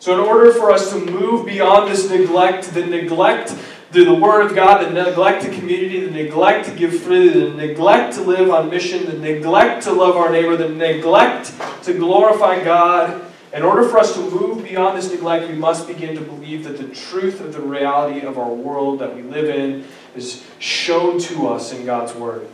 So, 0.00 0.12
in 0.12 0.18
order 0.18 0.52
for 0.52 0.72
us 0.72 0.90
to 0.90 0.98
move 0.98 1.46
beyond 1.46 1.88
this 1.88 2.10
neglect, 2.10 2.74
the 2.74 2.84
neglect 2.84 3.54
through 3.90 4.04
the 4.04 4.14
Word 4.14 4.46
of 4.46 4.54
God, 4.54 4.84
the 4.84 4.90
neglect 4.90 5.44
to 5.44 5.50
community, 5.50 6.00
the 6.00 6.10
neglect 6.10 6.66
to 6.66 6.74
give 6.74 7.00
freely, 7.00 7.28
the 7.28 7.50
neglect 7.50 8.14
to 8.16 8.22
live 8.22 8.50
on 8.50 8.68
mission, 8.68 9.06
the 9.06 9.14
neglect 9.14 9.84
to 9.84 9.92
love 9.92 10.16
our 10.16 10.30
neighbor, 10.30 10.56
the 10.56 10.68
neglect 10.68 11.54
to 11.84 11.94
glorify 11.94 12.62
God. 12.62 13.24
In 13.52 13.62
order 13.62 13.88
for 13.88 13.98
us 13.98 14.12
to 14.14 14.20
move 14.20 14.62
beyond 14.62 14.98
this 14.98 15.10
neglect, 15.10 15.48
we 15.48 15.54
must 15.54 15.88
begin 15.88 16.14
to 16.16 16.20
believe 16.20 16.64
that 16.64 16.76
the 16.76 16.94
truth 16.94 17.40
of 17.40 17.54
the 17.54 17.62
reality 17.62 18.26
of 18.26 18.38
our 18.38 18.52
world 18.52 18.98
that 18.98 19.16
we 19.16 19.22
live 19.22 19.48
in 19.48 19.86
is 20.14 20.44
shown 20.58 21.18
to 21.20 21.48
us 21.48 21.72
in 21.72 21.86
God's 21.86 22.14
Word. 22.14 22.46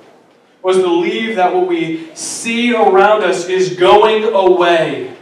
Was 0.62 0.78
believe 0.78 1.36
that 1.36 1.52
what 1.52 1.66
we 1.66 2.14
see 2.14 2.74
around 2.74 3.24
us 3.24 3.48
is 3.48 3.76
going 3.76 4.22
away. 4.22 5.14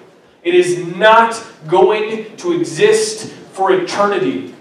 It 0.45 0.55
is 0.55 0.79
not 0.95 1.43
going 1.67 2.37
to 2.37 2.53
exist 2.53 3.33
for 3.53 3.73
eternity. 3.73 4.52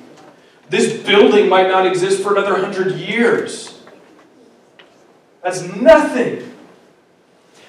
This 0.72 1.04
building 1.04 1.50
might 1.50 1.68
not 1.68 1.86
exist 1.86 2.24
for 2.24 2.32
another 2.32 2.58
hundred 2.58 2.96
years. 2.96 3.78
That's 5.44 5.64
nothing. 5.64 6.50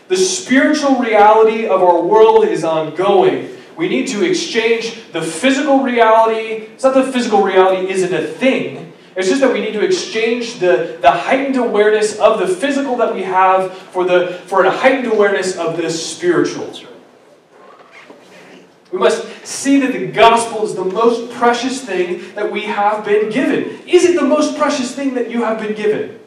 The 0.06 0.16
spiritual 0.16 1.00
reality 1.00 1.66
of 1.66 1.82
our 1.82 2.00
world 2.00 2.46
is 2.46 2.62
ongoing. 2.62 3.48
We 3.76 3.88
need 3.88 4.06
to 4.08 4.24
exchange 4.24 5.10
the 5.10 5.20
physical 5.20 5.82
reality. 5.82 6.68
It's 6.74 6.84
not 6.84 6.94
that 6.94 7.12
physical 7.12 7.42
reality 7.42 7.90
isn't 7.90 8.14
a 8.14 8.24
thing. 8.24 8.92
It's 9.16 9.26
just 9.26 9.40
that 9.40 9.52
we 9.52 9.60
need 9.60 9.72
to 9.72 9.84
exchange 9.84 10.60
the, 10.60 10.98
the 11.00 11.10
heightened 11.10 11.56
awareness 11.56 12.20
of 12.20 12.38
the 12.38 12.46
physical 12.46 12.94
that 12.98 13.12
we 13.12 13.24
have 13.24 13.72
for, 13.72 14.04
the, 14.04 14.40
for 14.46 14.64
a 14.64 14.70
heightened 14.70 15.12
awareness 15.12 15.56
of 15.56 15.76
the 15.76 15.90
spiritual. 15.90 16.72
We 18.92 18.98
must 18.98 19.46
see 19.46 19.81
that 19.81 19.92
the 19.92 20.07
gospel 20.09 20.64
is 20.64 20.74
the 20.74 20.85
most 20.85 21.33
precious 21.33 21.83
thing 21.83 22.35
that 22.35 22.52
we 22.52 22.64
have 22.64 23.07
been 23.07 23.31
given. 23.31 23.81
Is 23.88 24.05
it 24.05 24.20
the 24.20 24.26
most 24.26 24.59
precious 24.59 24.94
thing 24.94 25.14
that 25.14 25.31
you 25.31 25.42
have 25.42 25.59
been 25.59 25.74
given? 25.74 26.20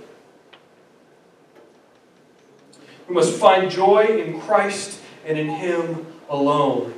We 3.08 3.13
must 3.13 3.36
find 3.36 3.69
joy 3.69 4.06
in 4.06 4.41
Christ 4.41 4.99
and 5.25 5.38
in 5.38 5.47
Him 5.47 6.08
alone. 6.28 6.93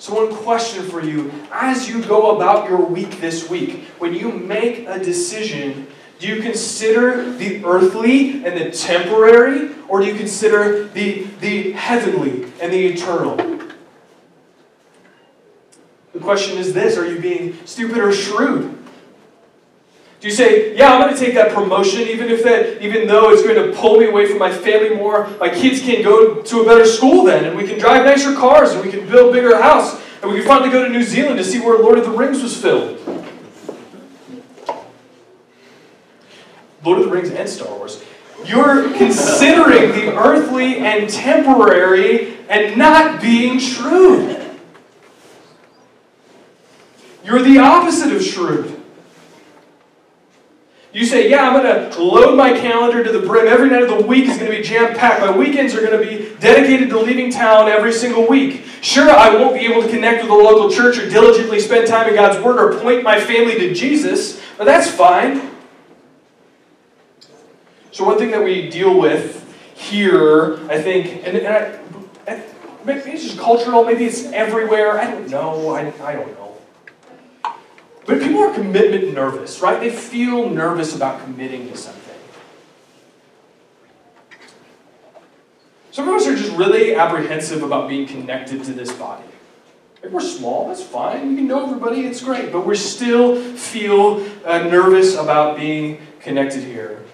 So, 0.00 0.14
one 0.14 0.34
question 0.34 0.84
for 0.84 1.00
you 1.00 1.32
as 1.52 1.88
you 1.88 2.02
go 2.02 2.36
about 2.36 2.68
your 2.68 2.84
week 2.84 3.20
this 3.20 3.48
week, 3.48 3.84
when 3.98 4.14
you 4.14 4.32
make 4.32 4.86
a 4.88 4.98
decision, 4.98 5.86
do 6.18 6.26
you 6.26 6.42
consider 6.42 7.32
the 7.32 7.64
earthly 7.64 8.44
and 8.44 8.58
the 8.58 8.70
temporary, 8.72 9.74
or 9.86 10.00
do 10.00 10.06
you 10.06 10.14
consider 10.14 10.88
the, 10.88 11.24
the 11.40 11.72
heavenly 11.72 12.52
and 12.60 12.72
the 12.72 12.86
eternal? 12.86 13.57
The 16.18 16.24
question 16.24 16.58
is 16.58 16.72
this 16.72 16.96
Are 16.96 17.06
you 17.06 17.20
being 17.20 17.56
stupid 17.64 17.98
or 17.98 18.12
shrewd? 18.12 18.76
Do 20.20 20.26
you 20.26 20.34
say, 20.34 20.76
yeah, 20.76 20.92
I'm 20.92 21.00
going 21.00 21.14
to 21.14 21.20
take 21.24 21.34
that 21.34 21.54
promotion, 21.54 22.00
even 22.00 22.28
if 22.28 22.42
that, 22.42 22.82
even 22.82 23.06
though 23.06 23.30
it's 23.30 23.44
going 23.44 23.54
to 23.54 23.76
pull 23.76 24.00
me 24.00 24.06
away 24.06 24.26
from 24.26 24.40
my 24.40 24.50
family 24.50 24.96
more, 24.96 25.28
my 25.38 25.48
kids 25.48 25.80
can 25.80 26.02
go 26.02 26.42
to 26.42 26.60
a 26.60 26.64
better 26.64 26.84
school 26.84 27.22
then, 27.22 27.44
and 27.44 27.56
we 27.56 27.64
can 27.64 27.78
drive 27.78 28.04
nicer 28.04 28.34
cars, 28.34 28.72
and 28.72 28.84
we 28.84 28.90
can 28.90 29.08
build 29.08 29.32
bigger 29.32 29.62
house, 29.62 29.94
and 30.20 30.32
we 30.32 30.38
can 30.38 30.48
finally 30.48 30.70
go 30.70 30.82
to 30.82 30.88
New 30.88 31.04
Zealand 31.04 31.38
to 31.38 31.44
see 31.44 31.60
where 31.60 31.78
Lord 31.78 31.98
of 31.98 32.04
the 32.04 32.10
Rings 32.10 32.42
was 32.42 32.60
filmed. 32.60 32.98
Lord 36.82 36.98
of 36.98 37.04
the 37.04 37.12
Rings 37.12 37.30
and 37.30 37.48
Star 37.48 37.72
Wars. 37.76 38.02
You're 38.44 38.92
considering 38.94 39.92
the 39.92 40.16
earthly 40.16 40.78
and 40.78 41.08
temporary 41.08 42.38
and 42.48 42.76
not 42.76 43.22
being 43.22 43.60
shrewd. 43.60 44.37
You're 47.28 47.42
the 47.42 47.58
opposite 47.58 48.10
of 48.10 48.22
shrewd. 48.22 48.74
You 50.94 51.04
say, 51.04 51.28
Yeah, 51.28 51.50
I'm 51.50 51.62
going 51.62 51.90
to 51.92 52.02
load 52.02 52.34
my 52.34 52.58
calendar 52.58 53.04
to 53.04 53.12
the 53.12 53.26
brim. 53.26 53.46
Every 53.46 53.68
night 53.68 53.82
of 53.82 53.90
the 53.90 54.06
week 54.06 54.26
is 54.30 54.38
going 54.38 54.50
to 54.50 54.56
be 54.56 54.62
jam 54.62 54.96
packed. 54.96 55.20
My 55.20 55.36
weekends 55.36 55.74
are 55.74 55.82
going 55.82 55.92
to 55.92 55.98
be 55.98 56.34
dedicated 56.40 56.88
to 56.88 56.98
leaving 56.98 57.30
town 57.30 57.68
every 57.68 57.92
single 57.92 58.26
week. 58.26 58.64
Sure, 58.80 59.10
I 59.10 59.34
won't 59.34 59.54
be 59.54 59.66
able 59.66 59.82
to 59.82 59.88
connect 59.90 60.22
with 60.22 60.28
the 60.30 60.36
local 60.36 60.70
church 60.70 60.96
or 60.98 61.06
diligently 61.06 61.60
spend 61.60 61.86
time 61.86 62.08
in 62.08 62.14
God's 62.14 62.42
Word 62.42 62.58
or 62.58 62.80
point 62.80 63.02
my 63.02 63.20
family 63.20 63.58
to 63.58 63.74
Jesus, 63.74 64.40
but 64.56 64.64
that's 64.64 64.90
fine. 64.90 65.50
So, 67.92 68.04
one 68.04 68.16
thing 68.16 68.30
that 68.30 68.42
we 68.42 68.70
deal 68.70 68.98
with 68.98 69.44
here, 69.74 70.66
I 70.70 70.80
think, 70.80 71.26
and, 71.26 71.36
and 71.36 71.46
I, 71.46 72.42
maybe 72.86 73.10
it's 73.10 73.24
just 73.24 73.38
cultural, 73.38 73.84
maybe 73.84 74.06
it's 74.06 74.24
everywhere. 74.32 74.98
I 74.98 75.10
don't 75.10 75.28
know. 75.28 75.74
I, 75.74 75.92
I 76.02 76.14
don't 76.14 76.32
know. 76.32 76.37
But 78.08 78.22
people 78.22 78.40
are 78.40 78.54
commitment 78.54 79.12
nervous, 79.12 79.60
right? 79.60 79.78
They 79.78 79.90
feel 79.90 80.48
nervous 80.48 80.96
about 80.96 81.22
committing 81.22 81.68
to 81.68 81.76
something. 81.76 82.14
Some 85.90 86.08
of 86.08 86.14
us 86.14 86.26
are 86.26 86.34
just 86.34 86.56
really 86.56 86.94
apprehensive 86.94 87.62
about 87.62 87.86
being 87.86 88.06
connected 88.06 88.64
to 88.64 88.72
this 88.72 88.90
body. 88.92 89.24
If 90.02 90.10
we're 90.10 90.22
small, 90.22 90.68
that's 90.68 90.82
fine. 90.82 91.32
You 91.32 91.36
can 91.36 91.48
know 91.48 91.66
everybody, 91.66 92.06
it's 92.06 92.22
great. 92.22 92.50
But 92.50 92.64
we 92.64 92.76
still 92.76 93.42
feel 93.42 94.26
uh, 94.46 94.60
nervous 94.60 95.14
about 95.14 95.58
being 95.58 96.00
connected 96.20 96.64
here. 96.64 97.04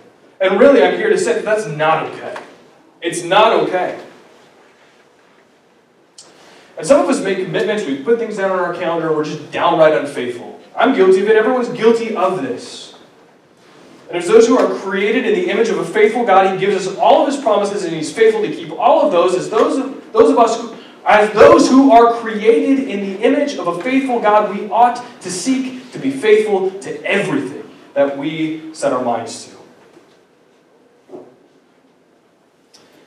And 0.40 0.60
really, 0.60 0.80
I'm 0.80 0.96
here 0.96 1.10
to 1.10 1.18
say 1.18 1.32
that 1.32 1.44
that's 1.44 1.66
not 1.66 2.04
okay. 2.10 2.36
It's 3.02 3.24
not 3.24 3.52
okay. 3.64 3.98
And 6.78 6.86
some 6.86 7.00
of 7.00 7.08
us 7.08 7.20
make 7.20 7.38
commitments, 7.44 7.84
we 7.84 8.00
put 8.00 8.20
things 8.20 8.36
down 8.36 8.52
on 8.52 8.60
our 8.60 8.74
calendar, 8.74 9.12
we're 9.12 9.24
just 9.24 9.50
downright 9.50 9.94
unfaithful. 9.94 10.53
I'm 10.76 10.94
guilty 10.94 11.22
of 11.22 11.28
it. 11.28 11.36
Everyone's 11.36 11.68
guilty 11.68 12.16
of 12.16 12.42
this. 12.42 12.94
And 14.08 14.18
as 14.18 14.28
those 14.28 14.46
who 14.46 14.58
are 14.58 14.72
created 14.80 15.26
in 15.26 15.34
the 15.34 15.50
image 15.50 15.68
of 15.68 15.78
a 15.78 15.84
faithful 15.84 16.24
God, 16.24 16.52
He 16.52 16.58
gives 16.64 16.86
us 16.86 16.96
all 16.98 17.26
of 17.26 17.32
His 17.32 17.42
promises, 17.42 17.84
and 17.84 17.94
He's 17.94 18.12
faithful 18.12 18.42
to 18.42 18.48
keep 18.48 18.70
all 18.72 19.04
of 19.04 19.12
those. 19.12 19.34
As 19.34 19.50
those 19.50 19.78
of, 19.78 20.12
those 20.12 20.30
of 20.30 20.38
us 20.38 20.60
who, 20.60 20.76
as 21.06 21.32
those 21.32 21.68
who 21.68 21.92
are 21.92 22.14
created 22.14 22.88
in 22.88 23.00
the 23.00 23.22
image 23.22 23.54
of 23.54 23.66
a 23.66 23.82
faithful 23.82 24.20
God, 24.20 24.56
we 24.56 24.68
ought 24.68 25.04
to 25.22 25.30
seek 25.30 25.90
to 25.92 25.98
be 25.98 26.10
faithful 26.10 26.70
to 26.80 27.02
everything 27.04 27.68
that 27.94 28.18
we 28.18 28.74
set 28.74 28.92
our 28.92 29.04
minds 29.04 29.46
to. 29.46 29.54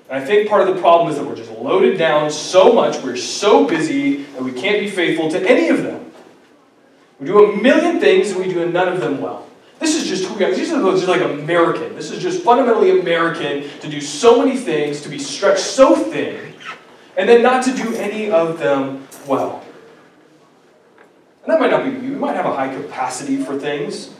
And 0.09 0.23
I 0.23 0.25
think 0.25 0.47
part 0.47 0.67
of 0.67 0.73
the 0.73 0.81
problem 0.81 1.09
is 1.09 1.17
that 1.17 1.25
we're 1.25 1.35
just 1.35 1.51
loaded 1.51 1.97
down 1.97 2.31
so 2.31 2.71
much, 2.71 3.03
we're 3.03 3.17
so 3.17 3.67
busy 3.67 4.23
that 4.23 4.43
we 4.43 4.53
can't 4.53 4.79
be 4.79 4.89
faithful 4.89 5.29
to 5.31 5.49
any 5.49 5.67
of 5.67 5.83
them. 5.83 6.06
We 7.19 7.25
do 7.25 7.45
a 7.45 7.57
million 7.57 7.99
things 7.99 8.31
and 8.31 8.45
we 8.45 8.51
do 8.51 8.69
none 8.69 8.87
of 8.87 9.01
them 9.01 9.21
well. 9.21 9.47
This 9.79 9.95
is 9.95 10.07
just 10.07 10.25
who 10.25 10.35
we 10.35 10.43
are. 10.43 10.53
These 10.53 10.71
are 10.71 10.81
just 10.91 11.07
like 11.07 11.21
American. 11.21 11.95
This 11.95 12.11
is 12.11 12.21
just 12.21 12.43
fundamentally 12.43 12.99
American 12.99 13.69
to 13.79 13.89
do 13.89 14.01
so 14.01 14.43
many 14.43 14.57
things, 14.57 15.01
to 15.01 15.09
be 15.09 15.19
stretched 15.19 15.59
so 15.59 15.95
thin, 15.95 16.53
and 17.15 17.29
then 17.29 17.43
not 17.43 17.63
to 17.65 17.73
do 17.75 17.95
any 17.95 18.31
of 18.31 18.59
them 18.59 19.07
well. 19.27 19.63
And 21.43 21.53
that 21.53 21.59
might 21.59 21.71
not 21.71 21.83
be 21.85 21.91
you. 21.91 22.13
You 22.13 22.17
might 22.17 22.35
have 22.35 22.45
a 22.45 22.53
high 22.53 22.73
capacity 22.73 23.37
for 23.37 23.57
things. 23.57 24.11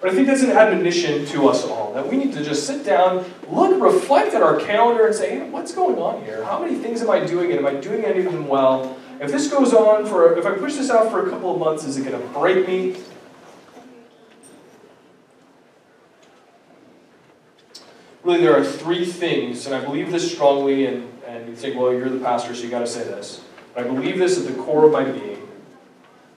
But 0.00 0.12
I 0.12 0.14
think 0.14 0.26
that's 0.26 0.42
an 0.42 0.50
admonition 0.50 1.24
to 1.26 1.48
us 1.48 1.64
all 1.64 1.94
that 1.94 2.06
we 2.06 2.16
need 2.16 2.32
to 2.34 2.44
just 2.44 2.66
sit 2.66 2.84
down, 2.84 3.24
look, 3.48 3.80
reflect 3.80 4.34
at 4.34 4.42
our 4.42 4.56
calendar, 4.60 5.06
and 5.06 5.14
say, 5.14 5.38
hey, 5.38 5.50
what's 5.50 5.74
going 5.74 5.98
on 5.98 6.22
here? 6.24 6.44
How 6.44 6.60
many 6.60 6.76
things 6.76 7.00
am 7.02 7.10
I 7.10 7.24
doing, 7.24 7.50
and 7.50 7.58
am 7.58 7.66
I 7.66 7.80
doing 7.80 8.04
any 8.04 8.24
of 8.24 8.32
them 8.32 8.46
well? 8.46 8.96
If 9.20 9.30
this 9.30 9.50
goes 9.50 9.72
on 9.72 10.06
for, 10.06 10.36
if 10.36 10.44
I 10.44 10.54
push 10.54 10.74
this 10.74 10.90
out 10.90 11.10
for 11.10 11.26
a 11.26 11.30
couple 11.30 11.52
of 11.52 11.58
months, 11.58 11.84
is 11.84 11.96
it 11.96 12.04
going 12.04 12.20
to 12.20 12.28
break 12.38 12.66
me? 12.66 12.96
Really, 18.22 18.40
there 18.40 18.56
are 18.58 18.64
three 18.64 19.04
things, 19.04 19.66
and 19.66 19.74
I 19.74 19.84
believe 19.84 20.10
this 20.10 20.32
strongly, 20.32 20.86
and, 20.86 21.12
and 21.26 21.46
you 21.46 21.54
think, 21.54 21.76
well, 21.76 21.92
you're 21.92 22.08
the 22.08 22.20
pastor, 22.20 22.54
so 22.54 22.64
you 22.64 22.70
got 22.70 22.80
to 22.80 22.86
say 22.86 23.04
this. 23.04 23.42
But 23.74 23.84
I 23.84 23.88
believe 23.88 24.18
this 24.18 24.38
at 24.38 24.46
the 24.46 24.62
core 24.62 24.86
of 24.86 24.92
my 24.92 25.04
being. 25.04 25.46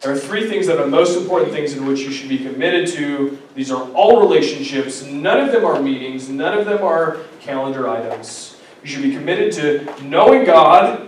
There 0.01 0.11
are 0.11 0.17
three 0.17 0.47
things 0.47 0.67
that 0.67 0.79
are 0.79 0.85
most 0.85 1.17
important 1.17 1.51
things 1.51 1.73
in 1.73 1.85
which 1.85 2.01
you 2.01 2.11
should 2.11 2.29
be 2.29 2.37
committed 2.37 2.87
to. 2.89 3.37
These 3.55 3.71
are 3.71 3.89
all 3.91 4.19
relationships. 4.19 5.03
None 5.03 5.39
of 5.39 5.51
them 5.51 5.65
are 5.65 5.81
meetings. 5.81 6.29
None 6.29 6.57
of 6.57 6.65
them 6.65 6.83
are 6.83 7.17
calendar 7.39 7.89
items. 7.89 8.57
You 8.83 8.89
should 8.89 9.01
be 9.01 9.13
committed 9.13 9.53
to 9.53 10.03
knowing 10.03 10.45
God, 10.45 11.06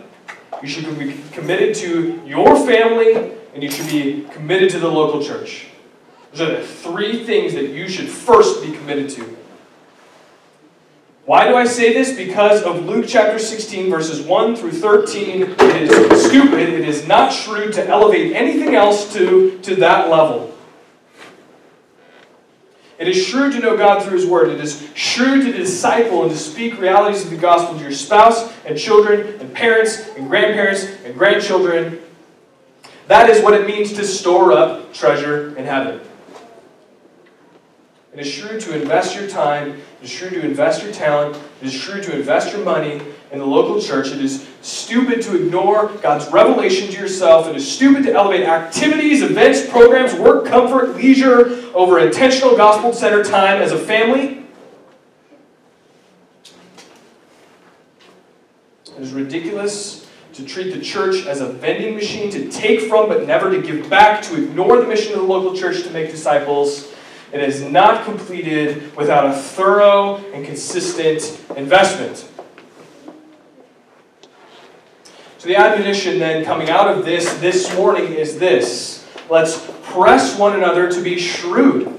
you 0.62 0.68
should 0.68 1.00
be 1.00 1.16
committed 1.32 1.76
to 1.76 2.22
your 2.26 2.56
family. 2.66 3.36
And 3.54 3.64
you 3.64 3.72
should 3.72 3.90
be 3.90 4.28
committed 4.32 4.70
to 4.72 4.80
the 4.80 4.88
local 4.88 5.24
church. 5.24 5.68
Those 6.32 6.42
are 6.42 6.58
the 6.58 6.66
three 6.66 7.26
things 7.26 7.54
that 7.56 7.70
you 7.70 7.90
should 7.90 8.08
first 8.08 8.64
be 8.64 8.72
committed 8.72 9.10
to. 9.12 9.38
Why 11.26 11.48
do 11.48 11.56
I 11.56 11.66
say 11.66 11.94
this? 11.94 12.16
Because 12.16 12.64
of 12.64 12.86
Luke 12.86 13.06
chapter 13.08 13.38
16, 13.38 13.90
verses 13.90 14.22
1 14.22 14.56
through 14.56 14.72
13. 14.72 15.42
It 15.42 15.62
is 15.62 16.26
stupid, 16.26 16.70
it 16.70 16.88
is 16.88 17.08
not 17.08 17.34
shrewd 17.34 17.74
to 17.74 17.88
elevate 17.88 18.36
anything 18.36 18.76
else 18.76 19.12
to, 19.14 19.60
to 19.60 19.76
that 19.76 20.10
level. 20.10 20.56
It 23.00 23.08
is 23.08 23.26
shrewd 23.26 23.54
to 23.54 23.60
know 23.60 23.78
God 23.78 24.04
through 24.04 24.18
His 24.18 24.26
Word. 24.26 24.50
It 24.50 24.60
is 24.60 24.90
shrewd 24.94 25.46
to 25.46 25.54
disciple 25.54 26.24
and 26.24 26.32
to 26.32 26.38
speak 26.38 26.78
realities 26.80 27.24
of 27.24 27.30
the 27.30 27.38
gospel 27.38 27.78
to 27.78 27.82
your 27.82 27.94
spouse 27.94 28.54
and 28.66 28.78
children 28.78 29.40
and 29.40 29.54
parents 29.54 30.10
and 30.18 30.28
grandparents 30.28 30.84
and 31.06 31.18
grandchildren. 31.18 32.00
That 33.08 33.30
is 33.30 33.42
what 33.42 33.54
it 33.54 33.66
means 33.66 33.94
to 33.94 34.04
store 34.04 34.52
up 34.52 34.94
treasure 34.94 35.58
in 35.58 35.64
heaven. 35.64 36.02
It 38.12 38.20
is 38.20 38.28
shrewd 38.28 38.60
to 38.62 38.80
invest 38.80 39.16
your 39.16 39.30
time. 39.30 39.70
It 39.70 40.04
is 40.04 40.10
shrewd 40.10 40.34
to 40.34 40.42
invest 40.42 40.84
your 40.84 40.92
talent. 40.92 41.38
It 41.62 41.68
is 41.68 41.74
shrewd 41.74 42.04
to 42.04 42.16
invest 42.16 42.52
your 42.52 42.66
money 42.66 43.02
in 43.32 43.40
the 43.40 43.46
local 43.46 43.82
church. 43.82 44.08
It 44.08 44.22
is 44.22 44.48
stupid 44.62 45.22
to 45.24 45.36
ignore 45.36 45.88
God's 46.02 46.32
revelation 46.32 46.88
to 46.90 47.00
yourself. 47.00 47.48
It 47.48 47.56
is 47.56 47.70
stupid 47.70 48.04
to 48.04 48.14
elevate 48.14 48.48
activities, 48.48 49.22
events, 49.22 49.68
programs, 49.70 50.14
work, 50.16 50.46
comfort, 50.46 50.96
leisure 50.96 51.70
over 51.74 52.00
intentional 52.00 52.58
gospel 52.58 52.92
centered 52.94 53.26
time 53.26 53.62
as 53.62 53.72
a 53.72 53.78
family. 53.78 54.46
It 58.98 59.04
is 59.04 59.14
ridiculous 59.14 60.08
to 60.34 60.46
treat 60.46 60.74
the 60.74 60.82
church 60.82 61.26
as 61.26 61.42
a 61.42 61.48
vending 61.48 61.96
machine 61.96 62.32
to 62.32 62.50
take 62.50 62.82
from 62.82 63.10
but 63.10 63.28
never 63.28 63.52
to 63.52 63.62
give 63.62 63.90
back, 63.90 64.22
to 64.24 64.44
ignore 64.44 64.78
the 64.78 64.88
mission 64.88 65.14
of 65.14 65.20
the 65.20 65.26
local 65.26 65.56
church 65.56 65.84
to 65.84 65.90
make 65.92 66.10
disciples. 66.12 66.94
It 67.32 67.42
is 67.42 67.62
not 67.62 68.06
completed 68.06 68.96
without 68.96 69.26
a 69.26 69.34
thorough 69.34 70.18
and 70.34 70.46
consistent 70.46 71.40
investment. 71.56 72.29
So, 75.40 75.48
the 75.48 75.56
admonition 75.56 76.20
then 76.20 76.44
coming 76.44 76.70
out 76.70 76.90
of 76.90 77.06
this 77.06 77.34
this 77.36 77.74
morning 77.74 78.12
is 78.12 78.40
this 78.40 79.08
let's 79.30 79.66
press 79.84 80.38
one 80.38 80.54
another 80.54 80.92
to 80.92 81.02
be 81.02 81.18
shrewd. 81.18 81.98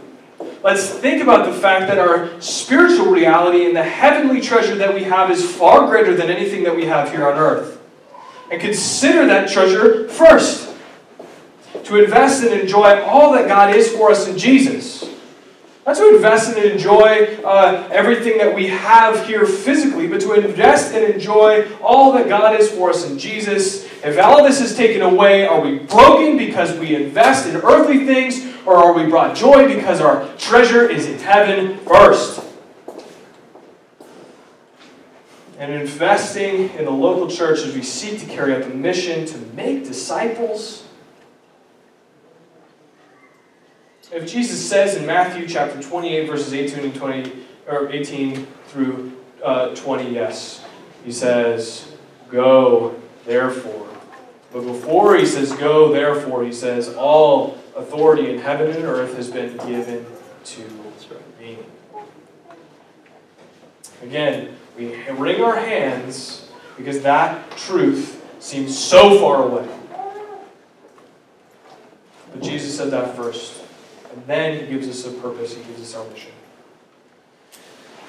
Let's 0.63 0.91
think 0.91 1.23
about 1.23 1.47
the 1.47 1.59
fact 1.59 1.87
that 1.87 1.99
our 1.99 2.39
spiritual 2.43 3.07
reality 3.07 3.65
and 3.65 3.75
the 3.75 3.83
heavenly 3.83 4.43
treasure 4.43 4.75
that 4.75 4.93
we 4.93 5.05
have 5.05 5.31
is 5.31 5.57
far 5.57 5.87
greater 5.87 6.15
than 6.15 6.29
anything 6.29 6.65
that 6.65 6.77
we 6.77 6.85
have 6.85 7.13
here 7.13 7.27
on 7.27 7.39
earth. 7.39 7.81
And 8.53 8.61
consider 8.61 9.27
that 9.29 9.49
treasure 9.49 10.07
first. 10.11 10.77
To 11.85 11.97
invest 11.97 12.45
and 12.45 12.61
enjoy 12.61 13.03
all 13.05 13.33
that 13.33 13.49
God 13.49 13.75
is 13.75 13.91
for 13.91 14.11
us 14.11 14.29
in 14.29 14.37
Jesus. 14.37 15.10
Not 15.91 15.97
to 15.97 16.15
invest 16.15 16.57
and 16.57 16.65
enjoy 16.67 17.43
uh, 17.43 17.89
everything 17.91 18.39
that 18.39 18.55
we 18.55 18.69
have 18.69 19.27
here 19.27 19.45
physically, 19.45 20.07
but 20.07 20.21
to 20.21 20.35
invest 20.35 20.95
and 20.95 21.13
enjoy 21.13 21.69
all 21.83 22.13
that 22.13 22.29
God 22.29 22.61
is 22.61 22.71
for 22.71 22.91
us 22.91 23.11
in 23.11 23.19
Jesus. 23.19 23.87
If 24.05 24.17
all 24.17 24.45
this 24.45 24.61
is 24.61 24.77
taken 24.77 25.03
away, 25.03 25.49
are 25.49 25.61
we 25.61 25.81
broken 25.81 26.37
because 26.37 26.79
we 26.79 26.95
invest 26.95 27.49
in 27.49 27.57
earthly 27.57 28.07
things, 28.07 28.55
or 28.65 28.77
are 28.77 28.93
we 28.93 29.07
brought 29.07 29.37
joy 29.37 29.67
because 29.67 30.01
our 30.01 30.33
treasure 30.37 30.89
is 30.89 31.09
in 31.09 31.19
heaven 31.19 31.79
first? 31.79 32.41
And 35.59 35.73
investing 35.73 36.71
in 36.75 36.85
the 36.85 36.93
local 36.93 37.29
church 37.29 37.63
as 37.67 37.75
we 37.75 37.83
seek 37.83 38.21
to 38.21 38.27
carry 38.27 38.55
out 38.55 38.63
the 38.63 38.73
mission 38.77 39.27
to 39.27 39.39
make 39.57 39.87
disciples 39.87 40.85
If 44.13 44.31
Jesus 44.31 44.69
says 44.69 44.97
in 44.97 45.07
Matthew 45.07 45.47
chapter 45.47 45.81
28, 45.81 46.29
verses 46.29 46.53
18 46.53 46.81
and 46.81 46.95
20, 46.95 47.33
or 47.69 47.89
18 47.91 48.45
through 48.67 49.13
uh, 49.45 49.73
20, 49.77 50.13
yes, 50.13 50.65
he 51.05 51.13
says, 51.13 51.93
Go, 52.29 53.01
therefore. 53.25 53.89
But 54.53 54.63
before 54.63 55.17
he 55.17 55.25
says, 55.27 55.53
Go, 55.53 55.93
therefore, 55.93 56.45
he 56.45 56.53
says, 56.53 56.93
All 56.95 57.57
authority 57.77 58.31
in 58.31 58.41
heaven 58.41 58.71
and 58.71 58.85
earth 58.85 59.15
has 59.17 59.31
been 59.31 59.57
given 59.59 60.05
to 60.45 60.63
me. 61.39 61.59
Again, 64.03 64.57
we 64.77 64.97
wring 65.11 65.41
our 65.41 65.57
hands 65.57 66.51
because 66.77 67.03
that 67.03 67.57
truth 67.57 68.27
seems 68.41 68.77
so 68.77 69.21
far 69.21 69.45
away. 69.45 69.69
But 72.33 72.43
Jesus 72.43 72.77
said 72.77 72.91
that 72.91 73.15
first. 73.15 73.60
And 74.13 74.27
then 74.27 74.61
he 74.61 74.67
gives 74.67 74.89
us 74.89 75.07
a 75.07 75.17
purpose, 75.21 75.55
he 75.55 75.63
gives 75.65 75.83
us 75.83 75.95
our 75.95 76.09
mission. 76.11 76.33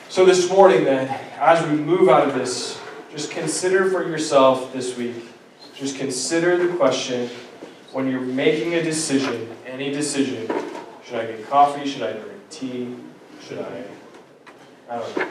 So 0.09 0.25
this 0.25 0.49
morning, 0.49 0.83
then, 0.83 1.07
as 1.39 1.65
we 1.67 1.75
move 1.75 2.09
out 2.09 2.27
of 2.27 2.33
this, 2.33 2.79
just 3.11 3.31
consider 3.31 3.89
for 3.89 4.07
yourself 4.07 4.73
this 4.73 4.97
week, 4.97 5.15
just 5.75 5.97
consider 5.97 6.57
the 6.57 6.75
question 6.75 7.29
when 7.91 8.09
you're 8.09 8.21
making 8.21 8.73
a 8.73 8.83
decision, 8.83 9.49
any 9.65 9.91
decision, 9.91 10.47
should 11.03 11.19
I 11.19 11.25
get 11.25 11.49
coffee? 11.49 11.87
Should 11.87 12.03
I 12.03 12.13
drink 12.13 12.49
tea? 12.49 12.95
Should 13.41 13.59
I, 13.59 13.83
I 14.89 14.99
don't 14.99 15.17
know. 15.17 15.27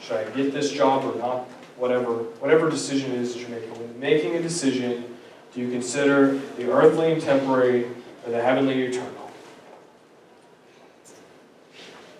Should 0.00 0.16
I 0.16 0.24
get 0.30 0.52
this 0.52 0.70
job 0.70 1.04
or 1.04 1.18
not? 1.18 1.48
Whatever, 1.76 2.14
whatever 2.40 2.70
decision 2.70 3.12
it 3.12 3.20
is 3.20 3.34
that 3.34 3.40
you're 3.40 3.48
making. 3.48 3.70
When 3.70 3.98
making 3.98 4.36
a 4.36 4.42
decision, 4.42 5.16
do 5.52 5.60
you 5.60 5.70
consider 5.70 6.38
the 6.56 6.70
earthly 6.70 7.12
and 7.12 7.20
temporary 7.20 7.86
the 8.30 8.42
heavenly 8.42 8.82
eternal. 8.82 9.30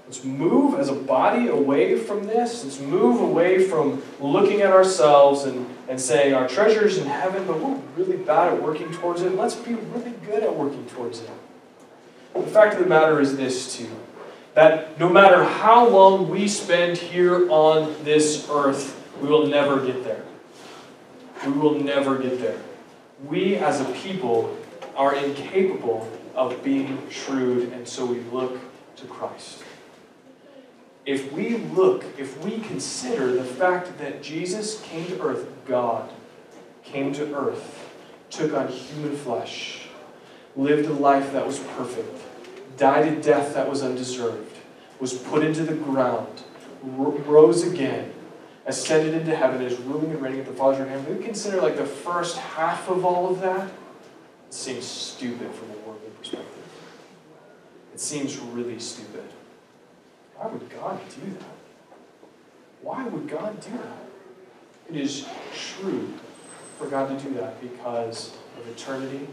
Let's 0.06 0.22
move 0.22 0.78
as 0.78 0.88
a 0.88 0.94
body 0.94 1.48
away 1.48 1.98
from 1.98 2.26
this. 2.26 2.62
Let's 2.62 2.78
move 2.78 3.20
away 3.20 3.66
from 3.66 4.02
looking 4.20 4.60
at 4.60 4.70
ourselves 4.70 5.44
and, 5.44 5.66
and 5.88 6.00
saying 6.00 6.32
our 6.32 6.46
treasure's 6.46 6.96
in 6.98 7.06
heaven, 7.08 7.44
but 7.46 7.58
we're 7.58 7.80
really 7.96 8.16
bad 8.16 8.52
at 8.52 8.62
working 8.62 8.92
towards 8.92 9.22
it. 9.22 9.34
Let's 9.34 9.56
be 9.56 9.74
really 9.74 10.14
good 10.24 10.44
at 10.44 10.54
working 10.54 10.86
towards 10.86 11.20
it. 11.20 11.30
The 12.34 12.42
fact 12.42 12.74
of 12.74 12.80
the 12.80 12.86
matter 12.86 13.20
is 13.20 13.36
this, 13.36 13.76
too 13.76 13.90
that 14.56 14.98
no 14.98 15.06
matter 15.06 15.44
how 15.44 15.86
long 15.86 16.30
we 16.30 16.48
spend 16.48 16.96
here 16.96 17.48
on 17.50 17.94
this 18.04 18.48
earth, 18.50 18.98
we 19.20 19.28
will 19.28 19.46
never 19.46 19.84
get 19.84 20.02
there. 20.02 20.24
We 21.44 21.52
will 21.52 21.78
never 21.78 22.16
get 22.16 22.40
there. 22.40 22.58
We 23.26 23.56
as 23.56 23.82
a 23.82 23.84
people 23.84 24.56
are 24.96 25.14
incapable 25.14 26.10
of 26.34 26.62
being 26.64 27.08
shrewd, 27.10 27.72
and 27.72 27.86
so 27.86 28.06
we 28.06 28.20
look 28.32 28.58
to 28.96 29.06
Christ. 29.06 29.62
If 31.04 31.32
we 31.32 31.58
look, 31.58 32.04
if 32.18 32.42
we 32.42 32.58
consider 32.58 33.32
the 33.32 33.44
fact 33.44 33.98
that 33.98 34.22
Jesus 34.22 34.80
came 34.82 35.06
to 35.06 35.20
earth, 35.22 35.46
God 35.66 36.10
came 36.82 37.12
to 37.14 37.34
earth, 37.34 37.90
took 38.30 38.54
on 38.54 38.68
human 38.68 39.16
flesh, 39.16 39.86
lived 40.56 40.86
a 40.86 40.92
life 40.92 41.32
that 41.32 41.46
was 41.46 41.58
perfect, 41.58 42.18
died 42.76 43.06
a 43.06 43.22
death 43.22 43.54
that 43.54 43.68
was 43.68 43.82
undeserved, 43.82 44.56
was 44.98 45.14
put 45.14 45.44
into 45.44 45.62
the 45.62 45.74
ground, 45.74 46.42
rose 46.82 47.62
again, 47.62 48.12
ascended 48.66 49.14
into 49.14 49.36
heaven, 49.36 49.62
is 49.62 49.78
ruling 49.78 50.10
and 50.10 50.20
reigning 50.20 50.40
at 50.40 50.46
the 50.46 50.52
Father's 50.52 50.80
right 50.80 50.88
hand. 50.88 51.06
We 51.06 51.22
consider 51.22 51.60
like 51.60 51.76
the 51.76 51.86
first 51.86 52.36
half 52.36 52.88
of 52.88 53.04
all 53.04 53.30
of 53.30 53.40
that 53.40 53.70
seems 54.50 54.84
stupid 54.84 55.52
from 55.54 55.70
a 55.70 55.74
worldly 55.86 56.10
perspective. 56.18 56.64
It 57.92 58.00
seems 58.00 58.38
really 58.38 58.78
stupid. 58.78 59.24
Why 60.36 60.48
would 60.48 60.68
God 60.70 61.00
do 61.08 61.30
that? 61.32 61.56
Why 62.82 63.04
would 63.06 63.28
God 63.28 63.60
do 63.60 63.70
that? 63.70 64.90
It 64.90 64.96
is 64.96 65.26
shrewd 65.54 66.12
for 66.78 66.86
God 66.86 67.08
to 67.08 67.24
do 67.24 67.34
that 67.34 67.60
because 67.60 68.36
of 68.58 68.68
eternity, 68.68 69.26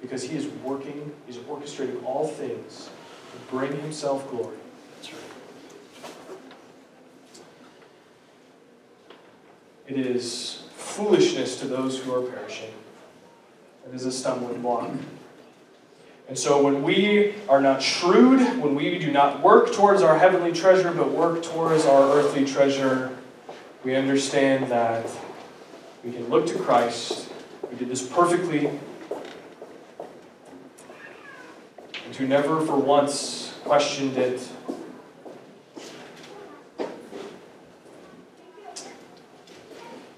because 0.00 0.22
He 0.22 0.36
is 0.36 0.46
working, 0.62 1.12
He's 1.26 1.38
orchestrating 1.38 2.04
all 2.04 2.28
things 2.28 2.90
to 3.32 3.38
bring 3.54 3.72
Himself 3.80 4.28
glory. 4.30 4.56
That's 4.96 5.12
right. 5.12 5.22
It 9.88 9.98
is 9.98 10.64
foolishness 10.74 11.58
to 11.60 11.66
those 11.66 11.98
who 11.98 12.14
are 12.14 12.22
perishing 12.22 12.72
it 13.88 13.94
is 13.94 14.04
a 14.04 14.12
stumbling 14.12 14.62
block. 14.62 14.90
And 16.28 16.36
so 16.36 16.60
when 16.62 16.82
we 16.82 17.34
are 17.48 17.60
not 17.60 17.80
shrewd, 17.80 18.40
when 18.60 18.74
we 18.74 18.98
do 18.98 19.12
not 19.12 19.42
work 19.42 19.72
towards 19.72 20.02
our 20.02 20.18
heavenly 20.18 20.52
treasure, 20.52 20.90
but 20.90 21.12
work 21.12 21.42
towards 21.42 21.86
our 21.86 22.02
earthly 22.16 22.44
treasure, 22.44 23.16
we 23.84 23.94
understand 23.94 24.70
that 24.72 25.06
we 26.02 26.10
can 26.10 26.28
look 26.28 26.46
to 26.46 26.58
Christ, 26.58 27.28
who 27.68 27.76
did 27.76 27.88
this 27.88 28.04
perfectly, 28.04 28.70
and 32.04 32.16
who 32.16 32.26
never 32.26 32.60
for 32.60 32.76
once 32.76 33.54
questioned 33.62 34.16
it. 34.18 34.48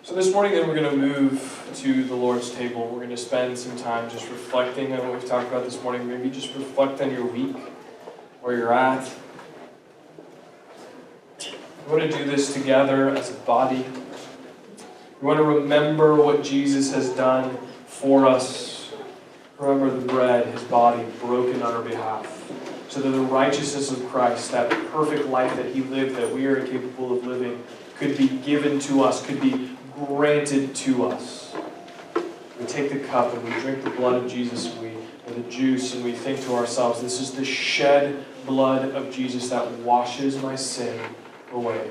So 0.08 0.14
this 0.14 0.32
morning, 0.32 0.52
then, 0.52 0.66
we're 0.66 0.74
going 0.74 0.90
to 0.90 0.96
move 0.96 1.70
to 1.74 2.02
the 2.02 2.14
Lord's 2.14 2.50
table. 2.50 2.88
We're 2.88 3.00
going 3.00 3.10
to 3.10 3.16
spend 3.18 3.58
some 3.58 3.76
time 3.76 4.08
just 4.08 4.26
reflecting 4.30 4.90
on 4.94 5.00
what 5.00 5.12
we've 5.12 5.28
talked 5.28 5.48
about 5.48 5.64
this 5.64 5.82
morning. 5.82 6.08
Maybe 6.08 6.30
just 6.30 6.54
reflect 6.54 7.02
on 7.02 7.10
your 7.10 7.26
week, 7.26 7.54
where 8.40 8.56
you're 8.56 8.72
at. 8.72 9.06
We 11.84 11.92
want 11.92 12.10
to 12.10 12.16
do 12.16 12.24
this 12.24 12.54
together 12.54 13.10
as 13.10 13.28
a 13.28 13.34
body. 13.40 13.84
We 15.20 15.26
want 15.26 15.40
to 15.40 15.44
remember 15.44 16.14
what 16.14 16.42
Jesus 16.42 16.90
has 16.94 17.10
done 17.10 17.58
for 17.84 18.26
us. 18.26 18.90
Remember 19.58 19.94
the 19.94 20.06
bread, 20.06 20.46
his 20.46 20.62
body 20.62 21.04
broken 21.20 21.60
on 21.60 21.74
our 21.74 21.82
behalf. 21.82 22.50
So 22.88 23.02
that 23.02 23.10
the 23.10 23.20
righteousness 23.20 23.90
of 23.90 24.08
Christ, 24.08 24.52
that 24.52 24.70
perfect 24.90 25.26
life 25.26 25.54
that 25.56 25.66
he 25.66 25.82
lived, 25.82 26.16
that 26.16 26.32
we 26.32 26.46
are 26.46 26.56
incapable 26.56 27.14
of 27.14 27.26
living, 27.26 27.62
could 27.98 28.16
be 28.16 28.28
given 28.28 28.78
to 28.78 29.02
us, 29.02 29.26
could 29.26 29.42
be 29.42 29.76
granted 30.06 30.74
to 30.74 31.06
us. 31.06 31.54
We 32.58 32.66
take 32.66 32.92
the 32.92 33.00
cup 33.00 33.32
and 33.34 33.44
we 33.44 33.50
drink 33.60 33.84
the 33.84 33.90
blood 33.90 34.22
of 34.22 34.30
Jesus 34.30 34.74
we 34.76 34.92
and 35.26 35.44
the 35.44 35.50
juice 35.50 35.94
and 35.94 36.04
we 36.04 36.12
think 36.12 36.40
to 36.42 36.54
ourselves, 36.54 37.02
this 37.02 37.20
is 37.20 37.32
the 37.32 37.44
shed 37.44 38.24
blood 38.46 38.94
of 38.94 39.12
Jesus 39.12 39.50
that 39.50 39.70
washes 39.80 40.40
my 40.42 40.56
sin 40.56 40.98
away. 41.52 41.90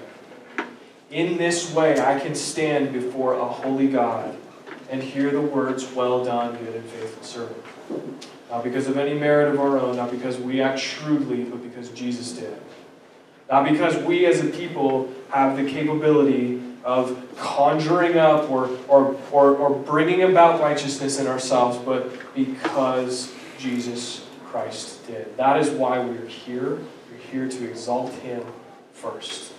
In 1.11 1.37
this 1.37 1.73
way, 1.73 1.99
I 1.99 2.19
can 2.19 2.35
stand 2.35 2.91
before 2.91 3.35
a 3.35 3.45
holy 3.45 3.87
God 3.87 4.35
and 4.89 5.01
hear 5.01 5.29
the 5.31 5.41
words, 5.41 5.89
Well 5.93 6.25
done, 6.25 6.57
good 6.57 6.75
and 6.75 6.85
faithful 6.85 7.23
servant. 7.23 7.63
Not 8.49 8.63
because 8.63 8.87
of 8.87 8.97
any 8.97 9.17
merit 9.17 9.53
of 9.53 9.59
our 9.59 9.77
own, 9.77 9.97
not 9.97 10.11
because 10.11 10.37
we 10.37 10.61
act 10.61 10.79
shrewdly, 10.79 11.43
but 11.43 11.61
because 11.61 11.89
Jesus 11.91 12.33
did. 12.33 12.57
Not 13.49 13.69
because 13.69 13.95
we 14.03 14.25
as 14.25 14.41
a 14.41 14.49
people 14.49 15.13
have 15.29 15.55
the 15.57 15.69
capability 15.69 16.61
of 16.87 17.21
conjuring 17.35 18.17
up 18.17 18.49
or, 18.49 18.69
or, 18.87 19.19
or, 19.33 19.57
or 19.57 19.77
bringing 19.77 20.23
about 20.23 20.61
righteousness 20.61 21.19
in 21.19 21.27
ourselves, 21.27 21.77
but 21.79 22.33
because 22.33 23.33
Jesus 23.59 24.25
Christ 24.45 25.05
did. 25.05 25.35
That 25.35 25.59
is 25.59 25.69
why 25.69 25.99
we're 25.99 26.25
here. 26.27 26.79
We're 27.11 27.17
here 27.29 27.49
to 27.49 27.69
exalt 27.69 28.13
Him 28.13 28.41
first. 28.93 29.51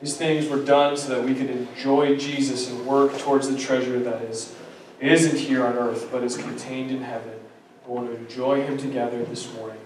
These 0.00 0.16
things 0.16 0.48
were 0.48 0.64
done 0.64 0.96
so 0.96 1.10
that 1.10 1.28
we 1.28 1.34
could 1.34 1.50
enjoy 1.50 2.16
Jesus 2.16 2.70
and 2.70 2.86
work 2.86 3.18
towards 3.18 3.50
the 3.50 3.58
treasure 3.58 4.00
that 4.00 4.22
is, 4.22 4.54
isn't 4.98 5.38
here 5.38 5.66
on 5.66 5.74
earth, 5.74 6.08
but 6.10 6.24
is 6.24 6.38
contained 6.38 6.90
in 6.90 7.02
heaven. 7.02 7.38
We 7.86 7.92
want 7.92 8.06
to 8.10 8.16
enjoy 8.16 8.62
Him 8.62 8.78
together 8.78 9.22
this 9.26 9.52
morning. 9.52 9.80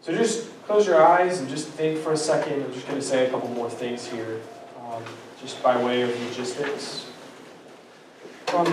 So 0.00 0.12
just 0.12 0.48
close 0.68 0.86
your 0.86 1.02
eyes 1.02 1.40
and 1.40 1.48
just 1.48 1.66
think 1.68 1.98
for 1.98 2.12
a 2.12 2.16
second. 2.16 2.62
I'm 2.62 2.74
just 2.74 2.86
going 2.86 3.00
to 3.00 3.04
say 3.04 3.26
a 3.26 3.30
couple 3.30 3.48
more 3.48 3.70
things 3.70 4.06
here, 4.06 4.38
um, 4.78 5.02
just 5.40 5.62
by 5.62 5.82
way 5.82 6.02
of 6.02 6.10
logistics. 6.26 7.06
From 8.48 8.66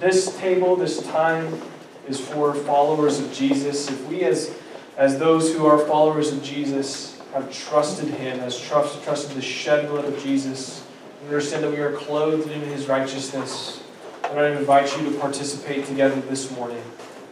this 0.00 0.36
table, 0.38 0.74
this 0.74 1.00
time 1.06 1.62
is 2.08 2.18
for 2.18 2.52
followers 2.52 3.20
of 3.20 3.32
Jesus. 3.32 3.88
If 3.88 4.08
we, 4.08 4.24
as, 4.24 4.52
as 4.96 5.20
those 5.20 5.54
who 5.54 5.66
are 5.66 5.78
followers 5.78 6.32
of 6.32 6.42
Jesus, 6.42 7.20
have 7.32 7.52
trusted 7.52 8.08
Him, 8.08 8.40
has 8.40 8.60
trust, 8.60 9.04
trusted 9.04 9.36
the 9.36 9.42
shed 9.42 9.88
blood 9.88 10.04
of 10.04 10.20
Jesus, 10.20 10.84
we 11.22 11.28
understand 11.28 11.62
that 11.62 11.70
we 11.70 11.78
are 11.78 11.92
clothed 11.92 12.50
in 12.50 12.60
His 12.62 12.88
righteousness, 12.88 13.84
and 14.24 14.40
I 14.40 14.50
invite 14.50 14.98
you 14.98 15.08
to 15.08 15.16
participate 15.20 15.86
together 15.86 16.20
this 16.22 16.50
morning 16.50 16.82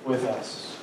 with 0.05 0.25
us. 0.25 0.76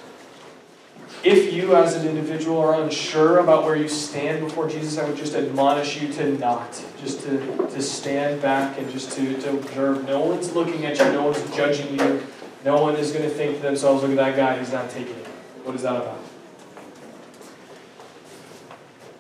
If 1.24 1.54
you, 1.54 1.74
as 1.74 1.96
an 1.96 2.06
individual, 2.06 2.60
are 2.60 2.82
unsure 2.82 3.38
about 3.38 3.64
where 3.64 3.78
you 3.78 3.88
stand 3.88 4.42
before 4.42 4.68
Jesus, 4.68 4.98
I 4.98 5.08
would 5.08 5.16
just 5.16 5.36
admonish 5.36 6.02
you 6.02 6.12
to 6.16 6.38
not, 6.38 6.84
just 7.00 7.22
to, 7.22 7.38
to 7.70 7.82
stand 7.82 8.42
back 8.42 8.78
and 8.78 8.92
just 8.92 9.14
to, 9.14 9.40
to 9.40 9.52
observe. 9.52 10.06
No 10.06 10.20
one's 10.20 10.54
looking 10.54 10.86
at 10.86 11.00
you, 11.00 11.06
no 11.14 11.28
one's 11.28 11.56
judging 11.56 11.98
you. 11.98 12.22
No 12.66 12.82
one 12.82 12.98
is 12.98 13.14
going 13.14 13.24
to 13.24 13.30
think 13.30 13.56
to 13.56 13.62
themselves, 13.62 14.02
look 14.02 14.12
at 14.12 14.18
that 14.18 14.36
guy, 14.36 14.60
he's 14.60 14.74
not 14.74 14.90
taking 14.90 15.16
it. 15.16 15.28
What 15.64 15.76
is 15.76 15.84
that 15.84 15.96
about? 15.96 16.20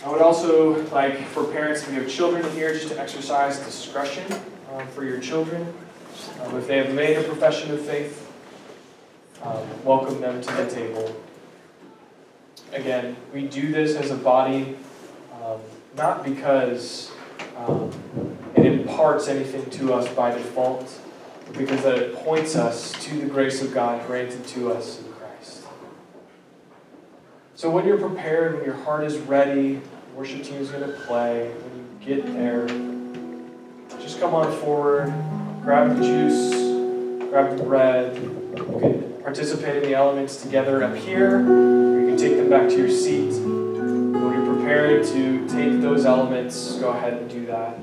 I 0.03 0.11
would 0.11 0.21
also 0.21 0.85
like 0.89 1.19
for 1.27 1.45
parents, 1.45 1.83
if 1.83 1.93
you 1.93 2.01
have 2.01 2.09
children 2.09 2.49
here, 2.51 2.73
just 2.73 2.89
to 2.89 2.99
exercise 2.99 3.59
discretion 3.59 4.29
um, 4.73 4.85
for 4.87 5.05
your 5.05 5.21
children. 5.21 5.73
Um, 6.41 6.57
if 6.57 6.67
they 6.67 6.79
have 6.79 6.93
made 6.93 7.15
a 7.15 7.23
profession 7.23 7.71
of 7.71 7.79
faith, 7.79 8.29
um, 9.41 9.65
welcome 9.85 10.19
them 10.19 10.41
to 10.41 10.53
the 10.55 10.69
table 10.69 11.15
again, 12.73 13.15
we 13.33 13.47
do 13.47 13.71
this 13.71 13.95
as 13.95 14.11
a 14.11 14.15
body 14.15 14.75
um, 15.43 15.59
not 15.95 16.23
because 16.23 17.11
um, 17.57 17.91
it 18.55 18.65
imparts 18.65 19.27
anything 19.27 19.69
to 19.71 19.93
us 19.93 20.11
by 20.13 20.31
default, 20.31 20.99
but 21.45 21.57
because 21.57 21.83
that 21.83 21.97
it 21.97 22.15
points 22.15 22.55
us 22.55 22.91
to 23.03 23.19
the 23.19 23.25
grace 23.25 23.61
of 23.61 23.73
God 23.73 24.05
granted 24.07 24.45
to 24.47 24.71
us 24.71 24.99
in 24.99 25.11
Christ. 25.13 25.63
So 27.55 27.69
when 27.69 27.85
you're 27.85 27.99
prepared, 27.99 28.55
when 28.55 28.65
your 28.65 28.75
heart 28.75 29.03
is 29.03 29.17
ready, 29.17 29.81
worship 30.15 30.43
team 30.43 30.55
is 30.55 30.69
going 30.69 30.89
to 30.89 30.97
play, 31.01 31.49
when 31.49 31.77
you 31.77 32.15
get 32.15 32.25
there, 32.33 32.67
just 34.01 34.19
come 34.19 34.33
on 34.33 34.51
forward, 34.59 35.13
grab 35.61 35.95
the 35.95 36.03
juice, 36.03 37.29
grab 37.29 37.57
the 37.57 37.63
bread. 37.63 38.15
You 38.15 38.79
can 38.79 39.13
participate 39.23 39.83
in 39.83 39.83
the 39.83 39.95
elements 39.95 40.41
together 40.41 40.83
up 40.83 40.95
here 40.95 41.92
can 42.13 42.21
take 42.29 42.37
them 42.37 42.49
back 42.49 42.69
to 42.69 42.77
your 42.77 42.89
seat. 42.89 43.31
When 43.41 44.33
you're 44.33 44.55
prepared 44.55 45.03
to 45.07 45.47
take 45.47 45.81
those 45.81 46.05
elements, 46.05 46.75
go 46.75 46.89
ahead 46.89 47.13
and 47.13 47.29
do 47.29 47.47
that. 47.47 47.79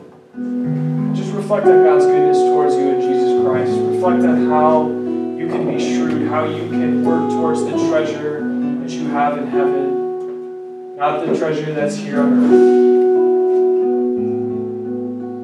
Just 1.16 1.32
reflect 1.32 1.66
on 1.66 1.82
God's 1.82 2.06
goodness 2.06 2.38
towards 2.38 2.76
you 2.76 2.90
in 2.90 3.00
Jesus 3.00 3.44
Christ. 3.44 3.72
Reflect 3.72 4.22
on 4.24 4.48
how 4.48 4.86
you 4.86 5.48
can 5.48 5.66
be 5.66 5.80
shrewd, 5.80 6.28
how 6.28 6.44
you 6.44 6.68
can 6.68 7.04
work 7.04 7.28
towards 7.30 7.64
the 7.64 7.72
treasure 7.88 8.40
that 8.82 8.90
you 8.90 9.08
have 9.08 9.36
in 9.36 9.48
heaven, 9.48 10.96
not 10.96 11.26
the 11.26 11.36
treasure 11.36 11.72
that's 11.72 11.96
here 11.96 12.20
on 12.20 12.54
earth. 12.54 12.89